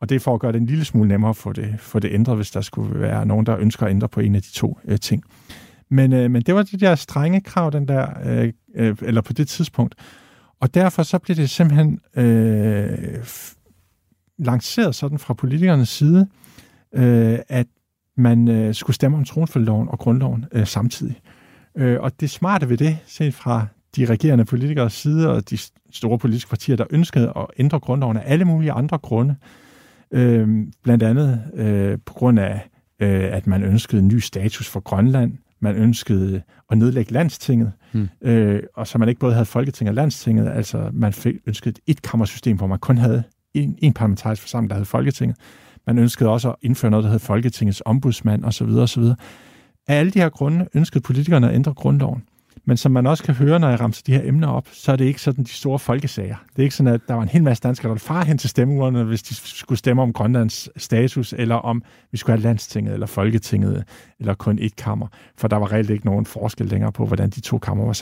Og 0.00 0.08
det 0.08 0.14
er 0.14 0.20
for 0.20 0.34
at 0.34 0.40
gøre 0.40 0.52
det 0.52 0.60
en 0.60 0.66
lille 0.66 0.84
smule 0.84 1.08
nemmere 1.08 1.34
for 1.34 1.52
det, 1.52 1.74
for 1.78 1.98
det 1.98 2.12
ændret, 2.12 2.36
hvis 2.36 2.50
der 2.50 2.60
skulle 2.60 3.00
være 3.00 3.26
nogen, 3.26 3.46
der 3.46 3.56
ønsker 3.56 3.86
at 3.86 3.90
ændre 3.90 4.08
på 4.08 4.20
en 4.20 4.34
af 4.34 4.42
de 4.42 4.52
to 4.52 4.78
øh, 4.84 4.98
ting. 4.98 5.24
Men, 5.88 6.12
øh, 6.12 6.30
men 6.30 6.42
det 6.42 6.54
var 6.54 6.62
det 6.62 6.80
der 6.80 6.94
strenge 6.94 7.40
krav, 7.40 7.70
den 7.70 7.88
der, 7.88 8.06
øh, 8.24 8.52
øh, 8.74 8.96
eller 9.02 9.20
på 9.20 9.32
det 9.32 9.48
tidspunkt. 9.48 9.94
Og 10.60 10.74
derfor 10.74 11.02
så 11.02 11.18
blev 11.18 11.36
det 11.36 11.50
simpelthen 11.50 12.00
øh, 12.16 12.98
lanceret 14.38 14.94
sådan 14.94 15.18
fra 15.18 15.34
politikernes 15.34 15.88
side, 15.88 16.28
øh, 16.94 17.38
at 17.48 17.66
man 18.16 18.48
øh, 18.48 18.74
skulle 18.74 18.94
stemme 18.94 19.16
om 19.16 19.24
tronfølgeloven 19.24 19.88
og 19.88 19.98
grundloven 19.98 20.44
øh, 20.52 20.66
samtidig. 20.66 21.16
Øh, 21.24 21.39
og 21.76 22.20
det 22.20 22.30
smarte 22.30 22.68
ved 22.68 22.76
det, 22.76 22.98
set 23.06 23.34
fra 23.34 23.66
de 23.96 24.04
regerende 24.04 24.44
politikers 24.44 24.92
side 24.92 25.30
og 25.30 25.50
de 25.50 25.58
store 25.90 26.18
politiske 26.18 26.48
partier, 26.48 26.76
der 26.76 26.84
ønskede 26.90 27.32
at 27.36 27.46
ændre 27.58 27.80
grundloven 27.80 28.16
af 28.16 28.22
alle 28.26 28.44
mulige 28.44 28.72
andre 28.72 28.98
grunde, 28.98 29.36
øh, 30.12 30.48
blandt 30.82 31.02
andet 31.02 31.42
øh, 31.54 31.98
på 32.06 32.14
grund 32.14 32.38
af, 32.40 32.68
øh, 33.00 33.24
at 33.32 33.46
man 33.46 33.62
ønskede 33.62 34.02
en 34.02 34.08
ny 34.08 34.18
status 34.18 34.68
for 34.68 34.80
Grønland, 34.80 35.32
man 35.60 35.76
ønskede 35.76 36.42
at 36.70 36.78
nedlægge 36.78 37.12
landstinget, 37.12 37.72
hmm. 37.92 38.08
øh, 38.22 38.62
og 38.74 38.86
så 38.86 38.98
man 38.98 39.08
ikke 39.08 39.20
både 39.20 39.32
havde 39.32 39.46
Folketinget 39.46 39.90
og 39.90 39.94
landstinget, 39.94 40.48
altså 40.48 40.90
man 40.92 41.12
fik, 41.12 41.34
ønskede 41.46 41.70
et 41.70 41.78
etkammersystem, 41.86 42.56
hvor 42.56 42.66
man 42.66 42.78
kun 42.78 42.98
havde 42.98 43.22
en, 43.54 43.78
en 43.78 43.92
parlamentarisk 43.92 44.42
forsamling, 44.42 44.70
der 44.70 44.74
havde 44.74 44.86
Folketinget. 44.86 45.36
Man 45.86 45.98
ønskede 45.98 46.30
også 46.30 46.48
at 46.48 46.56
indføre 46.62 46.90
noget, 46.90 47.04
der 47.04 47.10
hed 47.10 47.18
Folketingets 47.18 47.82
ombudsmand 47.84 48.44
osv. 48.44 48.68
osv. 48.68 49.02
Af 49.90 49.94
alle 49.98 50.10
de 50.10 50.18
her 50.18 50.28
grunde 50.28 50.68
ønskede 50.74 51.02
politikerne 51.02 51.48
at 51.48 51.54
ændre 51.54 51.74
grundloven. 51.74 52.22
Men 52.64 52.76
som 52.76 52.92
man 52.92 53.06
også 53.06 53.24
kan 53.24 53.34
høre, 53.34 53.58
når 53.58 53.68
jeg 53.68 53.80
ramser 53.80 54.02
de 54.06 54.12
her 54.12 54.20
emner 54.24 54.48
op, 54.48 54.68
så 54.72 54.92
er 54.92 54.96
det 54.96 55.04
ikke 55.04 55.22
sådan 55.22 55.44
de 55.44 55.50
store 55.50 55.78
folkesager. 55.78 56.36
Det 56.50 56.58
er 56.58 56.62
ikke 56.62 56.74
sådan, 56.74 56.94
at 56.94 57.00
der 57.08 57.14
var 57.14 57.22
en 57.22 57.28
hel 57.28 57.42
masse 57.42 57.60
danskere, 57.62 57.88
der 57.88 57.94
ville 57.94 58.00
far 58.00 58.24
hen 58.24 58.38
til 58.38 58.50
stemmeurnerne, 58.50 59.04
hvis 59.04 59.22
de 59.22 59.34
skulle 59.34 59.78
stemme 59.78 60.02
om 60.02 60.12
Grønlands 60.12 60.82
status, 60.82 61.34
eller 61.38 61.54
om 61.54 61.82
vi 62.12 62.18
skulle 62.18 62.36
have 62.36 62.42
landstinget, 62.42 62.94
eller 62.94 63.06
folketinget, 63.06 63.84
eller 64.20 64.34
kun 64.34 64.58
et 64.60 64.76
kammer. 64.76 65.06
For 65.38 65.48
der 65.48 65.56
var 65.56 65.72
reelt 65.72 65.90
ikke 65.90 66.06
nogen 66.06 66.26
forskel 66.26 66.66
længere 66.66 66.92
på, 66.92 67.06
hvordan 67.06 67.30
de 67.30 67.40
to 67.40 67.58
kammer 67.58 67.84
var 67.84 67.92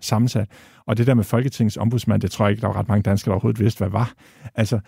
sammensat. 0.00 0.48
Og 0.86 0.98
det 0.98 1.06
der 1.06 1.14
med 1.14 1.24
Folketingets 1.24 1.76
ombudsmand, 1.76 2.22
det 2.22 2.30
tror 2.30 2.44
jeg 2.44 2.50
ikke, 2.50 2.60
der 2.60 2.66
var 2.66 2.76
ret 2.76 2.88
mange 2.88 3.02
danskere, 3.02 3.30
der 3.30 3.34
overhovedet 3.34 3.60
vidste, 3.60 3.78
hvad 3.78 3.88
var. 3.88 4.12
Altså, 4.54 4.80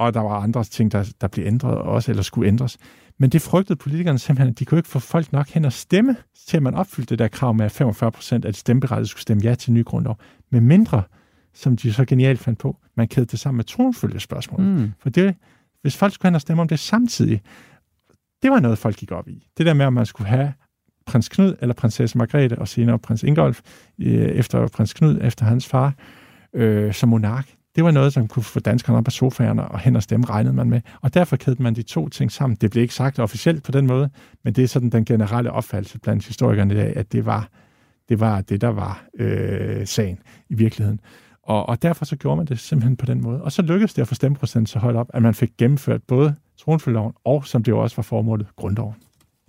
og 0.00 0.14
der 0.14 0.20
var 0.20 0.40
andre 0.40 0.64
ting, 0.64 0.92
der, 0.92 1.12
der 1.20 1.28
blev 1.28 1.46
ændret 1.46 1.74
også, 1.74 2.10
eller 2.10 2.22
skulle 2.22 2.48
ændres. 2.48 2.78
Men 3.18 3.30
det 3.30 3.42
frygtede 3.42 3.76
politikerne 3.76 4.18
simpelthen, 4.18 4.50
at 4.50 4.58
de 4.58 4.64
kunne 4.64 4.78
ikke 4.78 4.88
få 4.88 4.98
folk 4.98 5.32
nok 5.32 5.48
hen 5.48 5.64
og 5.64 5.72
stemme, 5.72 6.16
til 6.48 6.56
at 6.56 6.62
man 6.62 6.74
opfyldte 6.74 7.10
det 7.10 7.18
der 7.18 7.28
krav 7.28 7.54
med, 7.54 7.64
at 7.64 7.72
45 7.72 8.12
procent 8.12 8.44
af 8.44 8.52
de 8.52 8.58
stemmeberettigede 8.58 9.08
skulle 9.08 9.22
stemme 9.22 9.42
ja 9.42 9.54
til 9.54 9.72
ny 9.72 9.84
grundlov. 9.84 10.18
Med 10.50 10.60
mindre, 10.60 11.02
som 11.54 11.76
de 11.76 11.92
så 11.92 12.04
genialt 12.04 12.40
fandt 12.40 12.58
på, 12.58 12.76
man 12.96 13.08
kædede 13.08 13.30
det 13.30 13.38
sammen 13.38 13.56
med 13.56 13.64
tronfølgespørgsmål. 13.64 14.60
Mm. 14.60 14.92
For 14.98 15.10
det, 15.10 15.34
hvis 15.82 15.96
folk 15.96 16.12
skulle 16.14 16.30
hen 16.30 16.34
og 16.34 16.40
stemme 16.40 16.60
om 16.62 16.68
det 16.68 16.78
samtidig, 16.78 17.40
det 18.42 18.50
var 18.50 18.60
noget, 18.60 18.78
folk 18.78 18.96
gik 18.96 19.12
op 19.12 19.28
i. 19.28 19.46
Det 19.58 19.66
der 19.66 19.74
med, 19.74 19.86
at 19.86 19.92
man 19.92 20.06
skulle 20.06 20.28
have 20.28 20.52
prins 21.06 21.28
Knud 21.28 21.54
eller 21.60 21.74
prinsesse 21.74 22.18
Margrethe, 22.18 22.58
og 22.58 22.68
senere 22.68 22.98
prins 22.98 23.22
Ingolf, 23.22 23.60
øh, 23.98 24.12
efter 24.12 24.68
prins 24.68 24.94
Knud, 24.94 25.18
efter 25.22 25.44
hans 25.44 25.66
far, 25.66 25.94
øh, 26.54 26.94
som 26.94 27.08
monark 27.08 27.54
det 27.76 27.84
var 27.84 27.90
noget, 27.90 28.12
som 28.12 28.28
kunne 28.28 28.42
få 28.42 28.60
danskerne 28.60 28.98
op 28.98 29.06
af 29.06 29.12
sofaerne 29.12 29.68
og 29.68 29.78
hen 29.78 29.96
og 29.96 30.02
stemme, 30.02 30.26
regnede 30.26 30.54
man 30.54 30.70
med. 30.70 30.80
Og 31.00 31.14
derfor 31.14 31.36
kædede 31.36 31.62
man 31.62 31.74
de 31.74 31.82
to 31.82 32.08
ting 32.08 32.32
sammen. 32.32 32.56
Det 32.60 32.70
blev 32.70 32.82
ikke 32.82 32.94
sagt 32.94 33.18
officielt 33.18 33.62
på 33.62 33.72
den 33.72 33.86
måde, 33.86 34.10
men 34.44 34.52
det 34.52 34.64
er 34.64 34.68
sådan 34.68 34.90
den 34.90 35.04
generelle 35.04 35.52
opfattelse 35.52 35.98
blandt 35.98 36.26
historikerne 36.26 36.74
i 36.74 36.76
dag, 36.76 36.96
at 36.96 37.12
det 37.12 37.26
var 37.26 37.48
det, 38.08 38.20
var 38.20 38.40
det 38.40 38.60
der 38.60 38.68
var 38.68 39.04
øh, 39.18 39.86
sagen 39.86 40.18
i 40.48 40.54
virkeligheden. 40.54 41.00
Og, 41.42 41.68
og 41.68 41.82
derfor 41.82 42.04
så 42.04 42.16
gjorde 42.16 42.36
man 42.36 42.46
det 42.46 42.58
simpelthen 42.58 42.96
på 42.96 43.06
den 43.06 43.22
måde. 43.22 43.42
Og 43.42 43.52
så 43.52 43.62
lykkedes 43.62 43.94
det 43.94 44.02
at 44.02 44.08
få 44.08 44.14
stemmeprocenten 44.14 44.66
så 44.66 44.78
højt 44.78 44.96
op, 44.96 45.10
at 45.14 45.22
man 45.22 45.34
fik 45.34 45.50
gennemført 45.58 46.02
både 46.02 46.34
tronfølgeloven 46.58 47.12
og, 47.24 47.46
som 47.46 47.62
det 47.62 47.72
jo 47.72 47.78
også 47.78 47.96
var 47.96 48.02
formålet, 48.02 48.46
grundloven. 48.56 48.94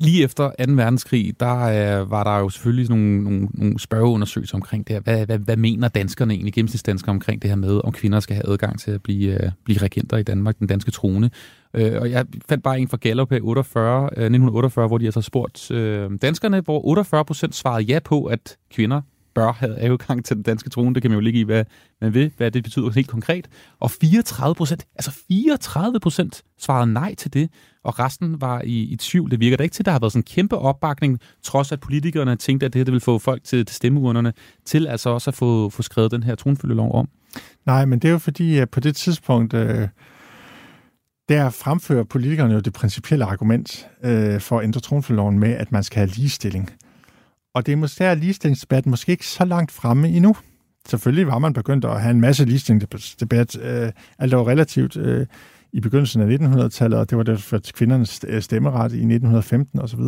Lige 0.02 0.24
efter 0.24 0.52
2. 0.68 0.72
verdenskrig, 0.74 1.40
der 1.40 1.56
øh, 2.02 2.12
var 2.12 2.24
der 2.24 2.40
jo 2.40 2.50
selvfølgelig 2.50 2.90
nogle, 2.90 3.24
nogle, 3.24 3.48
nogle 3.54 3.80
spørgeundersøgelser 3.80 4.56
omkring 4.56 4.88
det 4.88 4.94
her. 4.94 5.02
Hvad, 5.02 5.26
hvad, 5.26 5.38
hvad 5.38 5.58
mener 5.58 5.88
danskerne 5.88 6.34
egentlig, 6.34 6.54
gennemsnitsdanskere, 6.54 7.10
omkring 7.10 7.42
det 7.42 7.50
her 7.50 7.58
med, 7.58 7.82
om 7.84 7.92
kvinder 7.92 8.20
skal 8.20 8.36
have 8.36 8.50
adgang 8.50 8.80
til 8.80 8.92
at 8.92 9.04
blive, 9.04 9.44
øh, 9.44 9.52
blive 9.66 9.78
regenter 9.78 10.18
i 10.18 10.24
Danmark, 10.24 10.60
den 10.60 10.68
danske 10.68 10.92
trone? 10.92 11.32
Øh, 11.74 12.02
og 12.02 12.12
jeg 12.12 12.26
fandt 12.50 12.64
bare 12.64 12.80
en 12.80 12.88
fra 12.88 12.98
Gallup 13.02 13.32
48, 13.42 14.04
øh, 14.04 14.08
1948, 14.10 14.88
hvor 14.88 14.98
de 14.98 15.06
altså 15.06 15.22
spurgt 15.22 15.72
øh, 15.72 16.12
danskerne, 16.22 16.62
hvor 16.62 16.86
48 16.86 17.26
procent 17.26 17.56
svarede 17.56 17.84
ja 17.84 18.00
på, 18.00 18.26
at 18.26 18.58
kvinder 18.74 19.02
bør 19.36 19.52
have 19.52 19.80
adgang 19.80 20.26
til 20.26 20.36
den 20.36 20.44
danske 20.44 20.70
trone. 20.70 20.94
Det 20.96 21.02
kan 21.02 21.12
man 21.12 21.16
jo 21.16 21.22
ligge 21.22 21.40
i, 21.40 21.44
hvad 21.44 21.66
man 22.02 22.14
ved, 22.14 22.30
hvad 22.38 22.52
det 22.52 22.64
betyder 22.64 22.90
helt 22.90 23.08
konkret. 23.08 23.48
Og 23.80 23.92
34 23.92 24.56
procent, 24.56 24.86
altså 24.96 25.12
34 25.28 26.00
procent 26.00 26.42
svarede 26.60 26.94
nej 26.94 27.16
til 27.16 27.34
det, 27.34 27.50
og 27.84 28.00
resten 28.00 28.42
var 28.42 28.62
i, 28.62 28.82
i 28.82 28.96
tvivl. 28.96 29.32
Det 29.32 29.40
virker 29.40 29.58
da 29.58 29.64
ikke 29.64 29.74
til, 29.74 29.82
at 29.82 29.86
der 29.86 29.92
har 29.92 30.00
været 30.00 30.14
sådan 30.14 30.20
en 30.20 30.24
kæmpe 30.24 30.58
opbakning, 30.58 31.20
trods 31.44 31.72
at 31.72 31.80
politikerne 31.80 32.36
tænkte, 32.36 32.66
at 32.66 32.74
det 32.74 32.80
her 32.80 32.84
det 32.86 32.92
ville 32.92 33.02
få 33.02 33.20
folk 33.20 33.44
til, 33.44 33.66
til 33.66 33.76
stemmeurnerne, 33.76 34.34
til 34.66 34.88
altså 34.88 35.10
også 35.10 35.30
at 35.30 35.36
få, 35.36 35.70
få 35.70 35.82
skrevet 35.82 36.12
den 36.12 36.24
her 36.24 36.36
tronfølgelov 36.36 36.96
om. 36.96 37.10
Nej, 37.66 37.86
men 37.86 38.00
det 38.00 38.08
er 38.08 38.12
jo 38.12 38.18
fordi, 38.18 38.58
at 38.58 38.70
på 38.70 38.80
det 38.80 38.96
tidspunkt, 38.96 39.54
øh, 39.54 39.88
der 41.30 41.50
fremfører 41.50 42.04
politikerne 42.04 42.54
jo 42.54 42.60
det 42.60 42.74
principielle 42.74 43.26
argument 43.26 43.88
øh, 44.04 44.40
for 44.40 44.60
at 44.60 44.64
ændre 44.64 44.82
tronfølgeloven 44.82 45.40
med, 45.40 45.50
at 45.50 45.72
man 45.72 45.84
skal 45.84 45.98
have 45.98 46.10
ligestilling. 46.10 46.70
Og 47.54 47.66
det 47.66 47.72
er 47.72 47.76
måske 47.76 48.04
der 48.04 48.16
ligestillingsdebatten 48.16 48.90
måske 48.90 49.12
ikke 49.12 49.28
så 49.28 49.46
langt 49.46 49.72
fremme 49.72 50.10
endnu. 50.10 50.36
Selvfølgelig 50.88 51.28
var 51.28 51.40
man 51.40 51.54
begyndt 51.54 51.86
at 51.86 52.02
have 52.02 52.12
en 52.12 52.22
masse 52.22 52.46
ligestillingsdebat. 52.46 53.58
Øh, 53.62 53.92
alt 54.20 54.36
var 54.36 54.48
relativt 54.48 54.98
øh, 54.98 55.26
i 55.74 55.80
begyndelsen 55.80 56.22
af 56.22 56.38
1900-tallet, 56.38 57.00
og 57.00 57.10
det 57.10 57.18
var 57.18 57.24
derfor 57.24 57.58
til 57.58 57.74
kvindernes 57.74 58.20
øh, 58.28 58.42
stemmeret 58.42 58.92
i 58.92 58.96
1915 58.96 59.80
osv. 59.80 60.00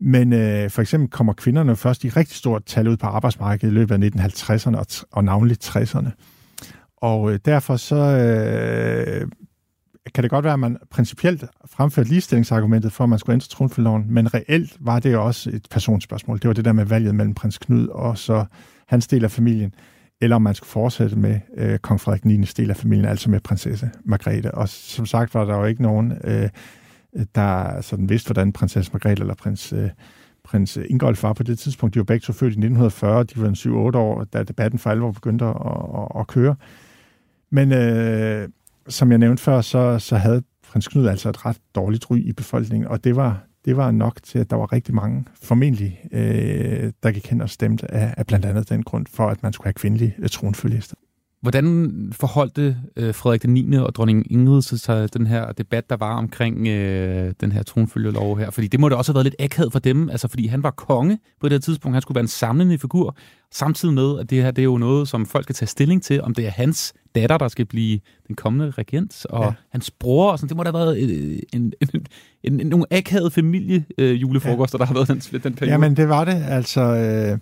Men 0.00 0.32
øh, 0.32 0.70
for 0.70 0.82
eksempel 0.82 1.10
kommer 1.10 1.32
kvinderne 1.32 1.76
først 1.76 2.04
i 2.04 2.08
rigtig 2.08 2.36
stort 2.36 2.64
tal 2.64 2.88
ud 2.88 2.96
på 2.96 3.06
arbejdsmarkedet 3.06 3.72
i 3.72 3.74
løbet 3.74 4.02
af 4.02 4.10
1950'erne 4.28 4.76
og, 4.76 4.86
og 5.12 5.24
navnligt 5.24 5.76
60'erne. 5.76 6.10
Og 6.96 7.32
øh, 7.32 7.38
derfor 7.44 7.76
så 7.76 7.96
øh, 7.96 9.28
kan 10.14 10.22
det 10.22 10.30
godt 10.30 10.44
være, 10.44 10.52
at 10.52 10.58
man 10.58 10.76
principielt 10.90 11.44
fremførte 11.66 12.08
ligestillingsargumentet 12.08 12.92
for, 12.92 13.04
at 13.04 13.10
man 13.10 13.18
skulle 13.18 13.34
ændre 13.34 13.46
tronfølgeloven, 13.48 14.04
men 14.08 14.34
reelt 14.34 14.76
var 14.80 14.98
det 14.98 15.12
jo 15.12 15.24
også 15.24 15.50
et 15.50 15.66
personspørgsmål. 15.70 16.38
Det 16.38 16.48
var 16.48 16.54
det 16.54 16.64
der 16.64 16.72
med 16.72 16.84
valget 16.84 17.14
mellem 17.14 17.34
prins 17.34 17.58
Knud 17.58 17.86
og 17.86 18.18
så 18.18 18.44
hans 18.86 19.06
del 19.06 19.24
af 19.24 19.30
familien, 19.30 19.74
eller 20.20 20.36
om 20.36 20.42
man 20.42 20.54
skulle 20.54 20.70
fortsætte 20.70 21.16
med 21.16 21.40
øh, 21.56 21.78
kong 21.78 22.00
Frederik 22.00 22.24
9. 22.24 22.36
del 22.36 22.70
af 22.70 22.76
familien, 22.76 23.06
altså 23.06 23.30
med 23.30 23.40
prinsesse 23.40 23.90
Margrethe. 24.04 24.54
Og 24.54 24.68
som 24.68 25.06
sagt 25.06 25.34
var 25.34 25.44
der 25.44 25.56
jo 25.56 25.64
ikke 25.64 25.82
nogen, 25.82 26.12
øh, 26.24 26.48
der 27.34 27.80
sådan 27.80 28.08
vidste, 28.08 28.28
hvordan 28.28 28.52
prinsesse 28.52 28.92
Margrethe 28.92 29.22
eller 29.22 29.34
prins, 29.34 29.72
øh, 29.72 29.90
prins 30.44 30.78
Ingolf 30.88 31.22
var 31.22 31.32
på 31.32 31.42
det 31.42 31.58
tidspunkt. 31.58 31.94
De 31.94 31.98
var 31.98 32.04
begge 32.04 32.24
to 32.24 32.32
født 32.32 32.54
i 32.54 32.58
1940, 32.58 33.24
de 33.24 33.40
var 33.40 33.90
7-8 33.94 33.98
år, 33.98 34.24
da 34.24 34.42
debatten 34.42 34.78
for 34.78 34.90
alvor 34.90 35.12
begyndte 35.12 35.44
at, 35.44 35.56
at, 35.98 36.20
at 36.20 36.26
køre. 36.26 36.56
Men 37.50 37.72
øh, 37.72 38.48
som 38.88 39.10
jeg 39.10 39.18
nævnte 39.18 39.42
før, 39.42 39.60
så, 39.60 39.98
så 39.98 40.16
havde 40.16 40.42
prins 40.70 40.88
Knud 40.88 41.06
altså 41.06 41.28
et 41.28 41.46
ret 41.46 41.58
dårligt 41.74 42.10
ry 42.10 42.16
i 42.16 42.32
befolkningen, 42.32 42.88
og 42.88 43.04
det 43.04 43.16
var, 43.16 43.46
det 43.64 43.76
var 43.76 43.90
nok 43.90 44.22
til, 44.22 44.38
at 44.38 44.50
der 44.50 44.56
var 44.56 44.72
rigtig 44.72 44.94
mange, 44.94 45.24
formentlig, 45.42 46.00
øh, 46.12 46.92
der 47.02 47.10
gik 47.10 47.26
hen 47.26 47.40
og 47.40 47.50
stemte 47.50 47.94
af, 47.94 48.14
af 48.16 48.26
blandt 48.26 48.46
andet 48.46 48.68
den 48.68 48.82
grund 48.82 49.06
for, 49.10 49.28
at 49.28 49.42
man 49.42 49.52
skulle 49.52 49.66
have 49.66 49.72
kvindelige 49.72 50.14
øh, 50.18 50.28
tronfølgelister. 50.28 50.96
Hvordan 51.40 51.92
forholdte 52.12 52.76
øh, 52.96 53.14
Frederik 53.14 53.42
den 53.42 53.54
9. 53.54 53.76
og 53.76 53.94
dronning 53.94 54.32
Ingrid 54.32 54.62
sig 54.62 55.14
den 55.14 55.26
her 55.26 55.52
debat, 55.52 55.90
der 55.90 55.96
var 55.96 56.16
omkring 56.16 56.68
øh, 56.68 57.32
den 57.40 57.52
her 57.52 57.62
tronfølgelov 57.62 58.38
her? 58.38 58.50
Fordi 58.50 58.66
det 58.66 58.80
må 58.80 58.88
da 58.88 58.94
også 58.94 59.12
have 59.12 59.14
været 59.14 59.24
lidt 59.24 59.36
akavet 59.38 59.72
for 59.72 59.78
dem, 59.78 60.08
altså 60.08 60.28
fordi 60.28 60.46
han 60.46 60.62
var 60.62 60.70
konge 60.70 61.18
på 61.40 61.48
det 61.48 61.64
tidspunkt. 61.64 61.94
Han 61.94 62.02
skulle 62.02 62.16
være 62.16 62.22
en 62.22 62.28
samlende 62.28 62.78
figur, 62.78 63.16
samtidig 63.52 63.94
med, 63.94 64.18
at 64.18 64.30
det 64.30 64.42
her 64.42 64.50
det 64.50 64.62
er 64.62 64.64
jo 64.64 64.78
noget, 64.78 65.08
som 65.08 65.26
folk 65.26 65.44
skal 65.44 65.54
tage 65.54 65.68
stilling 65.68 66.02
til, 66.02 66.22
om 66.22 66.34
det 66.34 66.46
er 66.46 66.50
hans 66.50 66.94
datter, 67.14 67.38
der 67.38 67.48
skal 67.48 67.66
blive 67.66 68.00
den 68.28 68.36
kommende 68.36 68.70
regent, 68.70 69.26
og 69.30 69.44
ja. 69.44 69.52
hans 69.70 69.90
bror, 69.90 70.32
og 70.32 70.38
sådan, 70.38 70.48
det 70.48 70.56
må 70.56 70.62
da 70.62 70.70
have 70.70 70.86
været 70.86 70.98
øh, 71.02 71.38
en, 71.52 71.72
en, 71.80 72.06
en, 72.42 72.60
en, 72.60 72.66
nogle 72.66 72.86
akavede 72.90 73.30
familie 73.30 73.84
øh, 73.98 74.22
julefrokoster, 74.22 74.78
ja. 74.78 74.80
der 74.80 74.86
har 74.86 74.94
været 74.94 75.08
den, 75.08 75.42
den 75.42 75.54
periode. 75.54 75.72
Jamen, 75.72 75.96
det 75.96 76.08
var 76.08 76.24
det. 76.24 76.42
Altså, 76.48 76.80
øh, 76.80 77.38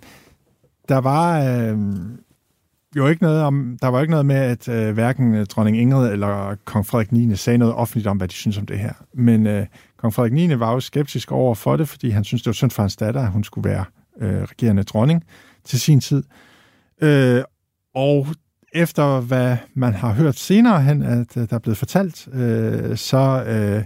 der 0.89 0.99
var... 0.99 1.43
Øh 1.43 1.79
jo 2.97 3.07
ikke 3.07 3.23
noget 3.23 3.43
om, 3.43 3.79
der 3.83 3.89
var 3.89 4.01
ikke 4.01 4.11
noget 4.11 4.27
med, 4.27 4.37
at 4.37 4.69
øh, 4.69 4.95
hverken 4.95 5.35
øh, 5.35 5.47
dronning 5.47 5.79
Ingrid 5.79 6.13
eller 6.13 6.57
kong 6.65 6.87
Frederik 6.87 7.13
9. 7.13 7.37
sagde 7.37 7.59
noget 7.59 7.75
offentligt 7.75 8.07
om, 8.07 8.17
hvad 8.17 8.29
de 8.29 8.35
synes 8.35 8.59
om 8.59 8.67
det 8.67 8.79
her. 8.79 8.93
Men 9.15 9.47
øh, 9.47 9.67
kong 9.97 10.15
Frederik 10.15 10.33
9. 10.33 10.59
var 10.59 10.73
jo 10.73 10.81
skeptisk 10.81 11.33
over 11.33 11.55
for 11.55 11.77
det, 11.77 11.89
fordi 11.89 12.11
han 12.11 12.25
synes 12.25 12.43
det 12.43 12.47
var 12.47 12.53
synd 12.53 12.71
for 12.71 12.83
hans 12.83 12.97
datter, 12.97 13.21
at 13.21 13.31
hun 13.31 13.45
skulle 13.45 13.71
være 13.71 13.85
øh, 14.21 14.43
regerende 14.43 14.83
dronning 14.83 15.25
til 15.65 15.81
sin 15.81 16.01
tid. 16.01 16.23
Øh, 17.03 17.43
og 17.95 18.27
efter 18.75 19.21
hvad 19.21 19.57
man 19.75 19.95
har 19.95 20.13
hørt 20.13 20.37
senere 20.37 20.83
hen, 20.83 21.03
at 21.03 21.37
øh, 21.37 21.51
der 21.51 21.55
er 21.55 21.59
blevet 21.59 21.79
fortalt, 21.79 22.29
øh, 22.33 22.97
så 22.97 23.45
øh, 23.45 23.85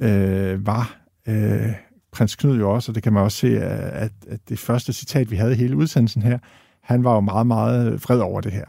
øh, 0.00 0.66
var 0.66 0.96
øh, 1.28 1.72
prins 2.12 2.36
Knud 2.36 2.58
jo 2.58 2.70
også, 2.70 2.90
og 2.90 2.94
det 2.94 3.02
kan 3.02 3.12
man 3.12 3.22
også 3.22 3.38
se, 3.38 3.46
øh, 3.46 4.02
at, 4.02 4.12
at 4.28 4.40
det 4.48 4.58
første 4.58 4.92
citat, 4.92 5.30
vi 5.30 5.36
havde 5.36 5.52
i 5.52 5.56
hele 5.56 5.76
udsendelsen 5.76 6.22
her, 6.22 6.38
han 6.82 7.04
var 7.04 7.14
jo 7.14 7.20
meget, 7.20 7.46
meget 7.46 7.92
vred 8.04 8.18
over 8.18 8.40
det 8.40 8.52
her. 8.52 8.64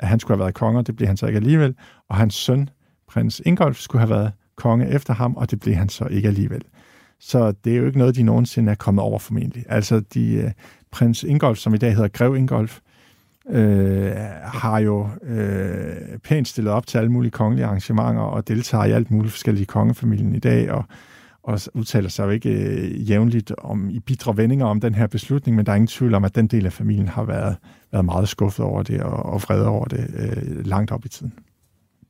At 0.00 0.08
han 0.08 0.20
skulle 0.20 0.36
have 0.36 0.44
været 0.44 0.54
konge, 0.54 0.78
og 0.78 0.86
det 0.86 0.96
blev 0.96 1.08
han 1.08 1.16
så 1.16 1.26
ikke 1.26 1.36
alligevel. 1.36 1.74
Og 2.08 2.16
hans 2.16 2.34
søn, 2.34 2.68
prins 3.08 3.42
Ingolf, 3.44 3.78
skulle 3.78 4.00
have 4.00 4.10
været 4.10 4.32
konge 4.56 4.88
efter 4.88 5.14
ham, 5.14 5.36
og 5.36 5.50
det 5.50 5.60
blev 5.60 5.74
han 5.74 5.88
så 5.88 6.04
ikke 6.04 6.28
alligevel. 6.28 6.62
Så 7.20 7.52
det 7.64 7.72
er 7.72 7.76
jo 7.76 7.86
ikke 7.86 7.98
noget, 7.98 8.16
de 8.16 8.22
nogensinde 8.22 8.70
er 8.70 8.76
kommet 8.76 9.02
over 9.02 9.18
formentlig. 9.18 9.64
Altså, 9.68 10.00
de, 10.00 10.34
øh, 10.34 10.50
prins 10.90 11.22
Ingolf, 11.22 11.58
som 11.58 11.74
i 11.74 11.78
dag 11.78 11.94
hedder 11.94 12.08
Grev 12.08 12.36
Ingolf, 12.36 12.80
øh, 13.50 14.12
har 14.42 14.78
jo 14.78 15.08
øh, 15.22 16.18
pænt 16.24 16.48
stillet 16.48 16.72
op 16.72 16.86
til 16.86 16.98
alle 16.98 17.12
mulige 17.12 17.30
kongelige 17.30 17.66
arrangementer 17.66 18.22
og 18.22 18.48
deltager 18.48 18.84
i 18.84 18.92
alt 18.92 19.10
muligt 19.10 19.32
forskellige 19.32 19.66
kongefamilien 19.66 20.34
i 20.34 20.38
dag, 20.38 20.70
og 20.70 20.84
og 21.44 21.60
udtaler 21.74 22.08
sig 22.08 22.24
jo 22.24 22.30
ikke 22.30 22.50
øh, 22.50 23.10
jævnligt 23.10 23.52
om 23.58 23.90
i 23.90 24.00
bitre 24.00 24.36
vendinger 24.36 24.66
om 24.66 24.80
den 24.80 24.94
her 24.94 25.06
beslutning, 25.06 25.56
men 25.56 25.66
der 25.66 25.72
er 25.72 25.76
ingen 25.76 25.86
tvivl 25.86 26.14
om, 26.14 26.24
at 26.24 26.34
den 26.34 26.46
del 26.46 26.66
af 26.66 26.72
familien 26.72 27.08
har 27.08 27.24
været, 27.24 27.56
været 27.92 28.04
meget 28.04 28.28
skuffet 28.28 28.64
over 28.64 28.82
det 28.82 29.02
og, 29.02 29.22
og 29.22 29.42
vred 29.42 29.62
over 29.62 29.84
det 29.84 30.10
øh, 30.16 30.66
langt 30.66 30.92
op 30.92 31.04
i 31.04 31.08
tiden. 31.08 31.32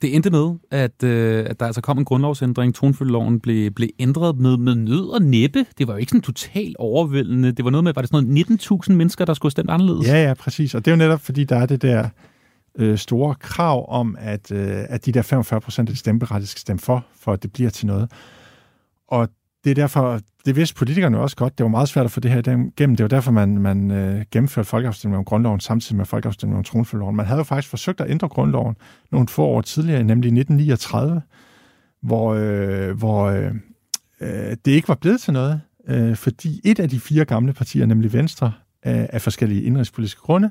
Det 0.03 0.15
endte 0.15 0.31
med, 0.31 0.55
at, 0.71 1.03
øh, 1.03 1.47
at 1.51 1.61
der 1.61 1.67
altså 1.67 1.81
kom 1.81 1.99
en 1.99 2.05
grundlovsændring. 2.05 2.75
Tonfølgeloven 2.75 3.41
blev, 3.41 3.71
blev 3.71 3.89
ændret 3.99 4.37
med, 4.39 4.57
med 4.57 4.75
nød 4.75 5.09
og 5.09 5.23
næppe. 5.23 5.67
Det 5.79 5.87
var 5.89 5.95
jo 5.95 5.99
ikke 5.99 6.11
sådan 6.11 6.23
totalt 6.23 6.77
overvældende. 6.79 7.53
Det 7.53 7.65
var 7.65 7.71
noget 7.71 7.85
med, 7.85 7.93
var 7.95 8.03
det 8.03 8.11
sådan 8.11 8.25
noget 8.25 8.51
19.000 8.89 8.93
mennesker, 8.93 9.25
der 9.25 9.35
skulle 9.35 9.53
stemme 9.53 9.73
anderledes? 9.73 10.09
Ja, 10.09 10.23
ja, 10.23 10.35
præcis. 10.35 10.75
Og 10.75 10.85
det 10.85 10.91
er 10.91 10.93
jo 10.95 10.99
netop, 10.99 11.21
fordi 11.21 11.45
der 11.45 11.57
er 11.57 11.67
det 11.67 11.83
der 11.83 12.09
øh, 12.79 12.99
store 12.99 13.35
krav 13.35 13.87
om, 13.89 14.17
at, 14.19 14.53
øh, 14.53 14.77
at 14.89 15.07
de 15.07 15.13
der 15.13 15.23
45 15.23 15.61
procent 15.61 15.89
af 15.89 15.93
de 15.93 15.99
stemmeberettigede 15.99 16.51
skal 16.51 16.61
stemme 16.61 16.81
for, 16.81 17.07
for 17.21 17.33
at 17.33 17.43
det 17.43 17.53
bliver 17.53 17.71
til 17.71 17.87
noget. 17.87 18.11
Og 19.09 19.29
det 19.65 19.71
er 19.71 19.75
derfor, 19.75 20.21
det 20.47 20.57
vidste 20.57 20.75
politikerne 20.75 21.19
også 21.19 21.37
godt, 21.37 21.59
det 21.59 21.65
var 21.65 21.71
meget 21.71 21.89
svært 21.89 22.05
at 22.05 22.11
få 22.11 22.21
det 22.21 22.31
her 22.31 22.43
gennem. 22.77 22.97
Det 22.97 23.05
var 23.05 23.09
derfor, 23.09 23.33
man, 23.33 23.59
man 23.59 23.91
øh, 23.91 24.25
gennemførte 24.31 24.69
folkeafstemningen 24.69 25.19
om 25.19 25.25
grundloven 25.25 25.61
samtidig 25.61 25.97
med 25.97 26.05
folkeafstemningen 26.05 26.59
om 26.59 26.65
tronfølgeloven. 26.65 27.17
Man 27.17 27.27
havde 27.27 27.39
jo 27.39 27.45
faktisk 27.45 27.71
forsøgt 27.71 28.01
at 28.01 28.11
ændre 28.11 28.29
grundloven 28.29 28.77
nogle 29.13 29.29
få 29.29 29.45
år 29.45 29.61
tidligere, 29.61 30.05
nemlig 30.05 30.29
i 30.29 30.41
1939, 30.41 31.23
hvor, 32.03 32.35
øh, 32.35 32.99
hvor 32.99 33.25
øh, 33.25 33.55
øh, 34.21 34.57
det 34.65 34.71
ikke 34.73 34.89
var 34.89 34.95
blevet 34.95 35.21
til 35.21 35.33
noget, 35.33 35.61
øh, 35.89 36.17
fordi 36.17 36.61
et 36.65 36.81
af 36.81 36.89
de 36.89 37.01
fire 37.01 37.25
gamle 37.25 37.53
partier, 37.53 37.87
nemlig 37.87 38.13
Venstre, 38.13 38.53
øh, 38.87 39.07
af 39.09 39.23
forskellige 39.23 39.63
indrigspolitiske 39.63 40.21
grunde, 40.21 40.51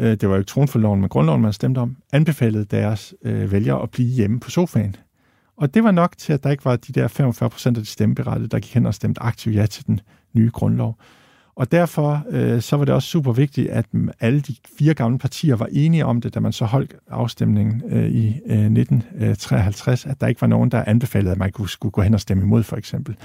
øh, 0.00 0.10
det 0.10 0.28
var 0.28 0.34
jo 0.34 0.38
ikke 0.40 0.48
tronfølgeloven, 0.48 1.00
men 1.00 1.08
grundloven, 1.08 1.42
man 1.42 1.52
stemte 1.52 1.78
om, 1.78 1.96
anbefalede 2.12 2.64
deres 2.64 3.14
øh, 3.24 3.52
vælgere 3.52 3.82
at 3.82 3.90
blive 3.90 4.08
hjemme 4.08 4.40
på 4.40 4.50
sofaen 4.50 4.96
og 5.56 5.74
det 5.74 5.84
var 5.84 5.90
nok 5.90 6.18
til, 6.18 6.32
at 6.32 6.44
der 6.44 6.50
ikke 6.50 6.64
var 6.64 6.76
de 6.76 6.92
der 6.92 7.08
45 7.08 7.50
procent 7.50 7.76
af 7.76 7.82
de 7.82 7.88
stemmeberettigede, 7.88 8.48
der 8.48 8.58
gik 8.58 8.74
hen 8.74 8.86
og 8.86 8.94
stemte 8.94 9.22
aktivt 9.22 9.56
ja 9.56 9.66
til 9.66 9.86
den 9.86 10.00
nye 10.32 10.50
grundlov. 10.50 10.98
Og 11.56 11.72
derfor 11.72 12.24
øh, 12.30 12.60
så 12.60 12.76
var 12.76 12.84
det 12.84 12.94
også 12.94 13.08
super 13.08 13.32
vigtigt, 13.32 13.68
at 13.68 13.86
alle 14.20 14.40
de 14.40 14.56
fire 14.78 14.94
gamle 14.94 15.18
partier 15.18 15.56
var 15.56 15.68
enige 15.72 16.06
om 16.06 16.20
det, 16.20 16.34
da 16.34 16.40
man 16.40 16.52
så 16.52 16.64
holdt 16.64 16.96
afstemningen 17.10 17.82
øh, 17.90 18.10
i 18.10 18.26
øh, 18.26 18.64
1953, 18.64 20.04
øh, 20.06 20.10
at 20.10 20.20
der 20.20 20.26
ikke 20.26 20.40
var 20.40 20.46
nogen, 20.46 20.70
der 20.70 20.84
anbefalede, 20.86 21.32
at 21.32 21.38
man 21.38 21.52
kunne, 21.52 21.68
skulle 21.68 21.92
gå 21.92 22.02
hen 22.02 22.14
og 22.14 22.20
stemme 22.20 22.42
imod, 22.42 22.62
for 22.62 22.76
eksempel. 22.76 23.16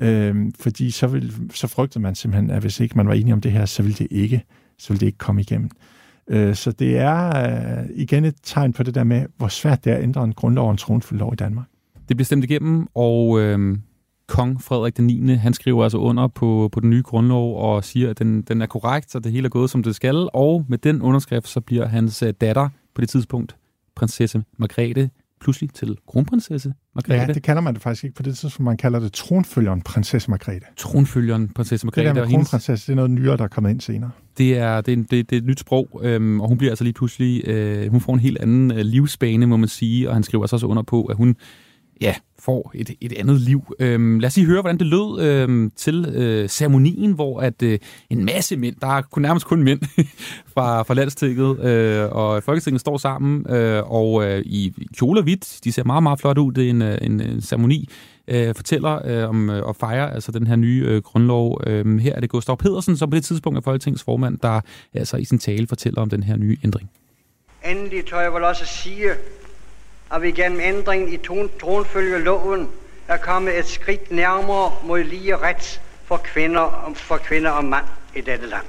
Øh, 0.00 0.52
fordi 0.60 0.90
så, 0.90 1.06
ville, 1.06 1.32
så 1.54 1.66
frygtede 1.66 2.02
man 2.02 2.14
simpelthen, 2.14 2.50
at 2.50 2.62
hvis 2.62 2.80
ikke 2.80 2.96
man 2.96 3.08
var 3.08 3.14
enige 3.14 3.32
om 3.32 3.40
det 3.40 3.52
her, 3.52 3.66
så 3.66 3.82
ville 3.82 3.96
det 3.98 4.08
ikke, 4.10 4.44
så 4.78 4.88
ville 4.88 5.00
det 5.00 5.06
ikke 5.06 5.18
komme 5.18 5.40
igennem. 5.40 5.70
Øh, 5.74 5.91
Øh, 6.28 6.54
så 6.54 6.72
det 6.72 6.98
er 6.98 7.28
øh, 7.28 7.88
igen 7.94 8.24
et 8.24 8.34
tegn 8.42 8.72
på 8.72 8.82
det 8.82 8.94
der 8.94 9.04
med, 9.04 9.26
hvor 9.36 9.48
svært 9.48 9.84
det 9.84 9.92
er 9.92 9.96
at 9.96 10.02
ændre 10.02 10.24
en 10.24 10.32
grundlov 10.32 10.66
og 10.66 10.70
en 10.70 10.76
tronfølgelov 10.76 11.32
i 11.32 11.36
Danmark. 11.36 11.66
Det 12.08 12.16
bliver 12.16 12.24
stemt 12.24 12.44
igennem, 12.44 12.86
og 12.94 13.40
øh, 13.40 13.78
kong 14.28 14.62
Frederik 14.62 14.96
den 14.96 15.06
9. 15.06 15.34
han 15.34 15.54
skriver 15.54 15.82
altså 15.82 15.98
under 15.98 16.28
på, 16.28 16.68
på 16.72 16.80
den 16.80 16.90
nye 16.90 17.02
grundlov 17.02 17.58
og 17.58 17.84
siger, 17.84 18.10
at 18.10 18.18
den, 18.18 18.42
den 18.42 18.62
er 18.62 18.66
korrekt, 18.66 19.10
så 19.10 19.18
det 19.18 19.32
hele 19.32 19.46
er 19.46 19.50
gået, 19.50 19.70
som 19.70 19.82
det 19.82 19.94
skal. 19.94 20.28
Og 20.32 20.64
med 20.68 20.78
den 20.78 21.02
underskrift, 21.02 21.48
så 21.48 21.60
bliver 21.60 21.86
hans 21.86 22.22
øh, 22.22 22.34
datter 22.40 22.68
på 22.94 23.00
det 23.00 23.08
tidspunkt, 23.08 23.56
prinsesse 23.94 24.44
Margrethe, 24.58 25.10
pludselig 25.42 25.70
til 25.74 25.96
kronprinsesse 26.08 26.72
Margrethe. 26.94 27.26
Ja, 27.26 27.32
det 27.32 27.42
kalder 27.42 27.62
man 27.62 27.74
det 27.74 27.82
faktisk 27.82 28.04
ikke 28.04 28.16
på 28.16 28.22
det 28.22 28.36
tidspunkt. 28.38 28.64
Man 28.64 28.76
kalder 28.76 29.00
det 29.00 29.12
tronfølgeren 29.12 29.82
prinsesse 29.82 30.30
Margrethe. 30.30 30.66
Tronfølgeren 30.76 31.48
prinsesse 31.48 31.86
Margrethe. 31.86 32.08
Det 32.08 32.16
der 32.16 32.22
med 32.22 32.30
kronprinsesse, 32.30 32.86
det 32.86 32.92
er 32.92 32.96
noget 32.96 33.10
nyere, 33.10 33.36
der 33.36 33.44
er 33.44 33.48
kommet 33.48 33.70
ind 33.70 33.80
senere. 33.80 34.10
Det 34.38 34.58
er, 34.58 34.80
det 34.80 34.92
er, 34.92 34.96
det, 34.96 35.10
det 35.10 35.32
er 35.32 35.36
et 35.36 35.44
nyt 35.44 35.60
sprog, 35.60 36.00
øhm, 36.04 36.40
og 36.40 36.48
hun 36.48 36.58
bliver 36.58 36.70
altså 36.70 36.84
lige 36.84 36.94
pludselig, 36.94 37.48
øh, 37.48 37.90
hun 37.90 38.00
får 38.00 38.14
en 38.14 38.20
helt 38.20 38.38
anden 38.38 38.72
øh, 38.72 38.78
livsbane, 38.78 39.46
må 39.46 39.56
man 39.56 39.68
sige, 39.68 40.08
og 40.08 40.14
han 40.14 40.22
skriver 40.22 40.44
altså 40.44 40.56
også 40.56 40.66
under 40.66 40.82
på, 40.82 41.04
at 41.04 41.16
hun 41.16 41.36
ja, 42.00 42.14
får 42.38 42.72
et, 42.74 42.90
et 43.00 43.12
andet 43.12 43.40
liv. 43.40 43.74
Øhm, 43.78 44.18
lad 44.18 44.26
os 44.26 44.36
lige 44.36 44.46
høre, 44.46 44.60
hvordan 44.60 44.78
det 44.78 44.86
lød 44.86 45.20
øhm, 45.20 45.72
til 45.76 46.06
øh, 46.14 46.48
ceremonien, 46.48 47.12
hvor 47.12 47.40
at 47.40 47.62
øh, 47.62 47.78
en 48.10 48.24
masse 48.24 48.56
mænd, 48.56 48.76
der 48.80 48.86
er 48.86 49.02
kun 49.02 49.22
nærmest 49.22 49.46
kun 49.46 49.62
mænd 49.62 49.80
fra, 50.54 50.82
fra 50.82 50.94
landstinget 50.94 51.64
øh, 51.64 52.08
og 52.12 52.42
Folketinget 52.42 52.80
står 52.80 52.96
sammen, 52.98 53.54
øh, 53.54 53.82
og 53.92 54.24
øh, 54.24 54.42
i 54.46 54.74
kjole 54.98 55.20
og 55.20 55.22
hvidt, 55.22 55.58
de 55.64 55.72
ser 55.72 55.84
meget, 55.84 56.02
meget 56.02 56.20
flot 56.20 56.38
ud, 56.38 56.52
det 56.52 56.66
er 56.66 56.70
en, 56.70 56.82
øh, 56.82 56.98
en, 57.00 57.20
en 57.20 57.40
ceremoni, 57.40 57.88
øh, 58.28 58.54
fortæller 58.54 59.00
øh, 59.04 59.28
om 59.28 59.50
øh, 59.50 59.68
at 59.68 59.76
fejre 59.76 60.14
altså 60.14 60.32
den 60.32 60.46
her 60.46 60.56
nye 60.56 60.84
øh, 60.86 61.02
grundlov. 61.02 61.60
Øh, 61.66 61.98
her 61.98 62.14
er 62.14 62.20
det 62.20 62.30
Gustav 62.30 62.56
Pedersen, 62.56 62.96
som 62.96 63.10
på 63.10 63.16
det 63.16 63.24
tidspunkt 63.24 63.58
er 63.58 63.62
Folketingets 63.62 64.02
formand, 64.02 64.38
der 64.38 64.60
altså 64.94 65.16
i 65.16 65.24
sin 65.24 65.38
tale 65.38 65.66
fortæller 65.66 66.02
om 66.02 66.10
den 66.10 66.22
her 66.22 66.36
nye 66.36 66.56
ændring. 66.64 66.90
Endelig 67.64 68.04
tør 68.06 68.20
jeg 68.20 68.32
vel 68.34 68.44
også 68.44 68.66
sige, 68.66 69.08
at 70.14 70.22
vi 70.22 70.30
gennem 70.30 70.60
ændringen 70.60 71.12
i 71.12 71.16
tronfølgeloven 71.60 72.68
er 73.08 73.16
kommet 73.16 73.58
et 73.58 73.66
skridt 73.66 74.10
nærmere 74.10 74.72
mod 74.86 75.04
lige 75.04 75.36
ret 75.36 75.80
for 76.04 76.16
kvinder, 76.16 76.92
for 76.94 77.16
kvinder 77.16 77.50
og 77.50 77.64
mand 77.64 77.84
i 78.16 78.20
dette 78.20 78.46
land. 78.48 78.64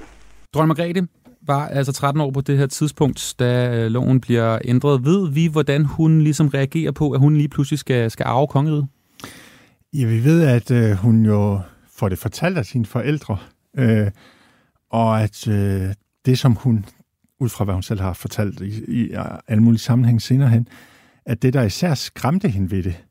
Dronning 0.54 0.68
Margrethe 0.68 1.08
var 1.42 1.68
altså 1.68 1.94
13 1.94 2.22
år 2.22 2.32
på 2.32 2.42
det 2.42 2.58
her 2.58 2.68
tidspunkt, 2.68 3.36
da 3.40 3.76
øh, 3.76 3.92
loven 3.92 4.22
bliver 4.22 4.60
ændret. 4.66 5.06
Ved 5.06 5.32
vi, 5.32 5.48
hvordan 5.48 5.86
hun 5.86 6.22
ligesom 6.22 6.48
reagerer 6.48 6.92
på, 6.92 7.12
at 7.12 7.20
hun 7.20 7.36
lige 7.36 7.50
pludselig 7.50 7.80
skal, 7.80 8.12
skal 8.12 8.24
arve 8.24 8.48
kongeriget? 8.48 8.88
Ja, 9.94 10.06
vi 10.06 10.24
ved, 10.24 10.44
at 10.44 10.72
øh, 10.72 10.92
hun 10.92 11.26
jo 11.26 11.60
får 11.92 12.10
det 12.10 12.20
fortalt 12.20 12.58
af 12.58 12.66
sine 12.66 12.86
forældre, 12.86 13.38
øh, 13.78 14.08
og 14.90 15.22
at 15.22 15.48
øh, 15.48 15.82
det, 16.26 16.40
som 16.40 16.54
hun, 16.54 16.86
ud 17.40 17.50
fra 17.50 17.64
hvad 17.66 17.74
hun 17.74 17.84
selv 17.84 18.02
har 18.02 18.14
fortalt 18.14 18.62
i, 18.62 18.84
i 18.88 19.10
alle 19.48 19.64
mulige 19.64 19.80
sammenhæng 19.80 20.22
senere 20.22 20.50
hen, 20.50 20.68
at 21.26 21.42
det, 21.42 21.54
der 21.54 21.62
især 21.62 21.94
skræmte 21.94 22.50
hende 22.50 22.72
ved 22.72 22.84
det, 22.84 23.06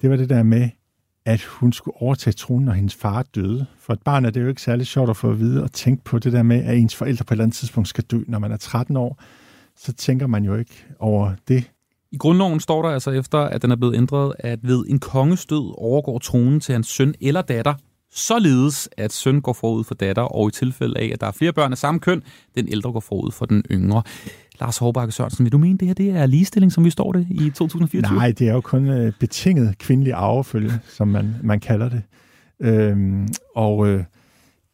det 0.00 0.10
var 0.10 0.16
det 0.16 0.28
der 0.28 0.42
med, 0.42 0.68
at 1.24 1.42
hun 1.42 1.72
skulle 1.72 2.02
overtage 2.02 2.32
tronen, 2.32 2.64
når 2.64 2.72
hendes 2.72 2.94
far 2.94 3.22
døde. 3.22 3.66
For 3.78 3.92
et 3.92 4.02
barn 4.02 4.24
er 4.24 4.30
det 4.30 4.42
jo 4.42 4.48
ikke 4.48 4.62
særlig 4.62 4.86
sjovt 4.86 5.10
at 5.10 5.16
få 5.16 5.30
at 5.30 5.38
vide 5.38 5.62
og 5.62 5.72
tænke 5.72 6.04
på 6.04 6.18
det 6.18 6.32
der 6.32 6.42
med, 6.42 6.64
at 6.64 6.78
ens 6.78 6.96
forældre 6.96 7.24
på 7.24 7.34
et 7.34 7.36
eller 7.36 7.44
andet 7.44 7.56
tidspunkt 7.56 7.88
skal 7.88 8.04
dø. 8.04 8.18
Når 8.28 8.38
man 8.38 8.52
er 8.52 8.56
13 8.56 8.96
år, 8.96 9.22
så 9.76 9.92
tænker 9.92 10.26
man 10.26 10.44
jo 10.44 10.54
ikke 10.54 10.84
over 10.98 11.32
det. 11.48 11.70
I 12.12 12.16
grundloven 12.16 12.60
står 12.60 12.82
der 12.82 12.88
altså 12.88 13.10
efter, 13.10 13.38
at 13.38 13.62
den 13.62 13.70
er 13.70 13.76
blevet 13.76 13.96
ændret, 13.96 14.34
at 14.38 14.58
ved 14.62 14.84
en 14.88 14.98
kongestød 14.98 15.74
overgår 15.78 16.18
tronen 16.18 16.60
til 16.60 16.72
hans 16.72 16.86
søn 16.86 17.14
eller 17.20 17.42
datter, 17.42 17.74
således 18.10 18.88
at 18.96 19.12
søn 19.12 19.40
går 19.40 19.52
forud 19.52 19.84
for 19.84 19.94
datter, 19.94 20.22
og 20.22 20.48
i 20.48 20.50
tilfælde 20.50 20.98
af, 20.98 21.10
at 21.12 21.20
der 21.20 21.26
er 21.26 21.32
flere 21.32 21.52
børn 21.52 21.72
af 21.72 21.78
samme 21.78 22.00
køn, 22.00 22.22
den 22.54 22.68
ældre 22.68 22.92
går 22.92 23.00
forud 23.00 23.32
for 23.32 23.46
den 23.46 23.62
yngre. 23.70 24.02
Lars 24.62 24.78
Hårbakke 24.78 25.12
Sørensen, 25.12 25.44
vil 25.44 25.52
du 25.52 25.58
mene, 25.58 25.78
det 25.78 25.88
her 25.88 25.94
det 25.94 26.10
er 26.10 26.26
ligestilling, 26.26 26.72
som 26.72 26.84
vi 26.84 26.90
står 26.90 27.12
det 27.12 27.26
i 27.30 27.50
2024? 27.50 28.16
Nej, 28.16 28.32
det 28.38 28.48
er 28.48 28.52
jo 28.52 28.60
kun 28.60 28.88
øh, 28.88 29.12
betinget 29.20 29.78
kvindelig 29.78 30.12
arvefølge, 30.12 30.72
som 30.88 31.08
man, 31.08 31.34
man 31.42 31.60
kalder 31.60 31.88
det. 31.88 32.02
Øhm, 32.60 33.28
og 33.56 33.88
øh, 33.88 34.04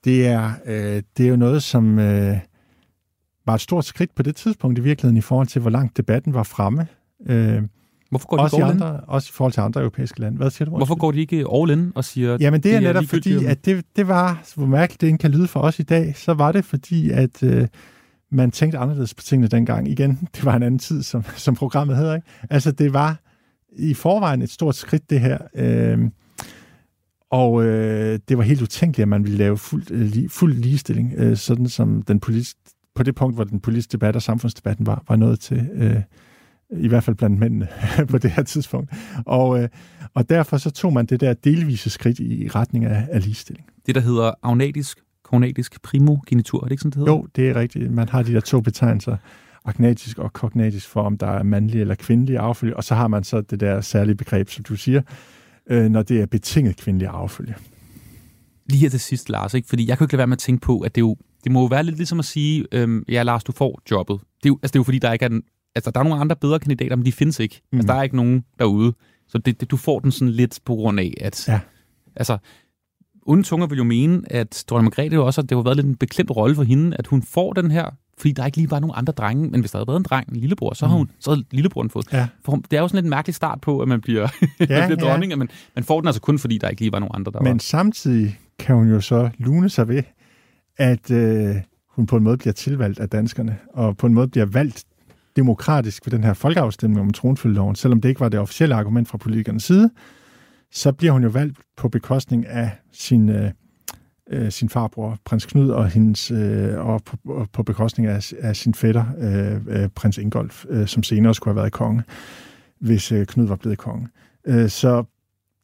det, 0.05 0.26
er, 0.26 0.51
øh, 0.66 1.03
det 1.16 1.26
er 1.26 1.30
jo 1.30 1.36
noget, 1.36 1.62
som 1.62 1.99
øh, 1.99 2.36
var 3.47 3.55
et 3.55 3.61
stort 3.61 3.84
skridt 3.84 4.14
på 4.14 4.22
det 4.22 4.36
tidspunkt 4.36 4.78
i 4.78 4.82
virkeligheden 4.82 5.16
i 5.16 5.20
forhold 5.20 5.47
til, 5.47 5.61
hvor 5.61 5.70
langt 5.70 5.97
debatten 5.97 6.34
var 6.34 6.43
fremme. 6.43 6.86
Øh, 7.26 7.62
Hvorfor 8.11 8.28
går 8.28 8.36
de 8.36 8.43
også, 8.43 8.59
i 8.59 8.61
andre, 8.61 9.01
også 9.07 9.28
i 9.30 9.34
forhold 9.34 9.53
til 9.53 9.61
andre 9.61 9.80
europæiske 9.80 10.20
lande. 10.20 10.36
Hvad 10.36 10.51
siger 10.51 10.66
du? 10.66 10.76
Hvorfor 10.76 10.95
går 10.95 11.12
de 11.12 11.20
ikke 11.20 11.45
all 11.55 11.70
in 11.70 11.93
og 11.95 12.05
siger... 12.05 12.36
Jamen 12.41 12.61
det 12.61 12.74
er 12.74 12.80
netop 12.80 13.05
fordi, 13.05 13.45
at 13.45 13.64
det, 13.64 13.84
det 13.97 14.09
var, 14.09 14.43
hvor 14.55 14.66
mærkeligt 14.66 15.01
det 15.01 15.20
kan 15.20 15.30
lyde 15.30 15.47
for 15.49 15.61
os 15.61 15.78
i 15.78 15.82
dag, 15.82 16.16
så 16.16 16.34
var 16.34 16.53
det 16.53 16.64
fordi, 16.64 17.11
at 17.11 17.43
øh, 17.43 17.68
man 18.31 18.51
tænkte 18.51 18.79
anderledes 18.79 19.14
på 19.14 19.22
tingene 19.22 19.49
dengang. 19.49 19.89
Igen, 19.89 20.18
det 20.35 20.45
var 20.45 20.57
en 20.57 20.62
anden 20.62 20.79
tid, 20.79 21.03
som, 21.03 21.24
som 21.37 21.55
programmet 21.55 21.97
hedder. 21.97 22.14
Ikke? 22.14 22.26
Altså 22.51 22.72
det 22.72 22.93
var 22.93 23.20
i 23.72 23.95
forvejen 23.95 24.43
et 24.43 24.51
stort 24.51 24.74
skridt, 24.74 25.11
det 25.11 25.20
her. 25.20 25.39
Øh, 25.55 26.11
og 27.31 27.64
øh, 27.64 28.18
det 28.29 28.39
var 28.39 28.45
helt 28.45 28.62
utænkeligt, 28.62 29.03
at 29.03 29.09
man 29.09 29.24
ville 29.24 29.39
lave 29.39 29.59
fuld, 29.59 29.91
øh, 29.91 30.31
fuld 30.31 30.55
ligestilling, 30.55 31.12
øh, 31.16 31.37
sådan 31.37 31.68
som 31.68 32.03
den 32.03 32.20
politisk, 32.20 32.57
på 32.95 33.03
det 33.03 33.14
punkt, 33.14 33.35
hvor 33.37 33.45
den 33.45 33.61
politiske 33.61 33.93
debat 33.93 34.16
og 34.16 34.22
samfundsdebatten 34.22 34.87
var, 34.87 35.05
var 35.09 35.16
nået 35.16 35.41
til, 35.41 35.68
øh, 35.72 36.01
i 36.70 36.89
hvert 36.89 37.05
fald 37.05 37.16
blandt 37.16 37.39
mændene 37.39 37.68
på 38.11 38.18
det 38.18 38.31
her 38.31 38.43
tidspunkt. 38.43 38.93
Og, 39.26 39.62
øh, 39.62 39.68
og 40.14 40.29
derfor 40.29 40.57
så 40.57 40.70
tog 40.70 40.93
man 40.93 41.07
det 41.07 41.20
der 41.20 41.35
delvise 41.35 41.91
skridt 41.91 42.18
i 42.18 42.49
retning 42.49 42.85
af, 42.85 43.09
af 43.11 43.22
ligestilling. 43.22 43.66
Det, 43.87 43.95
der 43.95 44.01
hedder 44.01 44.33
agnatisk, 44.43 44.99
kognatisk 45.31 45.83
primogenitur, 45.83 46.61
er 46.61 46.64
det 46.64 46.70
ikke 46.70 46.81
sådan, 46.81 46.91
det 46.91 46.99
hedder? 46.99 47.12
Jo, 47.12 47.26
det 47.37 47.49
er 47.49 47.57
rigtigt. 47.57 47.91
Man 47.91 48.09
har 48.09 48.22
de 48.22 48.33
der 48.33 48.41
to 48.41 48.61
betegnelser, 48.61 49.16
agnatisk 49.64 50.18
og 50.18 50.33
kognatisk, 50.33 50.89
for 50.89 51.03
om 51.03 51.18
der 51.18 51.26
er 51.26 51.43
mandlig 51.43 51.81
eller 51.81 51.95
kvindelig 51.95 52.39
arvefølge, 52.39 52.76
og 52.76 52.85
så 52.85 52.95
har 52.95 53.09
man 53.09 53.24
så 53.24 53.41
det 53.41 53.61
der 53.61 53.81
særlige 53.81 54.14
begreb, 54.14 54.49
som 54.49 54.64
du 54.64 54.76
siger, 54.76 55.03
øh, 55.70 55.89
når 55.89 56.03
det 56.03 56.20
er 56.20 56.26
betinget 56.26 56.76
kvindelig 56.76 57.09
arvefølge. 57.09 57.55
Lige 58.66 58.81
her 58.81 58.89
til 58.89 59.01
sidst, 59.01 59.29
Lars, 59.29 59.55
ikke? 59.55 59.68
fordi 59.68 59.89
jeg 59.89 59.99
kan 59.99 60.05
ikke 60.05 60.12
lade 60.12 60.18
være 60.18 60.26
med 60.26 60.37
at 60.37 60.39
tænke 60.39 60.61
på, 60.61 60.81
at 60.81 60.95
det, 60.95 61.01
jo, 61.01 61.16
det 61.45 61.53
må 61.53 61.61
jo 61.61 61.66
være 61.66 61.85
lidt 61.85 61.97
ligesom 61.97 62.18
at 62.18 62.24
sige, 62.24 62.66
øhm, 62.72 63.05
ja 63.09 63.22
Lars, 63.22 63.45
du 63.45 63.53
får 63.53 63.83
jobbet. 63.91 64.20
Det 64.20 64.45
er, 64.45 64.49
jo, 64.49 64.59
altså, 64.62 64.72
det 64.72 64.76
er 64.76 64.81
jo 64.81 64.85
fordi, 64.85 64.99
der 64.99 65.12
ikke 65.12 65.24
er, 65.24 65.29
den, 65.29 65.43
altså, 65.74 65.91
der 65.91 66.01
er 66.01 66.05
nogle 66.05 66.20
andre 66.20 66.37
bedre 66.37 66.59
kandidater, 66.59 66.97
men 66.97 67.07
de 67.07 67.12
findes 67.12 67.41
ikke. 67.41 67.61
Mm. 67.72 67.79
Altså, 67.79 67.93
der 67.93 67.99
er 67.99 68.03
ikke 68.03 68.16
nogen 68.16 68.45
derude. 68.59 68.93
Så 69.29 69.39
det, 69.39 69.61
det, 69.61 69.70
du 69.70 69.76
får 69.76 70.01
den 70.01 70.12
sådan 70.12 70.33
lidt 70.33 70.59
på 70.64 70.74
grund 70.74 71.01
af, 71.01 71.14
at... 71.20 71.49
Ja. 71.49 71.61
Altså, 72.16 72.39
Onde 73.31 73.43
tunger 73.43 73.66
vil 73.66 73.79
jo 73.79 73.85
mene, 73.85 74.22
at 74.33 74.64
dronning 74.70 74.85
Margrethe 74.85 75.14
jo 75.14 75.26
også, 75.26 75.41
at 75.41 75.49
det 75.49 75.57
har 75.59 75.62
været 75.62 75.76
lidt 75.76 75.87
en 75.87 75.95
beklemt 75.97 76.31
rolle 76.31 76.55
for 76.57 76.62
hende, 76.62 76.97
at 76.99 77.07
hun 77.07 77.22
får 77.22 77.53
den 77.53 77.70
her, 77.70 77.85
fordi 78.18 78.33
der 78.33 78.47
ikke 78.47 78.57
lige 78.59 78.70
var 78.70 78.79
nogen 78.79 78.95
andre 78.97 79.12
drenge, 79.12 79.51
men 79.51 79.61
hvis 79.61 79.70
der 79.70 79.79
havde 79.79 79.87
været 79.89 79.97
en 79.99 80.03
dreng, 80.05 80.29
en 80.29 80.37
lillebror, 80.37 80.74
så 80.74 80.87
har 80.87 80.97
hun, 80.97 81.11
så 81.20 81.31
havde 81.31 81.45
lillebroren 81.51 81.91
fået. 81.91 82.12
Ja. 82.12 82.29
For 82.45 82.53
hun- 82.53 82.62
det 82.70 82.76
er 82.76 82.81
jo 82.81 82.89
sådan 82.89 82.97
lidt 82.97 83.05
en 83.07 83.11
mærkelig 83.11 83.35
start 83.35 83.61
på, 83.61 83.81
at 83.81 83.89
man 83.89 84.01
bliver, 84.01 84.20
ja, 84.43 84.47
man 84.59 84.66
bliver 84.66 84.87
ja. 84.89 84.95
dronning, 85.11 85.33
at 85.33 85.39
man, 85.39 85.49
man 85.74 85.85
får 85.85 86.01
den 86.01 86.09
altså 86.09 86.20
kun, 86.20 86.39
fordi 86.39 86.59
der 86.59 86.68
ikke 86.68 86.81
lige 86.83 86.93
var 86.93 86.99
nogen 86.99 87.12
andre, 87.14 87.33
der 87.33 87.41
Men 87.41 87.53
var. 87.53 87.59
samtidig 87.59 88.39
kan 88.59 88.76
hun 88.76 88.89
jo 88.89 89.01
så 89.01 89.31
lune 89.39 89.68
sig 89.68 89.89
ved, 89.89 90.03
at 90.76 91.11
øh, 91.11 91.55
hun 91.89 92.07
på 92.07 92.16
en 92.16 92.22
måde 92.24 92.37
bliver 92.37 92.53
tilvalgt 92.53 92.99
af 93.01 93.09
danskerne, 93.09 93.57
og 93.74 93.97
på 93.97 94.07
en 94.07 94.14
måde 94.14 94.29
bliver 94.29 94.47
valgt 94.47 94.85
demokratisk 95.37 96.07
ved 96.07 96.11
den 96.12 96.24
her 96.24 96.35
folkeafstemning 96.35 97.01
om 97.01 97.11
tronfølgeloven, 97.12 97.74
selvom 97.76 98.01
det 98.01 98.09
ikke 98.09 98.20
var 98.20 98.29
det 98.29 98.41
officielle 98.41 98.74
argument 98.74 99.09
fra 99.09 99.18
politikernes 99.18 99.62
side, 99.62 99.91
så 100.72 100.92
bliver 100.92 101.12
hun 101.12 101.22
jo 101.22 101.28
valgt 101.28 101.58
på 101.76 101.88
bekostning 101.88 102.46
af 102.46 102.70
sin, 102.92 103.28
øh, 103.28 103.50
øh, 104.30 104.52
sin 104.52 104.68
farbror, 104.68 105.18
prins 105.24 105.46
Knud, 105.46 105.70
og, 105.70 105.88
hendes, 105.88 106.30
øh, 106.30 106.78
og 106.78 107.02
på, 107.04 107.16
og 107.24 107.48
på 107.52 107.62
bekostning 107.62 108.08
af, 108.08 108.32
af 108.40 108.56
sin 108.56 108.74
fætter, 108.74 109.04
øh, 109.18 109.82
øh, 109.82 109.88
prins 109.88 110.18
Ingolf, 110.18 110.64
øh, 110.68 110.86
som 110.86 111.02
senere 111.02 111.34
skulle 111.34 111.54
have 111.54 111.60
været 111.60 111.72
konge, 111.72 112.02
hvis 112.80 113.12
øh, 113.12 113.26
Knud 113.26 113.46
var 113.46 113.56
blevet 113.56 113.78
konge. 113.78 114.08
Øh, 114.46 114.68
så 114.68 115.04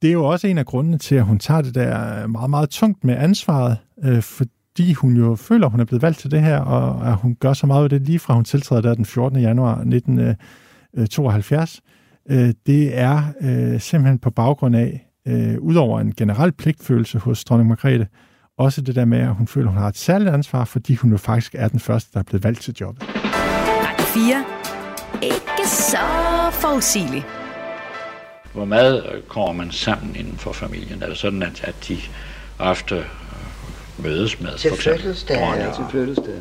det 0.02 0.09
er 0.09 0.12
jo 0.12 0.24
også 0.24 0.46
en 0.46 0.59
af 0.59 0.66
grundene 0.66 0.98
til, 0.98 1.14
at 1.14 1.24
hun 1.24 1.38
tager 1.38 1.62
det 1.62 1.74
der 1.74 2.26
meget, 2.26 2.50
meget 2.50 2.70
tungt 2.70 3.05
med 3.05 3.16
ansvaret, 3.16 3.76
øh, 4.05 4.22
fordi 4.22 4.92
hun 4.92 5.16
jo 5.16 5.34
føler, 5.34 5.66
at 5.66 5.70
hun 5.70 5.80
er 5.80 5.84
blevet 5.84 6.02
valgt 6.02 6.18
til 6.18 6.30
det 6.30 6.40
her, 6.40 6.59
og 6.59 7.09
at 7.09 7.16
hun 7.16 7.36
gør 7.40 7.52
så 7.52 7.66
meget 7.66 7.84
af 7.84 7.90
det 7.90 8.02
lige 8.02 8.18
fra 8.18 8.34
hun 8.34 8.44
tiltræder 8.44 8.82
der 8.82 8.94
den 8.94 9.05
14. 9.05 9.40
januar 9.40 9.72
1972. 9.72 11.80
Øh, 12.31 12.55
det 12.66 12.99
er 12.99 13.22
øh, 13.41 13.81
simpelthen 13.81 14.18
på 14.18 14.31
baggrund 14.31 14.77
af, 14.77 15.07
øh, 15.27 15.59
udover 15.61 16.01
en 16.01 16.14
generel 16.14 16.53
pligtfølelse 16.53 17.18
hos 17.18 17.45
dronning 17.45 17.68
Margrethe, 17.68 18.07
også 18.59 18.81
det 18.81 18.95
der 18.95 19.05
med, 19.05 19.18
at 19.18 19.35
hun 19.35 19.47
føler, 19.47 19.66
at 19.66 19.72
hun 19.72 19.83
har 19.83 19.89
et 19.89 19.97
særligt 19.97 20.31
ansvar, 20.31 20.64
fordi 20.64 20.95
hun 20.95 21.11
jo 21.11 21.16
faktisk 21.16 21.55
er 21.59 21.68
den 21.68 21.81
første, 21.81 22.11
der 22.14 22.18
er 22.18 22.22
blevet 22.22 22.45
valgt 22.45 22.61
til 22.61 22.75
jobbet. 22.81 23.03
Radio 23.14 24.05
4. 24.05 24.45
Ikke 25.22 25.68
så 25.68 25.97
forudsigeligt. 26.53 27.27
Hvor 28.53 28.64
meget 28.64 29.07
øh, 29.14 29.22
kommer 29.22 29.53
man 29.53 29.70
sammen 29.70 30.16
inden 30.16 30.37
for 30.37 30.53
familien? 30.53 31.03
Er 31.03 31.09
det 31.09 31.16
sådan, 31.16 31.43
at, 31.43 31.64
at 31.64 31.75
de 31.89 31.99
ofte 32.59 32.95
øh, 32.97 33.05
mødes 33.99 34.41
med 34.41 34.59
Til 34.59 34.70
for 34.70 34.77
eksempel 34.77 35.03
fødselsdag, 35.03 35.37
ja. 35.37 35.72
til 35.75 35.85
fødselsdag. 35.91 36.35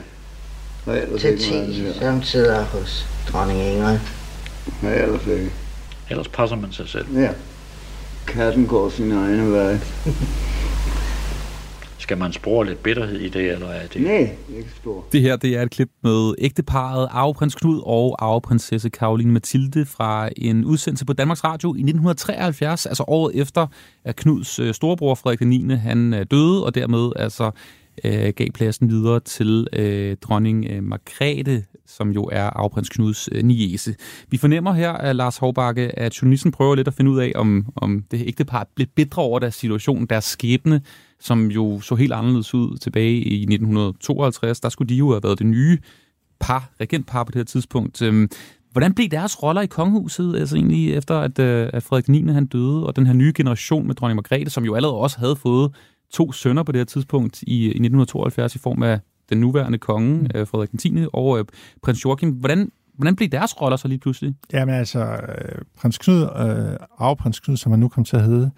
Til 1.20 1.30
ikke 1.30 1.56
meget 1.56 1.76
10, 1.76 1.82
mere. 1.82 1.94
som 1.94 2.24
sidder 2.24 2.64
hos 2.64 3.08
dronning 3.32 3.60
Ingrid. 3.60 4.00
Ja, 4.84 5.04
ellers 5.04 5.28
ikke. 5.28 5.52
Ellers 6.10 6.28
passer 6.28 6.56
man 6.56 6.72
sig 6.72 6.88
selv. 6.88 7.06
Ja. 7.18 7.30
Katten 8.28 8.68
går 8.68 8.90
sin 8.90 9.12
egen 9.12 9.54
vej. 9.54 9.78
Skal 11.98 12.18
man 12.18 12.34
spore 12.34 12.66
lidt 12.66 12.84
bitterhed 12.84 13.20
i 13.20 13.30
det, 13.30 13.52
eller 13.52 13.68
er 13.68 13.88
det... 13.88 14.02
Nej, 14.02 14.36
ikke 14.58 14.70
stor. 14.82 15.06
Det 15.12 15.22
her 15.22 15.36
det 15.36 15.58
er 15.58 15.62
et 15.62 15.72
klip 15.72 15.90
med 16.04 16.34
ægteparet 16.38 17.08
arveprins 17.12 17.56
Knud 17.56 17.82
og 17.86 18.16
arveprinsesse 18.20 18.90
Karoline 18.90 19.32
Mathilde 19.32 19.86
fra 19.86 20.30
en 20.38 20.66
udsendelse 20.66 21.06
på 21.06 21.14
Danmarks 21.14 21.44
Radio 21.44 21.70
i 21.70 21.80
1973, 21.80 22.86
altså 22.86 23.04
året 23.08 23.42
efter, 23.42 23.68
at 24.04 24.16
Knuds 24.16 24.60
øh, 24.60 24.74
storebror 24.74 25.16
Frederik 25.16 25.42
9. 25.42 25.76
han 25.76 26.14
øh, 26.14 26.26
døde, 26.32 26.66
og 26.66 26.76
dermed 26.76 27.12
altså 27.16 27.52
øh, 28.04 28.34
gav 28.36 28.48
pladsen 28.54 28.90
videre 28.90 29.20
til 29.20 29.68
øh, 29.74 30.18
dronning 30.22 30.66
øh, 30.70 30.84
Margrethe, 30.84 31.66
som 31.86 32.12
jo 32.12 32.30
er 32.32 32.50
afprins 32.50 32.90
Knuds 32.90 33.30
øh, 33.32 33.44
niece. 33.44 33.96
Vi 34.30 34.38
fornemmer 34.38 34.74
her, 34.74 34.92
at 34.92 35.16
Lars 35.16 35.38
Hovbakke, 35.38 36.00
at 36.00 36.22
journalisten 36.22 36.52
prøver 36.52 36.76
lidt 36.76 36.88
at 36.88 36.94
finde 36.94 37.12
ud 37.12 37.20
af, 37.20 37.32
om, 37.36 37.66
om 37.76 38.04
det 38.12 38.24
ægtepar 38.28 38.68
blev 38.76 38.88
bedre 38.96 39.22
over 39.22 39.40
deres 39.40 39.56
situation, 39.56 40.06
deres 40.06 40.26
skæbne, 40.26 40.82
som 41.20 41.48
jo 41.48 41.80
så 41.80 41.96
helt 41.96 42.14
anderledes 42.14 42.54
ud 42.54 42.78
tilbage 42.78 43.16
i 43.16 43.42
1952. 43.42 44.60
Der 44.60 44.70
skulle 44.70 44.90
de 44.90 44.96
jo 44.96 45.12
have 45.12 45.24
været 45.24 45.40
det 45.40 45.48
nye 45.48 45.78
par, 46.40 46.70
regentpar 46.80 47.24
på 47.24 47.32
det 47.32 47.40
her 47.40 47.44
tidspunkt. 47.44 48.02
Øhm, 48.02 48.30
hvordan 48.72 48.94
blev 48.94 49.08
deres 49.10 49.44
roller 49.44 49.62
i 49.62 49.66
kongehuset, 49.66 50.36
altså 50.36 50.56
egentlig 50.56 50.94
efter, 50.94 51.20
at, 51.20 51.40
øh, 51.40 51.70
at 51.74 51.84
Frederik 51.84 52.10
9. 52.10 52.32
han 52.32 52.46
døde, 52.46 52.86
og 52.86 52.96
den 52.96 53.06
her 53.06 53.14
nye 53.14 53.34
generation 53.36 53.88
med 53.88 53.96
dronning 53.96 54.16
Margrethe, 54.16 54.50
som 54.50 54.66
jo 54.66 54.76
allerede 54.76 54.98
også 54.98 55.20
havde 55.20 55.36
fået 55.36 55.72
to 56.14 56.32
sønner 56.32 56.64
på 56.64 56.72
det 56.72 56.80
her 56.80 56.86
tidspunkt 56.86 57.42
i, 57.42 57.64
i 57.64 57.68
1972 57.68 58.56
i 58.56 58.60
form 58.60 58.84
af 58.84 59.00
den 59.30 59.38
nuværende 59.38 59.78
konge, 59.78 60.20
mm. 60.20 60.28
øh, 60.36 60.48
Frederik 60.48 60.70
10. 60.80 61.06
og 61.14 61.40
øh, 61.40 61.46
prins 61.84 62.06
Joachim. 62.06 62.32
Hvordan, 62.32 62.72
hvordan 62.98 63.16
blev 63.16 63.30
deres 63.30 63.62
roller 63.62 63.78
så 63.78 63.88
lige 63.88 64.00
pludselig? 64.00 64.34
Jamen 64.54 64.76
altså, 64.76 65.00
øh, 65.00 65.62
prins 65.78 65.98
Knud, 65.98 66.22
øh, 66.22 66.78
arveprins 66.98 67.40
Knud, 67.40 67.58
som 67.58 67.72
han 67.72 67.80
nu 67.80 67.88
kom 67.88 68.04
til 68.04 68.16
at 68.16 68.24
hedde, 68.24 68.52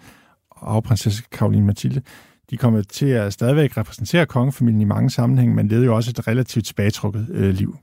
og 0.50 0.70
arveprinsesse 0.70 1.22
Karoline 1.32 1.66
Mathilde, 1.66 2.02
de 2.50 2.56
kommer 2.56 2.82
til 2.82 3.06
at 3.06 3.32
stadigvæk 3.32 3.76
repræsentere 3.76 4.26
kongefamilien 4.26 4.80
i 4.80 4.84
mange 4.84 5.10
sammenhænge, 5.10 5.54
men 5.54 5.68
levede 5.68 5.86
jo 5.86 5.96
også 5.96 6.10
et 6.10 6.28
relativt 6.28 6.66
tilbagetrukket 6.66 7.26
øh, 7.30 7.54
liv. 7.54 7.76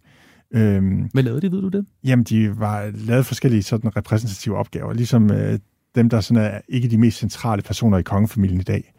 Øhm, 0.55 1.09
Hvad 1.13 1.24
lavede 1.24 1.41
de, 1.41 1.51
ved 1.51 1.61
du 1.61 1.69
det? 1.69 1.86
Jamen, 2.03 2.24
de 2.24 2.59
var 2.59 2.91
lavet 2.93 3.26
forskellige 3.26 3.63
sådan 3.63 3.97
repræsentative 3.97 4.57
opgaver, 4.57 4.93
ligesom 4.93 5.32
øh, 5.32 5.59
dem, 5.95 6.09
der 6.09 6.21
sådan 6.21 6.43
er 6.43 6.61
ikke 6.67 6.88
de 6.88 6.97
mest 6.97 7.17
centrale 7.17 7.61
personer 7.61 7.97
i 7.97 8.01
kongefamilien 8.01 8.59
i 8.59 8.63
dag. 8.63 8.93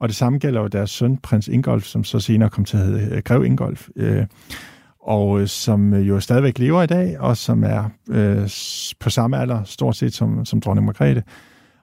Og 0.00 0.08
det 0.08 0.16
samme 0.16 0.38
gælder 0.38 0.60
jo 0.60 0.66
deres 0.66 0.90
søn, 0.90 1.16
prins 1.16 1.48
Ingolf, 1.48 1.84
som 1.84 2.04
så 2.04 2.20
senere 2.20 2.50
kom 2.50 2.64
til 2.64 2.76
at 2.76 2.82
hedde 2.82 3.14
øh, 3.16 3.22
Grev 3.24 3.44
Ingolf, 3.44 3.88
øh, 3.96 4.26
og 5.02 5.40
øh, 5.40 5.46
som 5.46 5.94
øh, 5.94 6.08
jo 6.08 6.20
stadigvæk 6.20 6.58
lever 6.58 6.82
i 6.82 6.86
dag, 6.86 7.20
og 7.20 7.36
som 7.36 7.64
er 7.64 7.90
øh, 8.10 8.50
på 9.00 9.10
samme 9.10 9.38
alder, 9.38 9.64
stort 9.64 9.96
set 9.96 10.14
som, 10.14 10.44
som 10.44 10.60
dronning 10.60 10.86
Margrethe. 10.86 11.22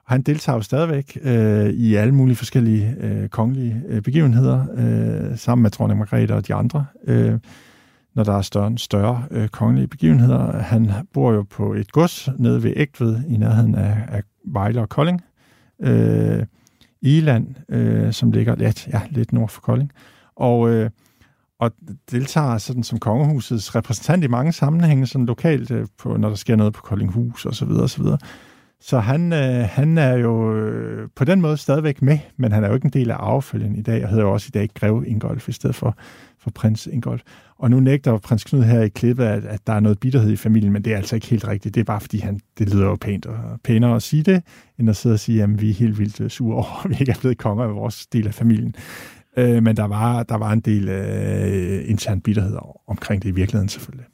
Og 0.04 0.12
han 0.12 0.22
deltager 0.22 0.56
jo 0.56 0.62
stadigvæk 0.62 1.18
øh, 1.22 1.70
i 1.70 1.94
alle 1.94 2.14
mulige 2.14 2.36
forskellige 2.36 2.96
øh, 3.00 3.28
kongelige 3.28 3.82
øh, 3.88 4.02
begivenheder, 4.02 4.66
øh, 4.74 5.38
sammen 5.38 5.62
med 5.62 5.70
dronning 5.70 5.98
Margrethe 5.98 6.34
og 6.34 6.46
de 6.48 6.54
andre. 6.54 6.86
Øh, 7.06 7.38
når 8.14 8.24
der 8.24 8.32
er 8.32 8.42
større, 8.42 8.78
større 8.78 9.24
øh, 9.30 9.48
kongelige 9.48 9.88
begivenheder. 9.88 10.58
Han 10.58 10.90
bor 11.14 11.32
jo 11.32 11.42
på 11.42 11.74
et 11.74 11.92
gods 11.92 12.28
nede 12.38 12.62
ved 12.62 12.72
Ægtved 12.76 13.24
i 13.28 13.36
nærheden 13.36 13.74
af, 13.74 13.96
af 14.08 14.22
Vejle 14.44 14.80
og 14.80 14.88
Kolding. 14.88 15.24
Øh, 15.82 16.44
Iland, 17.02 17.54
øh, 17.68 18.12
som 18.12 18.32
ligger 18.32 18.56
lidt, 18.56 18.86
ja, 18.86 19.02
lidt 19.10 19.32
nord 19.32 19.48
for 19.48 19.60
Kolding. 19.60 19.92
Og, 20.36 20.70
øh, 20.70 20.90
og 21.60 21.70
deltager 22.10 22.58
sådan 22.58 22.82
som 22.82 22.98
kongehusets 22.98 23.74
repræsentant 23.74 24.24
i 24.24 24.26
mange 24.26 24.52
sammenhænge, 24.52 25.06
sådan 25.06 25.26
lokalt, 25.26 25.70
øh, 25.70 25.86
på, 25.98 26.16
når 26.16 26.28
der 26.28 26.36
sker 26.36 26.56
noget 26.56 26.72
på 26.72 26.82
Koldinghus 26.82 27.46
og 27.46 27.54
så 27.54 27.64
videre 27.64 27.82
og 27.82 27.90
så 28.80 28.98
han, 28.98 29.32
øh, 29.32 29.68
han 29.70 29.98
er 29.98 30.12
jo 30.12 30.54
øh, 30.56 31.08
på 31.16 31.24
den 31.24 31.40
måde 31.40 31.56
stadigvæk 31.56 32.02
med, 32.02 32.18
men 32.36 32.52
han 32.52 32.64
er 32.64 32.68
jo 32.68 32.74
ikke 32.74 32.84
en 32.84 32.92
del 32.92 33.10
af 33.10 33.16
arvefølgen 33.16 33.76
i 33.76 33.82
dag, 33.82 34.04
og 34.04 34.08
hedder 34.10 34.24
jo 34.24 34.32
også 34.32 34.46
i 34.50 34.54
dag 34.54 34.68
Grev 34.74 35.04
Ingolf 35.06 35.48
i 35.48 35.52
stedet 35.52 35.76
for, 35.76 35.96
for 36.38 36.50
prins 36.50 36.86
Ingolf. 36.86 37.22
Og 37.58 37.70
nu 37.70 37.80
nægter 37.80 38.18
prins 38.18 38.44
Knud 38.44 38.62
her 38.62 38.82
i 38.82 38.88
klippet, 38.88 39.24
at, 39.24 39.44
at 39.44 39.66
der 39.66 39.72
er 39.72 39.80
noget 39.80 40.00
bitterhed 40.00 40.32
i 40.32 40.36
familien, 40.36 40.72
men 40.72 40.84
det 40.84 40.92
er 40.92 40.96
altså 40.96 41.14
ikke 41.14 41.26
helt 41.26 41.48
rigtigt. 41.48 41.74
Det 41.74 41.80
er 41.80 41.84
bare 41.84 42.00
fordi, 42.00 42.18
han, 42.18 42.40
det 42.58 42.74
lyder 42.74 42.84
jo 42.84 42.96
pænt 43.00 43.26
og 43.26 43.60
pænere 43.64 43.96
at 43.96 44.02
sige 44.02 44.22
det, 44.22 44.42
end 44.78 44.90
at 44.90 44.96
sidde 44.96 45.14
og 45.14 45.20
sige, 45.20 45.42
at 45.42 45.60
vi 45.60 45.70
er 45.70 45.74
helt 45.74 45.98
vildt 45.98 46.20
øh, 46.20 46.30
sure 46.30 46.56
over, 46.56 46.80
at 46.84 46.90
vi 46.90 46.96
ikke 47.00 47.12
er 47.12 47.18
blevet 47.20 47.38
konger 47.38 47.64
af 47.64 47.74
vores 47.74 48.06
del 48.06 48.26
af 48.26 48.34
familien. 48.34 48.74
Øh, 49.36 49.62
men 49.62 49.76
der 49.76 49.84
var, 49.84 50.22
der 50.22 50.36
var 50.36 50.52
en 50.52 50.60
del 50.60 50.88
øh, 50.88 51.90
intern 51.90 52.20
bitterhed 52.20 52.56
omkring 52.86 53.22
det 53.22 53.28
i 53.28 53.32
virkeligheden 53.32 53.68
selvfølgelig. 53.68 54.06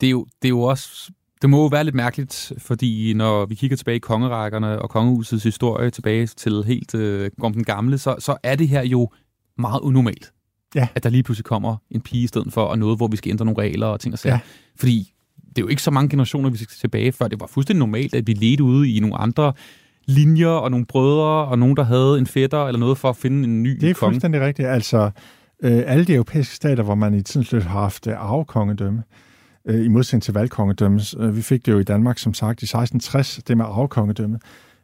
Det 0.00 0.06
er 0.06 0.10
jo, 0.10 0.26
det 0.42 0.48
er 0.48 0.50
jo 0.50 0.62
også 0.62 1.12
det 1.42 1.50
må 1.50 1.60
jo 1.60 1.66
være 1.66 1.84
lidt 1.84 1.94
mærkeligt, 1.94 2.52
fordi 2.58 3.14
når 3.14 3.46
vi 3.46 3.54
kigger 3.54 3.76
tilbage 3.76 3.96
i 3.96 3.98
kongerækkerne 3.98 4.82
og 4.82 4.90
kongehusets 4.90 5.44
historie 5.44 5.90
tilbage 5.90 6.26
til 6.26 6.62
helt 6.66 6.94
øh, 6.94 7.30
om 7.40 7.52
den 7.52 7.64
gamle, 7.64 7.98
så, 7.98 8.16
så 8.18 8.36
er 8.42 8.56
det 8.56 8.68
her 8.68 8.82
jo 8.82 9.08
meget 9.58 9.80
unormalt. 9.80 10.32
Ja. 10.74 10.88
At 10.94 11.02
der 11.04 11.10
lige 11.10 11.22
pludselig 11.22 11.44
kommer 11.44 11.76
en 11.90 12.00
pige 12.00 12.24
i 12.24 12.26
stedet 12.26 12.52
for, 12.52 12.62
og 12.62 12.78
noget, 12.78 12.96
hvor 12.96 13.08
vi 13.08 13.16
skal 13.16 13.30
ændre 13.30 13.44
nogle 13.44 13.62
regler 13.62 13.86
og 13.86 14.00
ting 14.00 14.12
og 14.14 14.18
sager. 14.18 14.34
Ja. 14.34 14.40
Fordi 14.76 15.12
det 15.48 15.58
er 15.58 15.62
jo 15.62 15.68
ikke 15.68 15.82
så 15.82 15.90
mange 15.90 16.08
generationer, 16.08 16.50
vi 16.50 16.56
skal 16.56 16.76
tilbage, 16.80 17.12
før 17.12 17.28
det 17.28 17.40
var 17.40 17.46
fuldstændig 17.46 17.78
normalt, 17.78 18.14
at 18.14 18.26
vi 18.26 18.32
ledte 18.32 18.64
ude 18.64 18.90
i 18.90 19.00
nogle 19.00 19.16
andre 19.16 19.52
linjer 20.06 20.48
og 20.48 20.70
nogle 20.70 20.86
brødre 20.86 21.44
og 21.46 21.58
nogen, 21.58 21.76
der 21.76 21.82
havde 21.84 22.18
en 22.18 22.26
fætter 22.26 22.66
eller 22.66 22.78
noget 22.78 22.98
for 22.98 23.08
at 23.08 23.16
finde 23.16 23.44
en 23.44 23.62
ny 23.62 23.70
Det 23.80 23.90
er 23.90 23.94
konge. 23.94 24.12
fuldstændig 24.12 24.40
rigtigt. 24.40 24.68
Altså, 24.68 25.10
øh, 25.62 25.82
alle 25.86 26.04
de 26.04 26.14
europæiske 26.14 26.54
stater, 26.54 26.82
hvor 26.82 26.94
man 26.94 27.14
i 27.14 27.22
tidens 27.22 27.52
løb 27.52 27.62
har 27.62 27.80
haft 27.80 28.06
øh, 28.06 28.14
arvekongedømme, 28.16 28.98
øh, 28.98 29.04
Øh, 29.66 29.84
i 29.84 29.88
modsætning 29.88 30.22
til 30.22 30.34
valgkongedømmet. 30.34 31.14
Øh, 31.18 31.36
vi 31.36 31.42
fik 31.42 31.66
det 31.66 31.72
jo 31.72 31.78
i 31.78 31.84
Danmark, 31.84 32.18
som 32.18 32.34
sagt, 32.34 32.62
i 32.62 32.64
1660, 32.64 33.40
det 33.48 33.56
med 33.56 33.64
arvekongedømmet. 33.64 34.42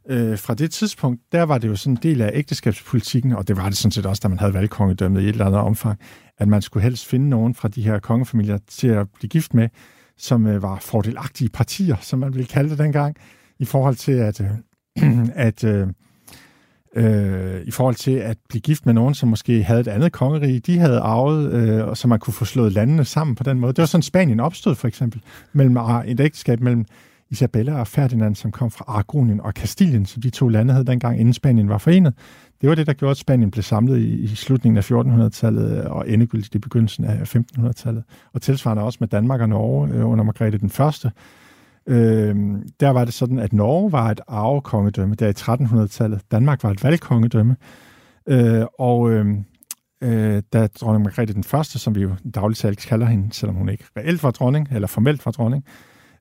Øh, 0.08 0.38
fra 0.38 0.54
det 0.54 0.70
tidspunkt, 0.70 1.22
der 1.32 1.42
var 1.42 1.58
det 1.58 1.68
jo 1.68 1.76
sådan 1.76 1.92
en 1.92 1.98
del 2.02 2.22
af 2.22 2.30
ægteskabspolitikken, 2.34 3.32
og 3.32 3.48
det 3.48 3.56
var 3.56 3.68
det 3.68 3.76
sådan 3.76 3.92
set 3.92 4.06
også, 4.06 4.20
da 4.20 4.28
man 4.28 4.38
havde 4.38 4.54
valgkongedømmet 4.54 5.20
i 5.20 5.24
et 5.24 5.28
eller 5.28 5.46
andet 5.46 5.60
omfang, 5.60 6.00
at 6.38 6.48
man 6.48 6.62
skulle 6.62 6.82
helst 6.82 7.06
finde 7.06 7.28
nogen 7.28 7.54
fra 7.54 7.68
de 7.68 7.82
her 7.82 7.98
kongefamilier 7.98 8.58
til 8.68 8.88
at 8.88 9.06
blive 9.10 9.28
gift 9.28 9.54
med, 9.54 9.68
som 10.18 10.46
øh, 10.46 10.62
var 10.62 10.78
fordelagtige 10.78 11.48
partier, 11.48 11.96
som 12.00 12.18
man 12.18 12.34
ville 12.34 12.46
kalde 12.46 12.70
det 12.70 12.78
dengang, 12.78 13.16
i 13.58 13.64
forhold 13.64 13.94
til 13.94 14.12
at, 14.12 14.40
øh, 14.40 15.28
at 15.48 15.64
øh, 15.64 15.88
øh, 16.96 17.60
i 17.64 17.70
forhold 17.70 17.94
til 17.94 18.10
at 18.10 18.36
blive 18.48 18.60
gift 18.60 18.86
med 18.86 18.94
nogen, 18.94 19.14
som 19.14 19.28
måske 19.28 19.62
havde 19.62 19.80
et 19.80 19.88
andet 19.88 20.12
kongerige, 20.12 20.60
de 20.60 20.78
havde 20.78 20.98
arvet, 20.98 21.52
øh, 21.52 21.86
og 21.86 21.96
så 21.96 22.08
man 22.08 22.18
kunne 22.18 22.34
få 22.34 22.44
slået 22.44 22.72
landene 22.72 23.04
sammen 23.04 23.34
på 23.34 23.44
den 23.44 23.60
måde. 23.60 23.72
Det 23.72 23.78
var 23.78 23.86
sådan, 23.86 24.02
Spanien 24.02 24.40
opstod 24.40 24.74
for 24.74 24.88
eksempel, 24.88 25.20
mellem 25.52 25.76
et 26.06 26.20
ægteskab 26.20 26.60
mellem 26.60 26.84
Isabella 27.30 27.80
og 27.80 27.86
Ferdinand, 27.86 28.34
som 28.34 28.52
kom 28.52 28.70
fra 28.70 28.84
Aragonien 28.88 29.40
og 29.40 29.54
Kastilien, 29.54 30.06
som 30.06 30.22
de 30.22 30.30
to 30.30 30.48
lande 30.48 30.72
havde 30.72 30.86
dengang, 30.86 31.20
inden 31.20 31.34
Spanien 31.34 31.68
var 31.68 31.78
forenet. 31.78 32.14
Det 32.60 32.68
var 32.68 32.74
det, 32.74 32.86
der 32.86 32.92
gjorde, 32.92 33.10
at 33.10 33.16
Spanien 33.16 33.50
blev 33.50 33.62
samlet 33.62 33.98
i, 33.98 34.22
i 34.22 34.26
slutningen 34.26 34.76
af 34.76 34.90
1400-tallet 34.90 35.84
øh, 35.84 35.90
og 35.90 36.10
endegyldigt 36.10 36.54
i 36.54 36.58
begyndelsen 36.58 37.04
af 37.04 37.36
1500-tallet. 37.36 38.04
Og 38.32 38.42
tilsvarende 38.42 38.82
også 38.82 38.96
med 39.00 39.08
Danmark 39.08 39.40
og 39.40 39.48
Norge 39.48 39.88
øh, 39.94 40.08
under 40.08 40.24
Margrethe 40.24 40.58
den 40.58 40.70
Første. 40.70 41.10
Øh, 41.88 42.36
der 42.80 42.90
var 42.90 43.04
det 43.04 43.14
sådan, 43.14 43.38
at 43.38 43.52
Norge 43.52 43.92
var 43.92 44.10
et 44.10 44.20
arvekongedømme 44.28 45.14
der 45.14 45.28
i 45.28 45.30
1300-tallet. 45.30 46.20
Danmark 46.30 46.62
var 46.62 46.70
et 46.70 46.84
valgkongedømme. 46.84 47.56
Øh, 48.28 48.64
og 48.78 49.10
øh, 49.10 49.26
øh, 50.02 50.42
da 50.52 50.66
dronning 50.66 51.04
Margrethe 51.04 51.34
den 51.34 51.44
Første, 51.44 51.78
som 51.78 51.94
vi 51.94 52.02
jo 52.02 52.10
dagligt 52.34 52.60
talt 52.60 52.78
kalder 52.78 53.06
hende, 53.06 53.34
selvom 53.34 53.56
hun 53.56 53.68
ikke 53.68 53.84
reelt 53.96 54.22
var 54.22 54.30
dronning, 54.30 54.68
eller 54.72 54.88
formelt 54.88 55.26
var 55.26 55.32
dronning, 55.32 55.64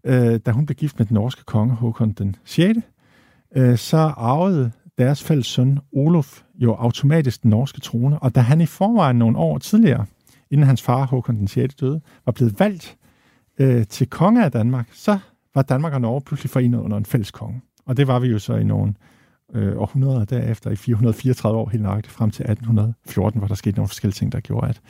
øh, 0.03 0.39
da 0.45 0.51
hun 0.51 0.66
blev 0.66 0.76
gift 0.76 0.99
med 0.99 1.05
den 1.05 1.13
norske 1.13 1.43
konge 1.43 1.74
Håkon 1.74 2.11
den 2.11 2.36
6., 2.45 2.80
øh, 3.55 3.78
så 3.78 3.97
arvede 3.97 4.72
deres 4.97 5.24
fælles 5.24 5.47
søn 5.47 5.80
Olof 5.93 6.41
jo 6.55 6.76
automatisk 6.76 7.43
den 7.43 7.49
norske 7.49 7.80
trone, 7.80 8.20
og 8.20 8.36
da 8.36 8.39
han 8.39 8.61
i 8.61 8.66
forvejen 8.66 9.16
nogle 9.16 9.38
år 9.38 9.57
tidligere, 9.57 10.05
inden 10.51 10.68
hans 10.68 10.82
far 10.82 11.05
Håkon 11.05 11.36
den 11.36 11.47
6. 11.47 11.76
døde, 11.76 12.01
var 12.26 12.32
blevet 12.32 12.59
valgt 12.59 12.97
øh, 13.59 13.88
til 13.88 14.09
konge 14.09 14.45
af 14.45 14.51
Danmark, 14.51 14.89
så 14.93 15.20
var 15.56 15.62
Danmark 15.62 15.93
og 15.93 16.01
Norge 16.01 16.22
pludselig 16.22 16.49
forenet 16.49 16.80
under 16.80 16.97
en 16.97 17.06
fælles 17.06 17.32
konge. 17.32 17.62
Og 17.86 17.97
det 17.97 18.08
var 18.08 18.20
vi 18.20 18.28
jo 18.28 18.39
så 18.39 18.56
i 18.56 18.64
nogle 18.64 18.93
øh, 19.53 19.78
århundreder 19.78 20.26
derefter, 20.26 20.72
i 20.72 20.76
434 20.76 21.58
år 21.58 21.70
helt 21.70 21.84
nøjagtigt, 21.84 22.14
frem 22.14 22.32
til 22.32 22.43
1814, 22.43 23.39
hvor 23.39 23.47
der 23.47 23.56
skete 23.56 23.76
nogle 23.76 23.88
forskellige 23.88 24.16
ting, 24.16 24.32
der 24.32 24.39
gjorde, 24.39 24.68
at, 24.68 24.82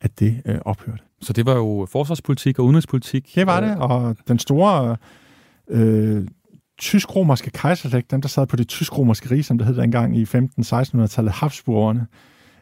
at 0.00 0.20
det 0.20 0.42
øh, 0.46 0.58
ophørte. 0.64 1.02
Så 1.20 1.32
det 1.32 1.46
var 1.46 1.54
jo 1.54 1.86
forsvarspolitik 1.92 2.58
og 2.58 2.64
udenrigspolitik? 2.64 3.34
Det 3.34 3.46
var 3.46 3.60
det, 3.60 3.76
og 3.76 4.16
den 4.28 4.38
store 4.38 4.96
øh, 5.68 6.26
tysk-romerske 6.78 7.50
kejserslægt, 7.50 8.10
dem 8.10 8.20
der 8.20 8.28
sad 8.28 8.46
på 8.46 8.56
det 8.56 8.68
tysk-romerske 8.68 9.30
rige, 9.30 9.42
som 9.42 9.58
det 9.58 9.66
hed 9.66 9.76
dengang 9.76 10.16
i 10.16 10.24
15-1600-tallet, 10.24 11.32
Habsburgerne, 11.32 12.06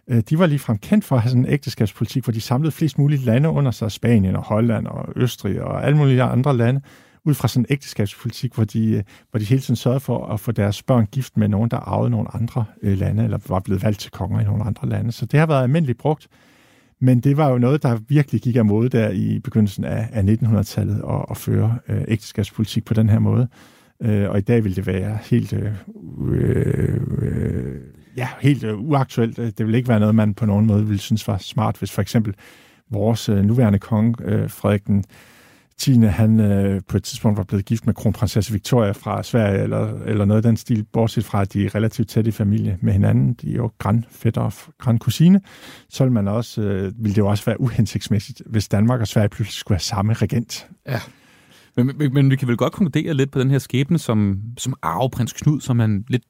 øh, 0.08 0.22
de 0.30 0.38
var 0.38 0.46
ligefrem 0.46 0.78
kendt 0.78 1.04
for 1.04 1.16
at 1.16 1.22
have 1.22 1.30
sådan 1.30 1.44
en 1.44 1.52
ægteskabspolitik, 1.52 2.24
hvor 2.24 2.32
de 2.32 2.40
samlede 2.40 2.72
flest 2.72 2.98
mulige 2.98 3.24
lande 3.24 3.48
under 3.48 3.70
sig, 3.70 3.92
Spanien 3.92 4.36
og 4.36 4.42
Holland 4.42 4.86
og 4.86 5.08
Østrig 5.16 5.62
og 5.62 5.86
alle 5.86 5.98
mulige 5.98 6.22
andre 6.22 6.56
lande, 6.56 6.80
ud 7.24 7.34
fra 7.34 7.48
sådan 7.48 7.62
en 7.62 7.66
ægteskabspolitik, 7.70 8.54
hvor 8.54 8.64
de, 8.64 8.90
øh, 8.90 9.02
hvor 9.30 9.38
de 9.38 9.44
hele 9.44 9.60
tiden 9.60 9.76
sørgede 9.76 10.00
for 10.00 10.26
at 10.26 10.40
få 10.40 10.52
deres 10.52 10.82
børn 10.82 11.06
gift 11.06 11.36
med 11.36 11.48
nogen, 11.48 11.70
der 11.70 11.76
arvede 11.76 12.10
nogle 12.10 12.34
andre 12.34 12.64
øh, 12.82 12.98
lande, 12.98 13.24
eller 13.24 13.38
var 13.48 13.60
blevet 13.60 13.82
valgt 13.82 14.00
til 14.00 14.10
konger 14.10 14.40
i 14.40 14.44
nogle 14.44 14.64
andre 14.64 14.88
lande. 14.88 15.12
Så 15.12 15.26
det 15.26 15.40
har 15.40 15.46
været 15.46 15.62
almindeligt 15.62 15.98
brugt. 15.98 16.28
Men 17.00 17.20
det 17.20 17.36
var 17.36 17.48
jo 17.50 17.58
noget, 17.58 17.82
der 17.82 17.98
virkelig 18.08 18.40
gik 18.40 18.56
af 18.56 18.64
mode 18.64 18.88
der 18.88 19.10
i 19.10 19.38
begyndelsen 19.38 19.84
af, 19.84 20.08
af 20.12 20.22
1900-tallet 20.22 21.02
at, 21.08 21.24
at 21.30 21.36
føre 21.36 21.78
øh, 21.88 22.02
ægteskabspolitik 22.08 22.84
på 22.84 22.94
den 22.94 23.08
her 23.08 23.18
måde. 23.18 23.48
Øh, 24.02 24.30
og 24.30 24.38
i 24.38 24.40
dag 24.40 24.64
vil 24.64 24.76
det 24.76 24.86
være 24.86 25.18
helt, 25.22 25.52
øh, 25.52 25.72
øh, 26.28 27.80
ja, 28.16 28.28
helt 28.40 28.64
øh, 28.64 28.78
uaktuelt. 28.78 29.36
Det 29.36 29.66
vil 29.66 29.74
ikke 29.74 29.88
være 29.88 30.00
noget, 30.00 30.14
man 30.14 30.34
på 30.34 30.46
nogen 30.46 30.66
måde 30.66 30.86
ville 30.86 31.00
synes 31.00 31.28
var 31.28 31.38
smart, 31.38 31.78
hvis 31.78 31.92
for 31.92 32.02
eksempel 32.02 32.34
vores 32.90 33.28
øh, 33.28 33.44
nuværende 33.44 33.78
konge, 33.78 34.14
øh, 34.24 34.50
Frederik 34.50 34.86
den 34.86 35.04
Tine, 35.80 36.08
han 36.08 36.40
øh, 36.40 36.80
på 36.88 36.96
et 36.96 37.02
tidspunkt 37.02 37.38
var 37.38 37.44
blevet 37.44 37.64
gift 37.64 37.86
med 37.86 37.94
kronprinsesse 37.94 38.52
Victoria 38.52 38.92
fra 38.92 39.22
Sverige, 39.22 39.62
eller, 39.62 40.02
eller 40.02 40.24
noget 40.24 40.38
af 40.38 40.42
den 40.42 40.56
stil, 40.56 40.84
bortset 40.92 41.24
fra, 41.24 41.42
at 41.42 41.52
de 41.52 41.64
er 41.64 41.74
relativt 41.74 42.08
tæt 42.08 42.26
i 42.26 42.30
familie 42.30 42.78
med 42.80 42.92
hinanden. 42.92 43.34
De 43.34 43.50
er 43.50 43.56
jo 43.56 43.70
grandfætter 43.78 44.40
og 44.40 44.52
grandkusine. 44.78 45.40
Så 45.88 46.04
vil 46.04 46.12
man 46.12 46.28
også, 46.28 46.62
øh, 46.62 46.92
ville 46.98 47.14
det 47.14 47.18
jo 47.18 47.26
også 47.26 47.44
være 47.44 47.60
uhensigtsmæssigt, 47.60 48.42
hvis 48.46 48.68
Danmark 48.68 49.00
og 49.00 49.08
Sverige 49.08 49.28
pludselig 49.28 49.54
skulle 49.54 49.76
have 49.76 49.82
samme 49.82 50.12
regent. 50.12 50.68
Ja. 50.88 51.00
Men, 51.76 51.92
men, 51.98 52.14
men 52.14 52.30
vi 52.30 52.36
kan 52.36 52.48
vel 52.48 52.56
godt 52.56 52.72
konkludere 52.72 53.14
lidt 53.14 53.30
på 53.30 53.40
den 53.40 53.50
her 53.50 53.58
skæbne, 53.58 53.98
som, 53.98 54.40
som 54.58 54.74
arveprins 54.82 55.32
Knud, 55.32 55.60
som 55.60 55.78
han 55.78 56.04
lidt 56.08 56.22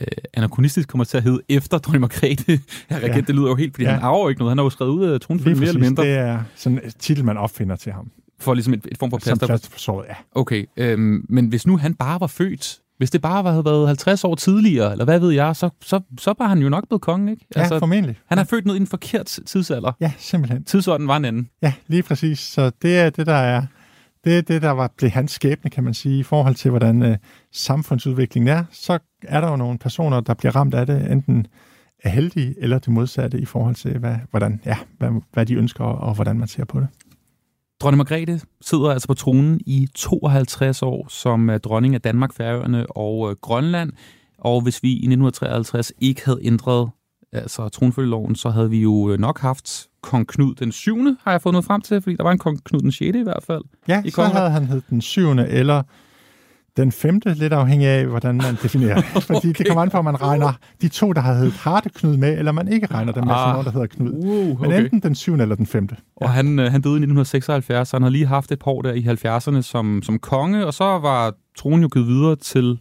øh, 0.00 0.06
anachronistisk 0.34 0.88
kommer 0.88 1.04
til 1.04 1.16
at 1.16 1.22
hedde 1.22 1.40
efter 1.48 1.78
dronning 1.78 2.00
Margrethe. 2.00 2.52
Ja, 2.90 2.96
regent, 2.96 3.16
ja. 3.16 3.20
det 3.20 3.34
lyder 3.34 3.48
jo 3.48 3.54
helt, 3.54 3.74
fordi 3.74 3.84
ja. 3.84 3.92
han 3.92 4.02
arver 4.02 4.28
ikke 4.28 4.38
noget. 4.38 4.50
Han 4.50 4.58
har 4.58 4.64
jo 4.64 4.70
skrevet 4.70 4.90
ud 4.90 5.04
af 5.04 5.20
tronfølgen 5.20 5.60
mere 5.60 5.68
eller 5.68 5.80
mindre. 5.80 6.02
det 6.02 6.12
er 6.12 6.42
sådan 6.54 6.80
en 6.84 6.90
titel, 6.98 7.24
man 7.24 7.36
opfinder 7.36 7.76
til 7.76 7.92
ham. 7.92 8.10
For 8.42 8.54
ligesom 8.54 8.74
et, 8.74 8.86
et 8.90 8.98
form 8.98 9.10
for 9.10 9.16
plaster. 9.16 9.36
Som 9.38 9.48
plaster 9.48 9.70
for 9.70 9.78
såret, 9.78 10.06
ja. 10.08 10.14
Okay, 10.32 10.64
øhm, 10.76 11.26
men 11.28 11.46
hvis 11.46 11.66
nu 11.66 11.76
han 11.76 11.94
bare 11.94 12.20
var 12.20 12.26
født, 12.26 12.80
hvis 12.98 13.10
det 13.10 13.22
bare 13.22 13.50
havde 13.50 13.64
været 13.64 13.86
50 13.86 14.24
år 14.24 14.34
tidligere, 14.34 14.92
eller 14.92 15.04
hvad 15.04 15.20
ved 15.20 15.30
jeg, 15.30 15.56
så, 15.56 15.70
så, 15.82 16.00
så 16.18 16.34
var 16.38 16.48
han 16.48 16.58
jo 16.58 16.68
nok 16.68 16.88
blevet 16.88 17.02
konge, 17.02 17.32
ikke? 17.32 17.46
Ja, 17.56 17.60
altså, 17.60 17.78
formentlig. 17.78 18.18
Han 18.26 18.38
er 18.38 18.44
født 18.44 18.66
ned 18.66 18.74
i 18.74 18.80
en 18.80 18.86
forkert 18.86 19.26
tidsalder. 19.46 19.92
Ja, 20.00 20.12
simpelthen. 20.18 20.64
Tidsordenen 20.64 21.08
var 21.08 21.16
en 21.16 21.24
anden. 21.24 21.48
Ja, 21.62 21.72
lige 21.86 22.02
præcis. 22.02 22.38
Så 22.38 22.70
det 22.82 22.98
er 22.98 23.10
det, 23.10 23.26
der 23.26 23.34
er 23.34 23.62
det 24.24 24.38
er 24.38 24.42
det, 24.42 24.62
der 24.62 24.70
var, 24.70 24.92
blev 24.96 25.10
hans 25.10 25.32
skæbne, 25.32 25.70
kan 25.70 25.84
man 25.84 25.94
sige, 25.94 26.18
i 26.18 26.22
forhold 26.22 26.54
til, 26.54 26.70
hvordan 26.70 27.02
øh, 27.02 27.16
samfundsudviklingen 27.52 28.48
er. 28.48 28.64
Så 28.70 28.98
er 29.22 29.40
der 29.40 29.50
jo 29.50 29.56
nogle 29.56 29.78
personer, 29.78 30.20
der 30.20 30.34
bliver 30.34 30.56
ramt 30.56 30.74
af 30.74 30.86
det, 30.86 31.10
enten 31.10 31.46
er 32.02 32.08
heldige 32.08 32.54
eller 32.58 32.78
det 32.78 32.88
modsatte 32.88 33.38
i 33.38 33.44
forhold 33.44 33.74
til, 33.74 33.98
hvad, 33.98 34.16
hvordan, 34.30 34.60
ja, 34.64 34.76
hvad, 34.98 35.10
hvad 35.32 35.46
de 35.46 35.54
ønsker 35.54 35.84
og 35.84 36.14
hvordan 36.14 36.38
man 36.38 36.48
ser 36.48 36.64
på 36.64 36.80
det. 36.80 36.88
Dronning 37.82 37.98
Margrethe 37.98 38.40
sidder 38.60 38.90
altså 38.90 39.08
på 39.08 39.14
tronen 39.14 39.60
i 39.66 39.88
52 39.94 40.82
år 40.82 41.06
som 41.08 41.50
øh, 41.50 41.60
dronning 41.60 41.94
af 41.94 42.00
Danmark, 42.00 42.32
Færøerne 42.32 42.86
og 42.86 43.30
øh, 43.30 43.36
Grønland. 43.40 43.92
Og 44.38 44.60
hvis 44.60 44.82
vi 44.82 44.88
i 44.88 44.92
1953 44.92 45.92
ikke 46.00 46.24
havde 46.24 46.40
ændret 46.42 46.90
altså 47.32 47.68
tronfølgeloven, 47.68 48.34
så 48.34 48.50
havde 48.50 48.70
vi 48.70 48.80
jo 48.80 49.10
øh, 49.10 49.18
nok 49.18 49.40
haft 49.40 49.86
kong 50.02 50.26
Knud 50.26 50.54
den 50.54 50.72
7. 50.72 50.96
har 51.24 51.30
jeg 51.30 51.42
fået 51.42 51.52
noget 51.52 51.64
frem 51.64 51.80
til, 51.80 52.02
fordi 52.02 52.16
der 52.16 52.22
var 52.22 52.32
en 52.32 52.38
kong 52.38 52.64
Knud 52.64 52.80
den 52.80 52.92
6. 52.92 53.16
i 53.16 53.22
hvert 53.22 53.42
fald. 53.46 53.62
Ja, 53.88 54.02
i 54.04 54.10
så 54.10 54.22
havde 54.22 54.50
han 54.50 54.64
hed 54.66 54.82
den 54.90 55.00
7. 55.00 55.28
eller 55.30 55.82
den 56.76 56.92
femte, 56.92 57.34
lidt 57.34 57.52
afhængig 57.52 57.88
af, 57.88 58.06
hvordan 58.06 58.36
man 58.36 58.56
definerer 58.62 58.94
det. 59.14 59.22
Fordi 59.22 59.38
okay. 59.38 59.52
det 59.58 59.66
kommer 59.66 59.82
an 59.82 59.90
på, 59.90 59.98
om 59.98 60.04
man 60.04 60.22
regner 60.22 60.52
de 60.82 60.88
to, 60.88 61.12
der 61.12 61.20
har 61.20 61.34
heddet 61.34 61.52
Hardeknud 61.52 62.16
med, 62.16 62.38
eller 62.38 62.52
man 62.52 62.68
ikke 62.68 62.86
regner 62.86 63.12
dem 63.12 63.24
med, 63.24 63.34
ah. 63.34 63.52
nogen, 63.52 63.64
der 63.64 63.72
hedder 63.72 63.86
Knud. 63.86 64.12
Uh, 64.12 64.50
okay. 64.50 64.68
Men 64.68 64.84
enten 64.84 65.00
den 65.00 65.14
syvende 65.14 65.42
eller 65.42 65.56
den 65.56 65.66
femte. 65.66 65.96
Ja. 66.20 66.26
Og 66.26 66.32
han, 66.32 66.58
øh, 66.58 66.72
han 66.72 66.80
døde 66.80 66.94
i 66.94 67.02
1976, 67.04 67.88
så 67.88 67.96
han 67.96 68.02
har 68.02 68.10
lige 68.10 68.26
haft 68.26 68.52
et 68.52 68.58
par 68.58 68.70
år 68.70 68.82
der 68.82 68.92
i 68.92 69.00
70'erne 69.00 69.62
som, 69.62 70.02
som 70.02 70.18
konge, 70.18 70.66
og 70.66 70.74
så 70.74 70.84
var 70.84 71.34
tronen 71.58 71.82
jo 71.82 71.88
givet 71.92 72.08
videre 72.08 72.36
til 72.36 72.78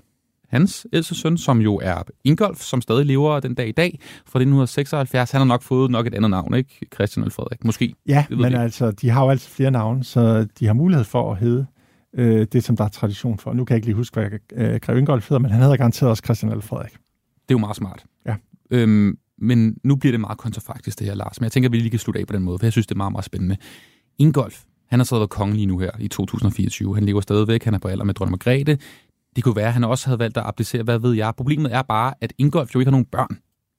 hans 0.49 0.87
ældste 0.93 1.15
søn, 1.15 1.37
som 1.37 1.61
jo 1.61 1.79
er 1.83 2.03
Ingolf, 2.23 2.59
som 2.59 2.81
stadig 2.81 3.05
lever 3.05 3.39
den 3.39 3.53
dag 3.55 3.67
i 3.67 3.71
dag, 3.71 3.99
fra 4.01 4.39
1976. 4.39 5.31
Han 5.31 5.41
har 5.41 5.45
nok 5.45 5.61
fået 5.61 5.91
nok 5.91 6.07
et 6.07 6.13
andet 6.13 6.31
navn, 6.31 6.53
ikke? 6.53 6.87
Christian 6.93 7.23
eller 7.23 7.31
Frederik, 7.31 7.65
måske. 7.65 7.93
Ja, 8.07 8.25
men 8.29 8.53
altså, 8.53 8.91
de 8.91 9.09
har 9.09 9.23
jo 9.23 9.29
altid 9.29 9.49
flere 9.49 9.71
navne, 9.71 10.03
så 10.03 10.47
de 10.59 10.65
har 10.65 10.73
mulighed 10.73 11.05
for 11.05 11.31
at 11.31 11.37
hedde 11.37 11.65
øh, 12.13 12.47
det, 12.51 12.63
som 12.63 12.77
der 12.77 12.83
er 12.83 12.89
tradition 12.89 13.37
for. 13.37 13.53
Nu 13.53 13.65
kan 13.65 13.73
jeg 13.73 13.77
ikke 13.77 13.87
lige 13.87 13.95
huske, 13.95 14.19
hvad 14.19 14.39
øh, 14.53 14.79
Grev 14.79 14.97
Ingolf 14.97 15.29
hedder, 15.29 15.39
men 15.39 15.51
han 15.51 15.61
hedder 15.61 15.77
garanteret 15.77 16.09
også 16.09 16.23
Christian 16.25 16.51
eller 16.51 16.61
Frederik. 16.61 16.91
Det 16.91 16.97
er 17.49 17.53
jo 17.53 17.57
meget 17.57 17.75
smart. 17.75 18.05
Ja. 18.25 18.35
Øhm, 18.71 19.17
men 19.37 19.77
nu 19.83 19.95
bliver 19.95 20.13
det 20.13 20.19
meget 20.19 20.37
kontrafaktisk, 20.37 20.99
det 20.99 21.07
her, 21.07 21.15
Lars. 21.15 21.39
Men 21.39 21.43
jeg 21.43 21.51
tænker, 21.51 21.69
at 21.69 21.73
vi 21.73 21.77
lige 21.77 21.89
kan 21.89 21.99
slutte 21.99 22.21
af 22.21 22.27
på 22.27 22.33
den 22.33 22.43
måde, 22.43 22.59
for 22.59 22.65
jeg 22.65 22.71
synes, 22.71 22.87
det 22.87 22.95
er 22.95 22.97
meget, 22.97 23.11
meget 23.11 23.25
spændende. 23.25 23.57
Ingolf, 24.17 24.63
han 24.89 24.99
har 24.99 25.03
så 25.03 25.15
været 25.15 25.29
konge 25.29 25.55
lige 25.55 25.65
nu 25.65 25.77
her 25.77 25.91
i 25.99 26.07
2024. 26.07 26.95
Han 26.95 27.03
lever 27.03 27.21
stadigvæk, 27.21 27.63
han 27.63 27.73
er 27.73 27.79
på 27.79 27.87
alder 27.87 28.03
med 28.03 28.13
dronning 28.13 28.31
Margrethe. 28.31 28.77
Det 29.35 29.43
kunne 29.43 29.55
være, 29.55 29.67
at 29.67 29.73
han 29.73 29.83
også 29.83 30.07
havde 30.07 30.19
valgt 30.19 30.37
at 30.37 30.43
applicere, 30.45 30.83
hvad 30.83 30.99
ved 30.99 31.13
jeg. 31.13 31.33
Problemet 31.37 31.73
er 31.73 31.81
bare, 31.81 32.13
at 32.21 32.33
Ingolf 32.37 32.75
jo 32.75 32.79
ikke 32.79 32.87
har 32.87 32.91
nogen 32.91 33.05
børn. 33.05 33.37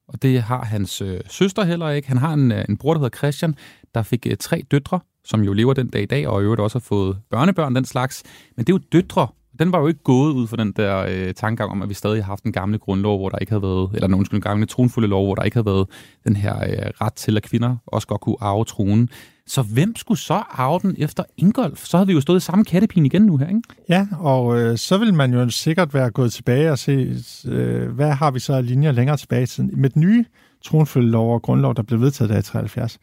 Og 0.09 0.23
det 0.23 0.43
har 0.43 0.65
hans 0.65 1.03
øh, 1.03 1.21
søster 1.29 1.65
heller 1.65 1.89
ikke. 1.89 2.09
Han 2.09 2.17
har 2.17 2.33
en, 2.33 2.53
øh, 2.53 2.65
en 2.69 2.77
bror, 2.77 2.95
der 2.95 3.01
hedder 3.01 3.17
Christian, 3.17 3.55
der 3.95 4.03
fik 4.03 4.27
øh, 4.31 4.37
tre 4.37 4.63
døtre, 4.71 5.01
som 5.25 5.43
jo 5.43 5.53
lever 5.53 5.75
den 5.75 5.89
dag 5.89 6.03
i 6.03 6.07
dag, 6.07 6.29
og 6.29 6.41
i 6.41 6.45
øvrigt 6.45 6.61
også 6.61 6.79
har 6.79 6.81
fået 6.81 7.19
børnebørn, 7.31 7.75
den 7.75 7.85
slags. 7.85 8.23
Men 8.57 8.67
det 8.67 8.73
er 8.73 8.77
jo 8.77 8.81
døtre. 8.93 9.29
Den 9.59 9.73
var 9.73 9.81
jo 9.81 9.87
ikke 9.87 10.03
gået 10.03 10.33
ud 10.33 10.47
for 10.47 10.57
den 10.57 10.73
der 10.73 11.07
øh, 11.09 11.35
tankegang 11.35 11.71
om, 11.71 11.83
at 11.83 11.89
vi 11.89 11.95
stadig 11.95 12.25
har 12.25 12.33
haft 12.33 12.45
en 12.45 12.53
gamle 12.53 12.79
grundlov, 12.79 13.19
hvor 13.19 13.29
der 13.29 13.39
ikke 13.39 13.53
havde 13.53 13.63
været, 13.63 13.91
eller 13.95 14.09
nogen 14.09 14.27
skulle 14.27 14.39
en 14.39 14.43
gamle 14.43 14.67
tronfulde 14.67 15.09
lov, 15.09 15.25
hvor 15.27 15.35
der 15.35 15.43
ikke 15.43 15.55
havde 15.55 15.67
været 15.67 15.89
den 16.25 16.37
her 16.37 16.57
øh, 16.57 16.91
ret 17.01 17.15
til, 17.15 17.37
at 17.37 17.43
kvinder 17.43 17.77
også 17.87 18.09
godt 18.09 18.21
kunne 18.21 18.37
arve 18.41 18.65
tronen. 18.65 19.09
Så 19.47 19.63
hvem 19.63 19.97
skulle 19.97 20.19
så 20.19 20.35
arve 20.35 20.81
den 20.83 20.95
efter 20.99 21.25
Ingolf? 21.37 21.85
Så 21.85 21.97
havde 21.97 22.07
vi 22.07 22.13
jo 22.13 22.21
stået 22.21 22.37
i 22.37 22.45
samme 22.45 22.65
kattepin 22.65 23.07
igen 23.07 23.23
nu 23.23 23.37
her, 23.37 23.49
ikke? 23.49 23.63
Ja, 23.89 24.07
og 24.19 24.61
øh, 24.61 24.79
så 24.79 24.99
vil 24.99 25.15
man 25.15 25.33
jo 25.33 25.51
sikkert 25.51 25.95
være 25.95 26.11
gået 26.11 26.33
tilbage 26.33 26.71
og 26.71 26.79
se, 26.79 27.17
øh, 27.49 27.91
hvad 27.91 28.11
har 28.11 28.31
vi 28.31 28.39
så 28.39 28.53
af 28.55 28.67
linjer 28.67 28.93
længere 28.93 29.17
tilbage 29.17 29.43
i 29.43 29.47
tiden. 29.47 29.71
Med 29.75 29.91
den 29.91 30.03
nye 30.03 30.25
tronfølgelov 30.65 31.35
og 31.35 31.43
grundlov, 31.43 31.75
der 31.75 31.83
blev 31.83 32.01
vedtaget 32.01 32.31
der 32.31 32.39
i 32.39 32.43
73, 32.43 32.99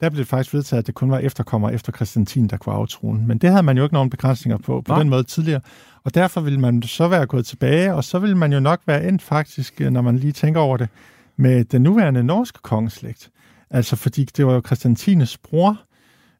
der 0.00 0.10
blev 0.10 0.18
det 0.18 0.28
faktisk 0.28 0.54
vedtaget, 0.54 0.82
at 0.82 0.86
det 0.86 0.94
kun 0.94 1.10
var 1.10 1.18
efterkommer 1.18 1.70
efter 1.70 1.92
Christian 1.92 2.26
10, 2.26 2.46
der 2.46 2.56
kunne 2.56 2.74
aftrone. 2.74 3.26
Men 3.26 3.38
det 3.38 3.50
havde 3.50 3.62
man 3.62 3.76
jo 3.76 3.82
ikke 3.82 3.94
nogen 3.94 4.10
begrænsninger 4.10 4.58
på, 4.58 4.80
på 4.80 4.92
Nej. 4.92 4.98
den 4.98 5.10
måde 5.10 5.22
tidligere. 5.22 5.60
Og 6.04 6.14
derfor 6.14 6.40
ville 6.40 6.60
man 6.60 6.82
så 6.82 7.08
være 7.08 7.26
gået 7.26 7.46
tilbage, 7.46 7.94
og 7.94 8.04
så 8.04 8.18
ville 8.18 8.36
man 8.36 8.52
jo 8.52 8.60
nok 8.60 8.80
være 8.86 9.08
endt 9.08 9.22
faktisk, 9.22 9.80
øh, 9.80 9.90
når 9.90 10.02
man 10.02 10.16
lige 10.16 10.32
tænker 10.32 10.60
over 10.60 10.76
det, 10.76 10.88
med 11.36 11.64
den 11.64 11.82
nuværende 11.82 12.24
norske 12.24 12.58
kongeslægt. 12.62 13.30
Altså 13.70 13.96
fordi 13.96 14.24
det 14.24 14.46
var 14.46 14.54
jo 14.54 14.62
Christian 14.66 14.96
10's 15.00 15.36
bror, 15.42 15.80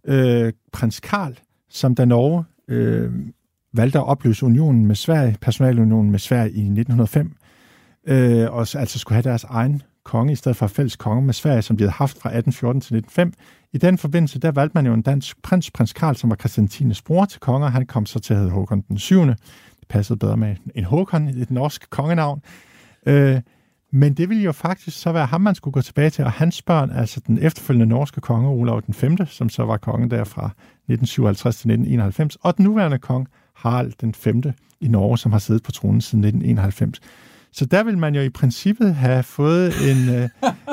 øh, 0.05 0.53
prins 0.73 1.01
Karl, 1.01 1.39
som 1.71 1.95
da 1.95 2.05
Norge 2.05 2.45
øh, 2.69 3.13
valgte 3.73 3.99
at 3.99 4.07
opløse 4.07 4.47
unionen 4.47 4.87
med 4.87 4.95
Sverige, 4.95 5.37
personalunionen 5.41 6.11
med 6.11 6.19
Sverige 6.19 6.51
i 6.51 6.61
1905, 6.61 7.37
øh, 8.07 8.53
og 8.53 8.67
så 8.67 8.79
altså 8.79 8.99
skulle 8.99 9.17
have 9.17 9.31
deres 9.31 9.45
egen 9.45 9.83
konge, 10.05 10.33
i 10.33 10.37
stedet 10.37 10.57
for 10.57 10.67
fælles 10.67 10.97
konge 10.97 11.23
med 11.23 11.35
Sverige, 11.35 11.63
som 11.63 11.77
de 11.77 11.83
havde 11.83 11.93
haft 11.93 12.19
fra 12.19 12.29
1814 12.29 12.81
til 12.81 12.97
1905. 12.97 13.33
I 13.73 13.79
den 13.79 13.99
forbindelse, 13.99 14.39
der 14.39 14.53
valgte 14.53 14.75
man 14.75 14.87
jo 14.87 14.95
en 14.95 15.03
dansk 15.03 15.43
prins, 15.43 15.71
prins 15.71 15.93
Karl, 15.93 16.17
som 16.17 16.31
var 16.31 16.37
Christian 16.37 16.69
10's 16.73 17.01
bror 17.07 17.25
til 17.25 17.41
konge, 17.41 17.71
han 17.71 17.87
kom 17.87 18.07
så 18.07 18.19
til 18.19 18.35
at 18.35 18.39
hedde 18.39 18.53
Håkon 18.53 18.81
den 18.89 18.99
7. 18.99 19.27
Det 19.27 19.37
passede 19.89 20.19
bedre 20.19 20.37
med 20.37 20.57
en 20.75 20.85
Håkon, 20.85 21.29
et 21.29 21.51
norsk 21.51 21.91
kongenavn. 21.91 22.43
Øh, 23.07 23.41
men 23.91 24.15
det 24.15 24.29
ville 24.29 24.43
jo 24.43 24.53
faktisk 24.53 25.01
så 25.01 25.13
være 25.13 25.27
ham, 25.27 25.41
man 25.41 25.55
skulle 25.55 25.73
gå 25.73 25.83
tilbage 25.83 26.11
til, 26.11 26.25
og 26.25 26.33
hans 26.33 26.63
børn, 26.63 26.91
altså 26.91 27.21
den 27.27 27.39
efterfølgende 27.39 27.87
norske 27.87 28.21
konge, 28.21 28.49
Olav 28.49 28.83
den 28.87 28.95
5., 28.95 29.27
som 29.27 29.49
så 29.49 29.65
var 29.65 29.77
konge 29.77 30.11
der 30.11 30.25
fra 30.25 30.47
1957 30.47 31.57
til 31.57 31.71
1991, 31.71 32.37
og 32.41 32.57
den 32.57 32.65
nuværende 32.65 32.99
konge, 32.99 33.27
Harald 33.55 33.93
den 34.01 34.15
5. 34.15 34.43
i 34.81 34.89
Norge, 34.89 35.19
som 35.19 35.33
har 35.33 35.39
siddet 35.39 35.63
på 35.63 35.73
tronen 35.73 36.01
siden 36.01 36.25
1991. 36.25 37.01
Så 37.53 37.67
der 37.67 37.83
vil 37.83 37.99
man 37.99 38.15
jo 38.15 38.21
i 38.21 38.29
princippet 38.29 38.95
have 38.95 39.23
fået 39.23 39.73
en, 39.91 40.09
øh, 40.15 40.29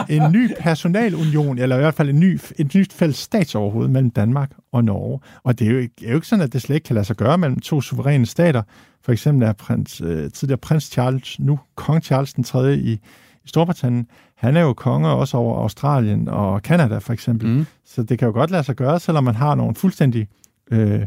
en 0.09 0.32
ny 0.32 0.51
personalunion, 0.59 1.57
eller 1.57 1.75
i 1.75 1.80
hvert 1.80 1.93
fald 1.93 2.09
en 2.09 2.19
ny, 2.19 2.39
et 2.57 2.75
nyt 2.75 2.93
fælles 2.93 3.17
statsoverhoved 3.17 3.88
mellem 3.88 4.11
Danmark 4.11 4.51
og 4.71 4.84
Norge. 4.84 5.19
Og 5.43 5.59
det 5.59 5.67
er 5.67 5.71
jo, 5.71 5.78
ikke, 5.78 5.93
er 6.05 6.09
jo 6.09 6.15
ikke 6.15 6.28
sådan, 6.28 6.43
at 6.43 6.53
det 6.53 6.61
slet 6.61 6.75
ikke 6.75 6.86
kan 6.86 6.93
lade 6.93 7.05
sig 7.05 7.15
gøre 7.15 7.38
mellem 7.38 7.59
to 7.59 7.82
suveræne 7.82 8.25
stater. 8.25 8.61
For 9.01 9.11
eksempel 9.11 9.47
er 9.47 9.53
prins, 9.53 10.01
øh, 10.01 10.32
tidligere 10.32 10.57
prins 10.57 10.84
Charles, 10.84 11.39
nu 11.39 11.59
kong 11.75 12.03
Charles 12.03 12.34
den 12.34 12.43
3. 12.43 12.75
i, 12.75 12.91
i 12.91 12.99
Storbritannien, 13.45 14.07
han 14.36 14.57
er 14.57 14.61
jo 14.61 14.73
konge 14.73 15.09
også 15.09 15.38
over 15.38 15.61
Australien 15.61 16.28
og 16.28 16.61
Kanada 16.61 16.97
for 16.97 17.13
eksempel. 17.13 17.47
Mm. 17.49 17.65
Så 17.86 18.03
det 18.03 18.19
kan 18.19 18.25
jo 18.25 18.32
godt 18.32 18.51
lade 18.51 18.63
sig 18.63 18.75
gøre, 18.75 18.99
selvom 18.99 19.23
man 19.23 19.36
har 19.36 19.55
nogle 19.55 19.75
fuldstændig 19.75 20.28
øh, 20.71 21.01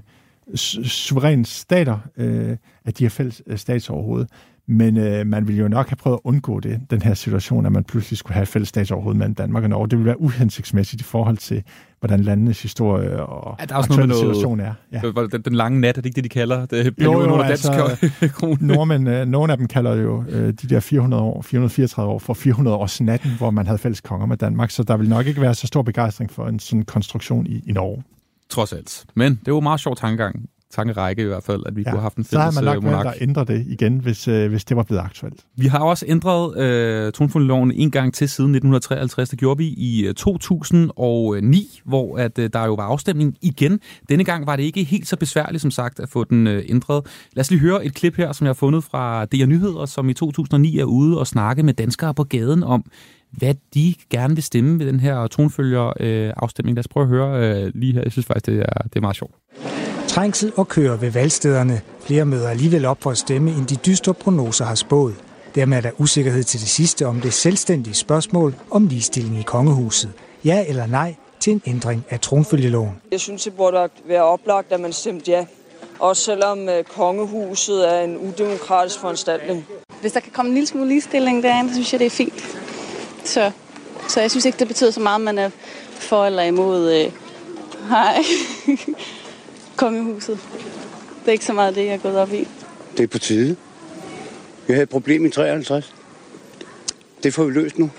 su- 0.54 0.88
suveræne 0.88 1.44
stater, 1.44 1.98
øh, 2.16 2.56
at 2.84 2.98
de 2.98 3.04
har 3.04 3.10
fælles 3.10 3.42
øh, 3.46 3.58
statsoverhoved. 3.58 4.26
Men 4.72 4.96
øh, 4.96 5.26
man 5.26 5.46
ville 5.48 5.62
jo 5.62 5.68
nok 5.68 5.88
have 5.88 5.96
prøvet 5.96 6.16
at 6.16 6.20
undgå 6.24 6.60
det, 6.60 6.80
den 6.90 7.02
her 7.02 7.14
situation, 7.14 7.66
at 7.66 7.72
man 7.72 7.84
pludselig 7.84 8.18
skulle 8.18 8.34
have 8.34 8.42
et 8.42 8.48
fælles 8.48 8.68
statsoverhoved 8.68 9.16
mellem 9.16 9.34
Danmark 9.34 9.62
og 9.62 9.70
Norge. 9.70 9.88
Det 9.88 9.98
ville 9.98 10.06
være 10.06 10.20
uhensigtsmæssigt 10.20 11.00
i 11.02 11.04
forhold 11.04 11.36
til, 11.36 11.62
hvordan 12.00 12.20
landenes 12.20 12.62
historie 12.62 13.26
og 13.26 13.56
Ja, 13.60 13.64
der 13.64 13.74
er 13.74 13.78
også 13.78 13.90
noget 13.90 14.08
noget- 14.08 14.20
situation 14.20 14.60
er. 14.60 14.74
Ja. 14.92 15.00
Den, 15.32 15.42
den 15.42 15.52
lange 15.54 15.80
nat, 15.80 15.88
er 15.98 16.02
det 16.02 16.06
ikke 16.06 16.16
det, 16.16 16.24
de 16.24 16.28
kalder 16.28 16.66
det? 16.66 16.86
Jo, 16.86 17.12
jo, 17.12 17.18
under 17.18 17.44
altså, 17.44 17.96
dansk? 18.20 18.42
Nordmænd, 18.62 19.08
øh, 19.08 19.26
nogle 19.26 19.52
af 19.52 19.58
dem 19.58 19.66
kalder 19.68 19.94
jo 19.94 20.24
øh, 20.28 20.46
de 20.48 20.52
der 20.68 20.80
400 20.80 21.22
år, 21.22 21.42
434 21.42 22.12
år 22.12 22.18
for 22.18 22.34
400 22.34 22.76
års 22.76 23.00
natten, 23.00 23.30
hvor 23.38 23.50
man 23.50 23.66
havde 23.66 23.78
fælles 23.78 24.00
konger 24.00 24.26
med 24.26 24.36
Danmark, 24.36 24.70
så 24.70 24.82
der 24.82 24.96
vil 24.96 25.08
nok 25.08 25.26
ikke 25.26 25.40
være 25.40 25.54
så 25.54 25.66
stor 25.66 25.82
begejstring 25.82 26.30
for 26.30 26.46
en 26.46 26.58
sådan 26.58 26.82
konstruktion 26.82 27.46
i, 27.46 27.62
i 27.66 27.72
Norge. 27.72 28.02
Trods 28.50 28.72
alt. 28.72 29.04
Men 29.14 29.40
det 29.46 29.54
var 29.54 29.60
meget 29.60 29.80
sjov 29.80 29.96
tankegang. 29.96 30.48
Tankerække 30.70 31.22
i 31.22 31.26
hvert 31.26 31.42
fald, 31.42 31.62
at 31.66 31.76
vi 31.76 31.82
ja. 31.82 31.90
kunne 31.90 31.98
have 31.98 32.02
haft 32.02 32.16
en 32.16 32.24
så 32.24 32.38
har 32.38 32.50
fælles 32.50 32.54
man 32.54 32.64
nok 32.64 32.76
øh, 32.76 32.84
valgt 32.84 32.96
monark. 32.96 33.14
at 33.16 33.22
ændre 33.22 33.44
det 33.44 33.66
igen, 33.68 33.98
hvis, 33.98 34.28
øh, 34.28 34.50
hvis 34.50 34.64
det 34.64 34.76
var 34.76 34.82
blevet 34.82 35.00
aktuelt. 35.00 35.40
Vi 35.56 35.66
har 35.66 35.78
også 35.78 36.04
ændret 36.08 36.58
øh, 36.58 37.12
tronfølgeloven 37.12 37.72
en 37.72 37.90
gang 37.90 38.14
til 38.14 38.28
siden 38.28 38.50
1953. 38.50 39.28
Det 39.28 39.38
gjorde 39.38 39.58
vi 39.58 39.66
i 39.66 40.06
øh, 40.06 40.14
2009, 40.14 41.80
hvor 41.84 42.18
at, 42.18 42.38
øh, 42.38 42.50
der 42.52 42.64
jo 42.64 42.74
var 42.74 42.84
afstemning 42.84 43.36
igen. 43.42 43.80
Denne 44.08 44.24
gang 44.24 44.46
var 44.46 44.56
det 44.56 44.62
ikke 44.62 44.84
helt 44.84 45.08
så 45.08 45.16
besværligt, 45.16 45.62
som 45.62 45.70
sagt, 45.70 46.00
at 46.00 46.08
få 46.08 46.24
den 46.24 46.46
øh, 46.46 46.64
ændret. 46.68 47.06
Lad 47.32 47.40
os 47.40 47.50
lige 47.50 47.60
høre 47.60 47.84
et 47.84 47.94
klip 47.94 48.16
her, 48.16 48.32
som 48.32 48.44
jeg 48.44 48.48
har 48.48 48.54
fundet 48.54 48.84
fra 48.84 49.24
DR 49.24 49.46
Nyheder, 49.46 49.86
som 49.86 50.08
i 50.08 50.14
2009 50.14 50.78
er 50.78 50.84
ude 50.84 51.18
og 51.18 51.26
snakke 51.26 51.62
med 51.62 51.74
danskere 51.74 52.14
på 52.14 52.24
gaden 52.24 52.62
om, 52.62 52.84
hvad 53.30 53.54
de 53.74 53.94
gerne 54.10 54.34
vil 54.34 54.42
stemme 54.42 54.78
ved 54.78 54.86
den 54.86 55.00
her 55.00 55.26
tronfølger 55.26 55.92
øh, 56.00 56.32
afstemning. 56.36 56.76
Lad 56.76 56.80
os 56.80 56.88
prøve 56.88 57.04
at 57.04 57.08
høre 57.08 57.62
øh, 57.64 57.72
lige 57.74 57.92
her. 57.92 58.02
Jeg 58.02 58.12
synes 58.12 58.26
faktisk, 58.26 58.46
det 58.46 58.58
er, 58.58 58.82
det 58.82 58.96
er 58.96 59.00
meget 59.00 59.16
sjovt. 59.16 59.34
Trængsel 60.10 60.52
og 60.56 60.68
køer 60.68 60.96
ved 60.96 61.10
valgstederne. 61.10 61.80
Flere 62.00 62.24
møder 62.24 62.48
alligevel 62.48 62.84
op 62.84 63.02
for 63.02 63.10
at 63.10 63.18
stemme, 63.18 63.50
end 63.50 63.66
de 63.66 63.76
dystre 63.76 64.14
prognoser 64.14 64.64
har 64.64 64.74
spået. 64.74 65.14
Dermed 65.54 65.76
er 65.76 65.80
der 65.80 65.90
usikkerhed 65.98 66.44
til 66.44 66.60
det 66.60 66.68
sidste 66.68 67.06
om 67.06 67.20
det 67.20 67.32
selvstændige 67.32 67.94
spørgsmål 67.94 68.54
om 68.70 68.86
ligestilling 68.86 69.40
i 69.40 69.42
kongehuset. 69.42 70.12
Ja 70.44 70.64
eller 70.68 70.86
nej 70.86 71.14
til 71.40 71.52
en 71.52 71.62
ændring 71.66 72.04
af 72.10 72.20
tronfølgeloven. 72.20 73.00
Jeg 73.12 73.20
synes, 73.20 73.44
det 73.44 73.56
burde 73.56 73.88
være 74.04 74.22
oplagt, 74.22 74.72
at 74.72 74.80
man 74.80 74.92
stemte 74.92 75.30
ja. 75.30 75.46
Også 75.98 76.22
selvom 76.22 76.68
øh, 76.68 76.84
kongehuset 76.84 77.94
er 77.94 78.00
en 78.00 78.16
udemokratisk 78.16 79.00
foranstaltning. 79.00 79.66
Hvis 80.00 80.12
der 80.12 80.20
kan 80.20 80.32
komme 80.32 80.48
en 80.48 80.54
lille 80.54 80.66
smule 80.66 80.88
ligestilling 80.88 81.42
derinde, 81.42 81.70
så 81.70 81.74
synes 81.74 81.92
jeg, 81.92 82.00
det 82.00 82.06
er 82.06 82.10
fint. 82.10 82.58
Så, 83.24 83.50
så 84.08 84.20
jeg 84.20 84.30
synes 84.30 84.44
ikke, 84.44 84.58
det 84.58 84.68
betyder 84.68 84.90
så 84.90 85.00
meget, 85.00 85.14
om 85.14 85.20
man 85.20 85.38
er 85.38 85.50
for 85.90 86.26
eller 86.26 86.42
imod 86.42 86.92
øh, 86.92 87.12
hej, 87.88 88.22
kongehuset. 89.80 90.38
Det 91.20 91.28
er 91.28 91.32
ikke 91.32 91.44
så 91.44 91.52
meget 91.52 91.74
det, 91.74 91.86
jeg 91.86 91.94
er 91.94 91.98
gået 91.98 92.16
op 92.16 92.32
i. 92.32 92.48
Det 92.96 93.02
er 93.02 93.06
på 93.06 93.18
tide. 93.18 93.56
Vi 94.66 94.72
havde 94.72 94.82
et 94.82 94.88
problem 94.88 95.26
i 95.26 95.30
53. 95.30 95.94
Det 97.22 97.34
får 97.34 97.44
vi 97.44 97.52
løst 97.52 97.78
nu. 97.78 97.90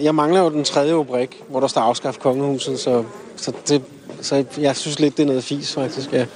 Jeg 0.00 0.14
mangler 0.14 0.40
jo 0.40 0.50
den 0.50 0.64
tredje 0.64 0.94
rubrik, 0.94 1.42
hvor 1.48 1.60
der 1.60 1.66
står 1.66 1.80
afskaf 1.80 2.18
kongehuset, 2.18 2.78
så, 2.78 3.04
så, 3.36 3.52
det, 3.68 3.82
så 4.20 4.44
jeg 4.58 4.76
synes 4.76 5.00
lidt, 5.00 5.16
det 5.16 5.22
er 5.22 5.26
noget 5.26 5.44
fis, 5.44 5.74
faktisk, 5.74 6.12
ja. 6.12 6.26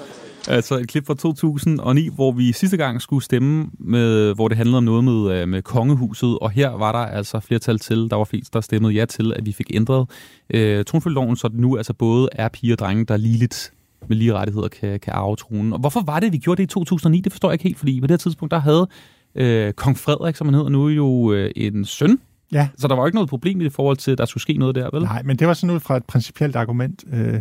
Altså 0.49 0.75
et 0.75 0.89
klip 0.89 1.07
fra 1.07 1.15
2009, 1.15 2.09
hvor 2.15 2.33
vi 2.33 2.53
sidste 2.53 2.77
gang 2.77 3.03
skulle 3.03 3.25
stemme, 3.25 3.71
med, 3.79 4.35
hvor 4.35 4.49
det 4.49 4.57
handlede 4.57 4.77
om 4.77 4.85
noget 4.85 5.05
med, 5.05 5.33
øh, 5.33 5.49
med 5.49 5.63
kongehuset, 5.63 6.39
og 6.39 6.51
her 6.51 6.71
var 6.71 6.93
der 6.93 6.99
altså 6.99 7.41
flertal 7.41 7.79
til, 7.79 8.09
der 8.11 8.17
var 8.17 8.25
flest, 8.25 8.55
der 8.55 8.61
stemmede 8.61 8.93
ja 8.93 9.05
til, 9.05 9.33
at 9.37 9.47
vi 9.47 9.53
fik 9.53 9.71
ændret 9.75 10.11
øh, 10.51 10.85
tronfølgeloven, 10.85 11.37
så 11.37 11.49
det 11.49 11.59
nu 11.59 11.77
altså 11.77 11.93
både 11.93 12.29
er 12.33 12.49
piger 12.49 12.75
og 12.75 12.79
drenge, 12.79 13.05
der 13.05 13.17
ligeligt 13.17 13.73
med 14.09 14.17
lige 14.17 14.35
rettigheder 14.35 14.69
kan, 14.69 15.01
kan 15.01 15.13
arve 15.13 15.37
tronen. 15.37 15.73
Og 15.73 15.79
hvorfor 15.79 16.03
var 16.07 16.21
det, 16.21 16.33
vi 16.33 16.39
gjorde 16.39 16.57
det 16.57 16.63
i 16.63 16.67
2009? 16.67 17.21
Det 17.21 17.33
forstår 17.33 17.49
jeg 17.49 17.55
ikke 17.55 17.63
helt, 17.63 17.79
fordi 17.79 18.01
på 18.01 18.07
det 18.07 18.13
her 18.13 18.19
tidspunkt, 18.19 18.51
der 18.51 18.59
havde 18.59 18.89
øh, 19.35 19.73
kong 19.73 19.99
Frederik, 19.99 20.37
som 20.37 20.47
han 20.47 20.55
hedder 20.55 20.71
nu, 20.71 20.89
jo 20.89 21.33
øh, 21.33 21.51
en 21.57 21.85
søn. 21.85 22.19
Ja. 22.53 22.69
Så 22.79 22.89
der 22.89 22.95
var 22.95 23.07
ikke 23.07 23.17
noget 23.17 23.31
problem 23.31 23.61
i 23.61 23.65
det 23.65 23.73
forhold 23.73 23.97
til, 23.97 24.11
at 24.11 24.19
der 24.19 24.25
skulle 24.25 24.43
ske 24.43 24.53
noget 24.53 24.75
der, 24.75 24.91
vel? 24.93 25.03
Nej, 25.03 25.23
men 25.23 25.37
det 25.37 25.47
var 25.47 25.55
sådan 25.55 25.75
ud 25.75 25.81
fra 25.81 25.97
et 25.97 26.05
principielt 26.05 26.57
argument 26.57 27.05
øh, 27.13 27.41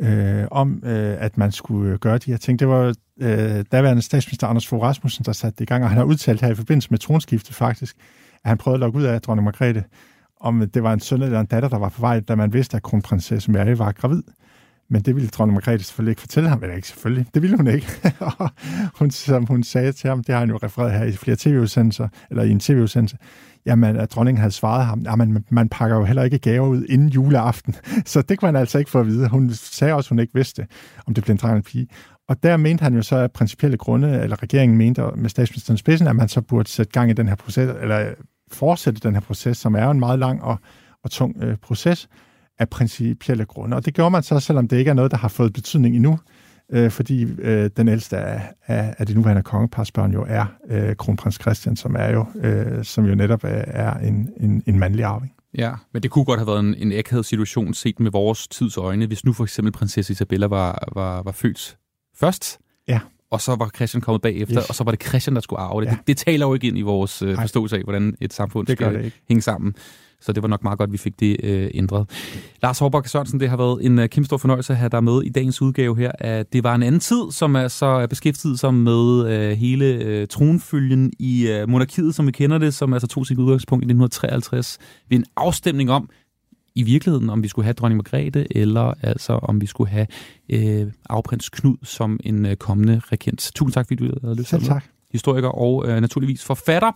øh, 0.00 0.44
om, 0.50 0.82
øh, 0.84 1.16
at 1.18 1.38
man 1.38 1.52
skulle 1.52 1.98
gøre 1.98 2.18
de 2.18 2.30
her 2.30 2.38
ting. 2.38 2.58
Det 2.58 2.68
var 2.68 2.94
øh, 3.20 3.64
daværende 3.72 4.02
statsminister 4.02 4.46
Anders 4.46 4.66
Fogh 4.66 4.82
Rasmussen, 4.82 5.24
der 5.24 5.32
satte 5.32 5.56
det 5.58 5.64
i 5.64 5.66
gang, 5.66 5.84
og 5.84 5.90
han 5.90 5.98
har 5.98 6.04
udtalt 6.04 6.40
her 6.40 6.50
i 6.50 6.54
forbindelse 6.54 6.90
med 6.90 6.98
tronskiftet 6.98 7.54
faktisk, 7.54 7.96
at 8.44 8.48
han 8.48 8.58
prøvede 8.58 8.76
at 8.76 8.80
lukke 8.80 8.98
ud 8.98 9.04
af 9.04 9.20
dronning 9.20 9.44
Margrethe, 9.44 9.84
om 10.40 10.70
det 10.74 10.82
var 10.82 10.92
en 10.92 11.00
søn 11.00 11.22
eller 11.22 11.40
en 11.40 11.46
datter, 11.46 11.68
der 11.68 11.78
var 11.78 11.88
på 11.88 12.00
vej, 12.00 12.20
da 12.20 12.34
man 12.34 12.52
vidste, 12.52 12.76
at 12.76 12.82
kronprinsesse 12.82 13.50
Mary 13.50 13.76
var 13.76 13.92
gravid. 13.92 14.22
Men 14.92 15.02
det 15.02 15.14
ville 15.14 15.28
dronning 15.28 15.54
Margrethe 15.54 15.84
selvfølgelig 15.84 16.10
ikke 16.12 16.20
fortælle 16.20 16.48
ham, 16.48 16.62
eller 16.62 16.76
ikke 16.76 16.88
selvfølgelig, 16.88 17.26
det 17.34 17.42
ville 17.42 17.56
hun 17.56 17.66
ikke. 17.66 17.86
Og 18.20 18.50
hun, 18.98 19.10
som 19.10 19.46
hun 19.46 19.62
sagde 19.62 19.92
til 19.92 20.08
ham, 20.08 20.24
det 20.24 20.32
har 20.32 20.40
han 20.40 20.50
jo 20.50 20.58
refereret 20.62 20.92
her 20.92 21.04
i 21.04 21.12
flere 21.12 21.36
tv-udsendelser, 21.40 22.08
eller 22.30 22.42
i 22.42 22.50
en 22.50 22.60
tv-udsendelse, 22.60 23.16
jamen, 23.66 23.96
at 23.96 24.12
dronningen 24.12 24.38
havde 24.40 24.52
svaret 24.52 24.86
ham, 24.86 25.00
jamen, 25.00 25.44
man 25.50 25.68
pakker 25.68 25.96
jo 25.96 26.04
heller 26.04 26.22
ikke 26.22 26.38
gaver 26.38 26.68
ud 26.68 26.84
inden 26.88 27.08
juleaften. 27.08 27.74
Så 28.06 28.22
det 28.22 28.38
kunne 28.38 28.48
han 28.48 28.56
altså 28.56 28.78
ikke 28.78 28.90
få 28.90 29.00
at 29.00 29.06
vide. 29.06 29.28
Hun 29.28 29.50
sagde 29.52 29.94
også, 29.94 30.06
at 30.06 30.08
hun 30.08 30.18
ikke 30.18 30.34
vidste, 30.34 30.66
om 31.06 31.14
det 31.14 31.24
blev 31.24 31.32
en 31.32 31.38
dreng 31.38 31.54
eller 31.54 31.62
pige. 31.62 31.86
Og 32.28 32.42
der 32.42 32.56
mente 32.56 32.82
han 32.82 32.94
jo 32.94 33.02
så 33.02 33.16
af 33.16 33.32
principielle 33.32 33.76
grunde, 33.76 34.20
eller 34.20 34.42
regeringen 34.42 34.78
mente 34.78 35.02
med 35.16 35.30
statsministerens 35.30 35.80
spidsen, 35.80 36.06
at 36.06 36.16
man 36.16 36.28
så 36.28 36.40
burde 36.40 36.68
sætte 36.68 36.92
gang 36.92 37.10
i 37.10 37.12
den 37.12 37.28
her 37.28 37.34
proces, 37.34 37.70
eller 37.80 38.14
fortsætte 38.52 39.00
den 39.00 39.14
her 39.14 39.20
proces, 39.20 39.58
som 39.58 39.74
er 39.74 39.84
jo 39.84 39.90
en 39.90 40.00
meget 40.00 40.18
lang 40.18 40.42
og, 40.42 40.56
og 41.04 41.10
tung 41.10 41.42
øh, 41.42 41.56
proces 41.56 42.08
af 42.62 42.68
principielle 42.68 43.44
grunde. 43.44 43.76
Og 43.76 43.84
det 43.84 43.94
gjorde 43.94 44.10
man 44.10 44.22
så, 44.22 44.40
selvom 44.40 44.68
det 44.68 44.76
ikke 44.78 44.88
er 44.90 44.94
noget, 44.94 45.10
der 45.10 45.16
har 45.16 45.28
fået 45.28 45.52
betydning 45.52 45.96
endnu, 45.96 46.18
øh, 46.72 46.90
fordi 46.90 47.22
øh, 47.38 47.70
den 47.76 47.88
ældste 47.88 48.16
af, 48.18 48.42
af, 48.66 48.94
af 48.98 49.06
de 49.06 49.14
nuværende 49.14 49.42
kongeparsbørn 49.42 50.12
jo 50.12 50.24
er 50.28 50.44
øh, 50.70 50.96
kronprins 50.96 51.38
Christian, 51.40 51.76
som 51.76 51.96
er 51.98 52.10
jo, 52.10 52.26
øh, 52.34 52.84
som 52.84 53.04
jo 53.06 53.14
netop 53.14 53.44
er, 53.44 53.48
er 53.66 53.98
en, 53.98 54.28
en, 54.40 54.62
en 54.66 54.78
mandlig 54.78 55.04
arving. 55.04 55.32
Ja, 55.58 55.72
men 55.92 56.02
det 56.02 56.10
kunne 56.10 56.24
godt 56.24 56.40
have 56.40 56.46
været 56.46 56.60
en, 56.60 56.74
en 56.74 56.92
akavet 56.98 57.26
situation 57.26 57.74
set 57.74 58.00
med 58.00 58.10
vores 58.10 58.48
tids 58.48 58.76
øjne, 58.76 59.06
hvis 59.06 59.24
nu 59.24 59.32
for 59.32 59.44
eksempel 59.44 59.72
prinsesse 59.72 60.12
Isabella 60.12 60.46
var, 60.46 60.88
var, 60.94 61.22
var 61.22 61.32
født 61.32 61.76
først. 62.16 62.58
Ja. 62.88 63.00
og 63.30 63.40
så 63.40 63.54
var 63.56 63.70
Christian 63.76 64.00
kommet 64.00 64.22
bagefter, 64.22 64.56
Yes. 64.58 64.68
og 64.68 64.74
så 64.74 64.84
var 64.84 64.90
det 64.90 65.02
Christian, 65.04 65.34
der 65.34 65.40
skulle 65.40 65.60
arve 65.60 65.80
det. 65.80 65.86
Ja. 65.86 65.90
Det, 65.90 66.06
det 66.06 66.16
taler 66.16 66.46
jo 66.46 66.54
ikke 66.54 66.66
ind 66.66 66.78
i 66.78 66.82
vores 66.82 67.22
øh, 67.22 67.36
forståelse 67.36 67.76
af, 67.76 67.82
hvordan 67.82 68.14
et 68.20 68.32
samfund 68.32 68.66
Det 68.66 68.78
skal 68.78 68.94
det 68.94 69.04
ikke. 69.04 69.20
hænge 69.28 69.42
sammen. 69.42 69.74
Så 70.22 70.32
det 70.32 70.42
var 70.42 70.48
nok 70.48 70.62
meget 70.62 70.78
godt, 70.78 70.88
at 70.88 70.92
vi 70.92 70.98
fik 70.98 71.20
det 71.20 71.36
øh, 71.42 71.70
ændret. 71.74 72.10
Lars 72.62 72.78
Hårbakke 72.78 73.08
Sørensen, 73.08 73.40
det 73.40 73.48
har 73.48 73.56
været 73.56 73.86
en 73.86 73.98
øh, 73.98 74.08
kæmpe 74.08 74.26
stor 74.26 74.36
fornøjelse 74.36 74.72
at 74.72 74.76
have 74.76 74.88
dig 74.88 75.04
med 75.04 75.22
i 75.22 75.28
dagens 75.28 75.62
udgave 75.62 75.98
her. 75.98 76.12
Af 76.18 76.46
det 76.46 76.64
var 76.64 76.74
en 76.74 76.82
anden 76.82 77.00
tid, 77.00 77.22
som 77.30 77.54
er 77.54 77.68
så 77.68 77.86
er 77.86 78.06
beskæftiget 78.06 78.60
sig 78.60 78.74
med 78.74 79.28
øh, 79.28 79.56
hele 79.56 79.86
øh, 79.86 80.28
tronfølgen 80.28 81.12
i 81.18 81.48
øh, 81.48 81.68
monarkiet, 81.68 82.14
som 82.14 82.26
vi 82.26 82.32
kender 82.32 82.58
det, 82.58 82.74
som 82.74 82.92
altså 82.92 83.06
tog 83.06 83.26
sit 83.26 83.38
udgangspunkt 83.38 83.82
i 83.82 83.86
1953 83.86 84.78
ved 85.08 85.18
en 85.18 85.24
afstemning 85.36 85.90
om, 85.90 86.08
i 86.74 86.82
virkeligheden, 86.82 87.30
om 87.30 87.42
vi 87.42 87.48
skulle 87.48 87.64
have 87.64 87.74
dronning 87.74 87.96
Margrethe, 87.96 88.56
eller 88.56 88.94
altså 89.02 89.32
om 89.32 89.60
vi 89.60 89.66
skulle 89.66 89.90
have 89.90 90.06
øh, 90.48 90.92
afprins 91.10 91.48
Knud 91.48 91.76
som 91.82 92.20
en 92.24 92.46
øh, 92.46 92.56
kommende 92.56 93.00
regent. 93.04 93.50
Tusind 93.54 93.72
tak, 93.72 93.86
fordi 93.86 94.06
du 94.06 94.14
havde 94.22 94.36
lyst 94.36 94.48
til 94.48 94.56
at. 94.56 94.62
Historiker 95.12 95.48
og 95.48 95.88
øh, 95.88 96.00
naturligvis 96.00 96.44
forfatter. 96.44 96.92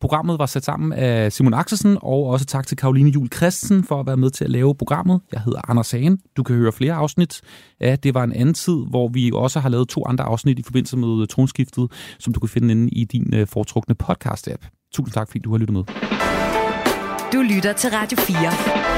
Programmet 0.00 0.38
var 0.38 0.46
sat 0.46 0.64
sammen 0.64 0.92
af 0.92 1.32
Simon 1.32 1.54
Axelsen, 1.54 1.98
og 2.02 2.26
også 2.26 2.46
tak 2.46 2.66
til 2.66 2.76
Karoline 2.76 3.10
Jul 3.10 3.28
Christensen 3.36 3.84
for 3.84 4.00
at 4.00 4.06
være 4.06 4.16
med 4.16 4.30
til 4.30 4.44
at 4.44 4.50
lave 4.50 4.74
programmet. 4.74 5.20
Jeg 5.32 5.40
hedder 5.40 5.70
Anders 5.70 5.90
Hagen. 5.90 6.18
Du 6.36 6.42
kan 6.42 6.56
høre 6.56 6.72
flere 6.72 6.92
afsnit 6.94 7.40
af 7.80 7.98
Det 7.98 8.14
var 8.14 8.24
en 8.24 8.32
anden 8.32 8.54
tid, 8.54 8.76
hvor 8.90 9.08
vi 9.08 9.30
også 9.34 9.60
har 9.60 9.68
lavet 9.68 9.88
to 9.88 10.04
andre 10.06 10.24
afsnit 10.24 10.58
i 10.58 10.62
forbindelse 10.62 10.96
med 10.96 11.22
øh, 11.22 11.28
tronskiftet, 11.28 11.92
som 12.18 12.32
du 12.32 12.40
kan 12.40 12.48
finde 12.48 12.72
inde 12.72 12.88
i 12.88 13.04
din 13.04 13.34
øh, 13.34 13.46
foretrukne 13.46 13.94
podcast-app. 14.04 14.90
Tusind 14.92 15.12
tak, 15.12 15.28
fordi 15.28 15.38
du 15.38 15.50
har 15.50 15.58
lyttet 15.58 15.76
med. 15.76 15.84
Du 17.32 17.42
lytter 17.54 17.72
til 17.72 17.90
Radio 17.90 18.18
4. 18.18 18.88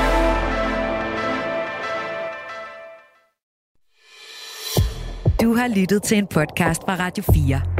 Du 5.43 5.55
har 5.55 5.69
lyttet 5.69 6.03
til 6.03 6.19
en 6.19 6.27
podcast 6.27 6.83
fra 6.83 6.97
Radio 6.99 7.25
4. 7.35 7.80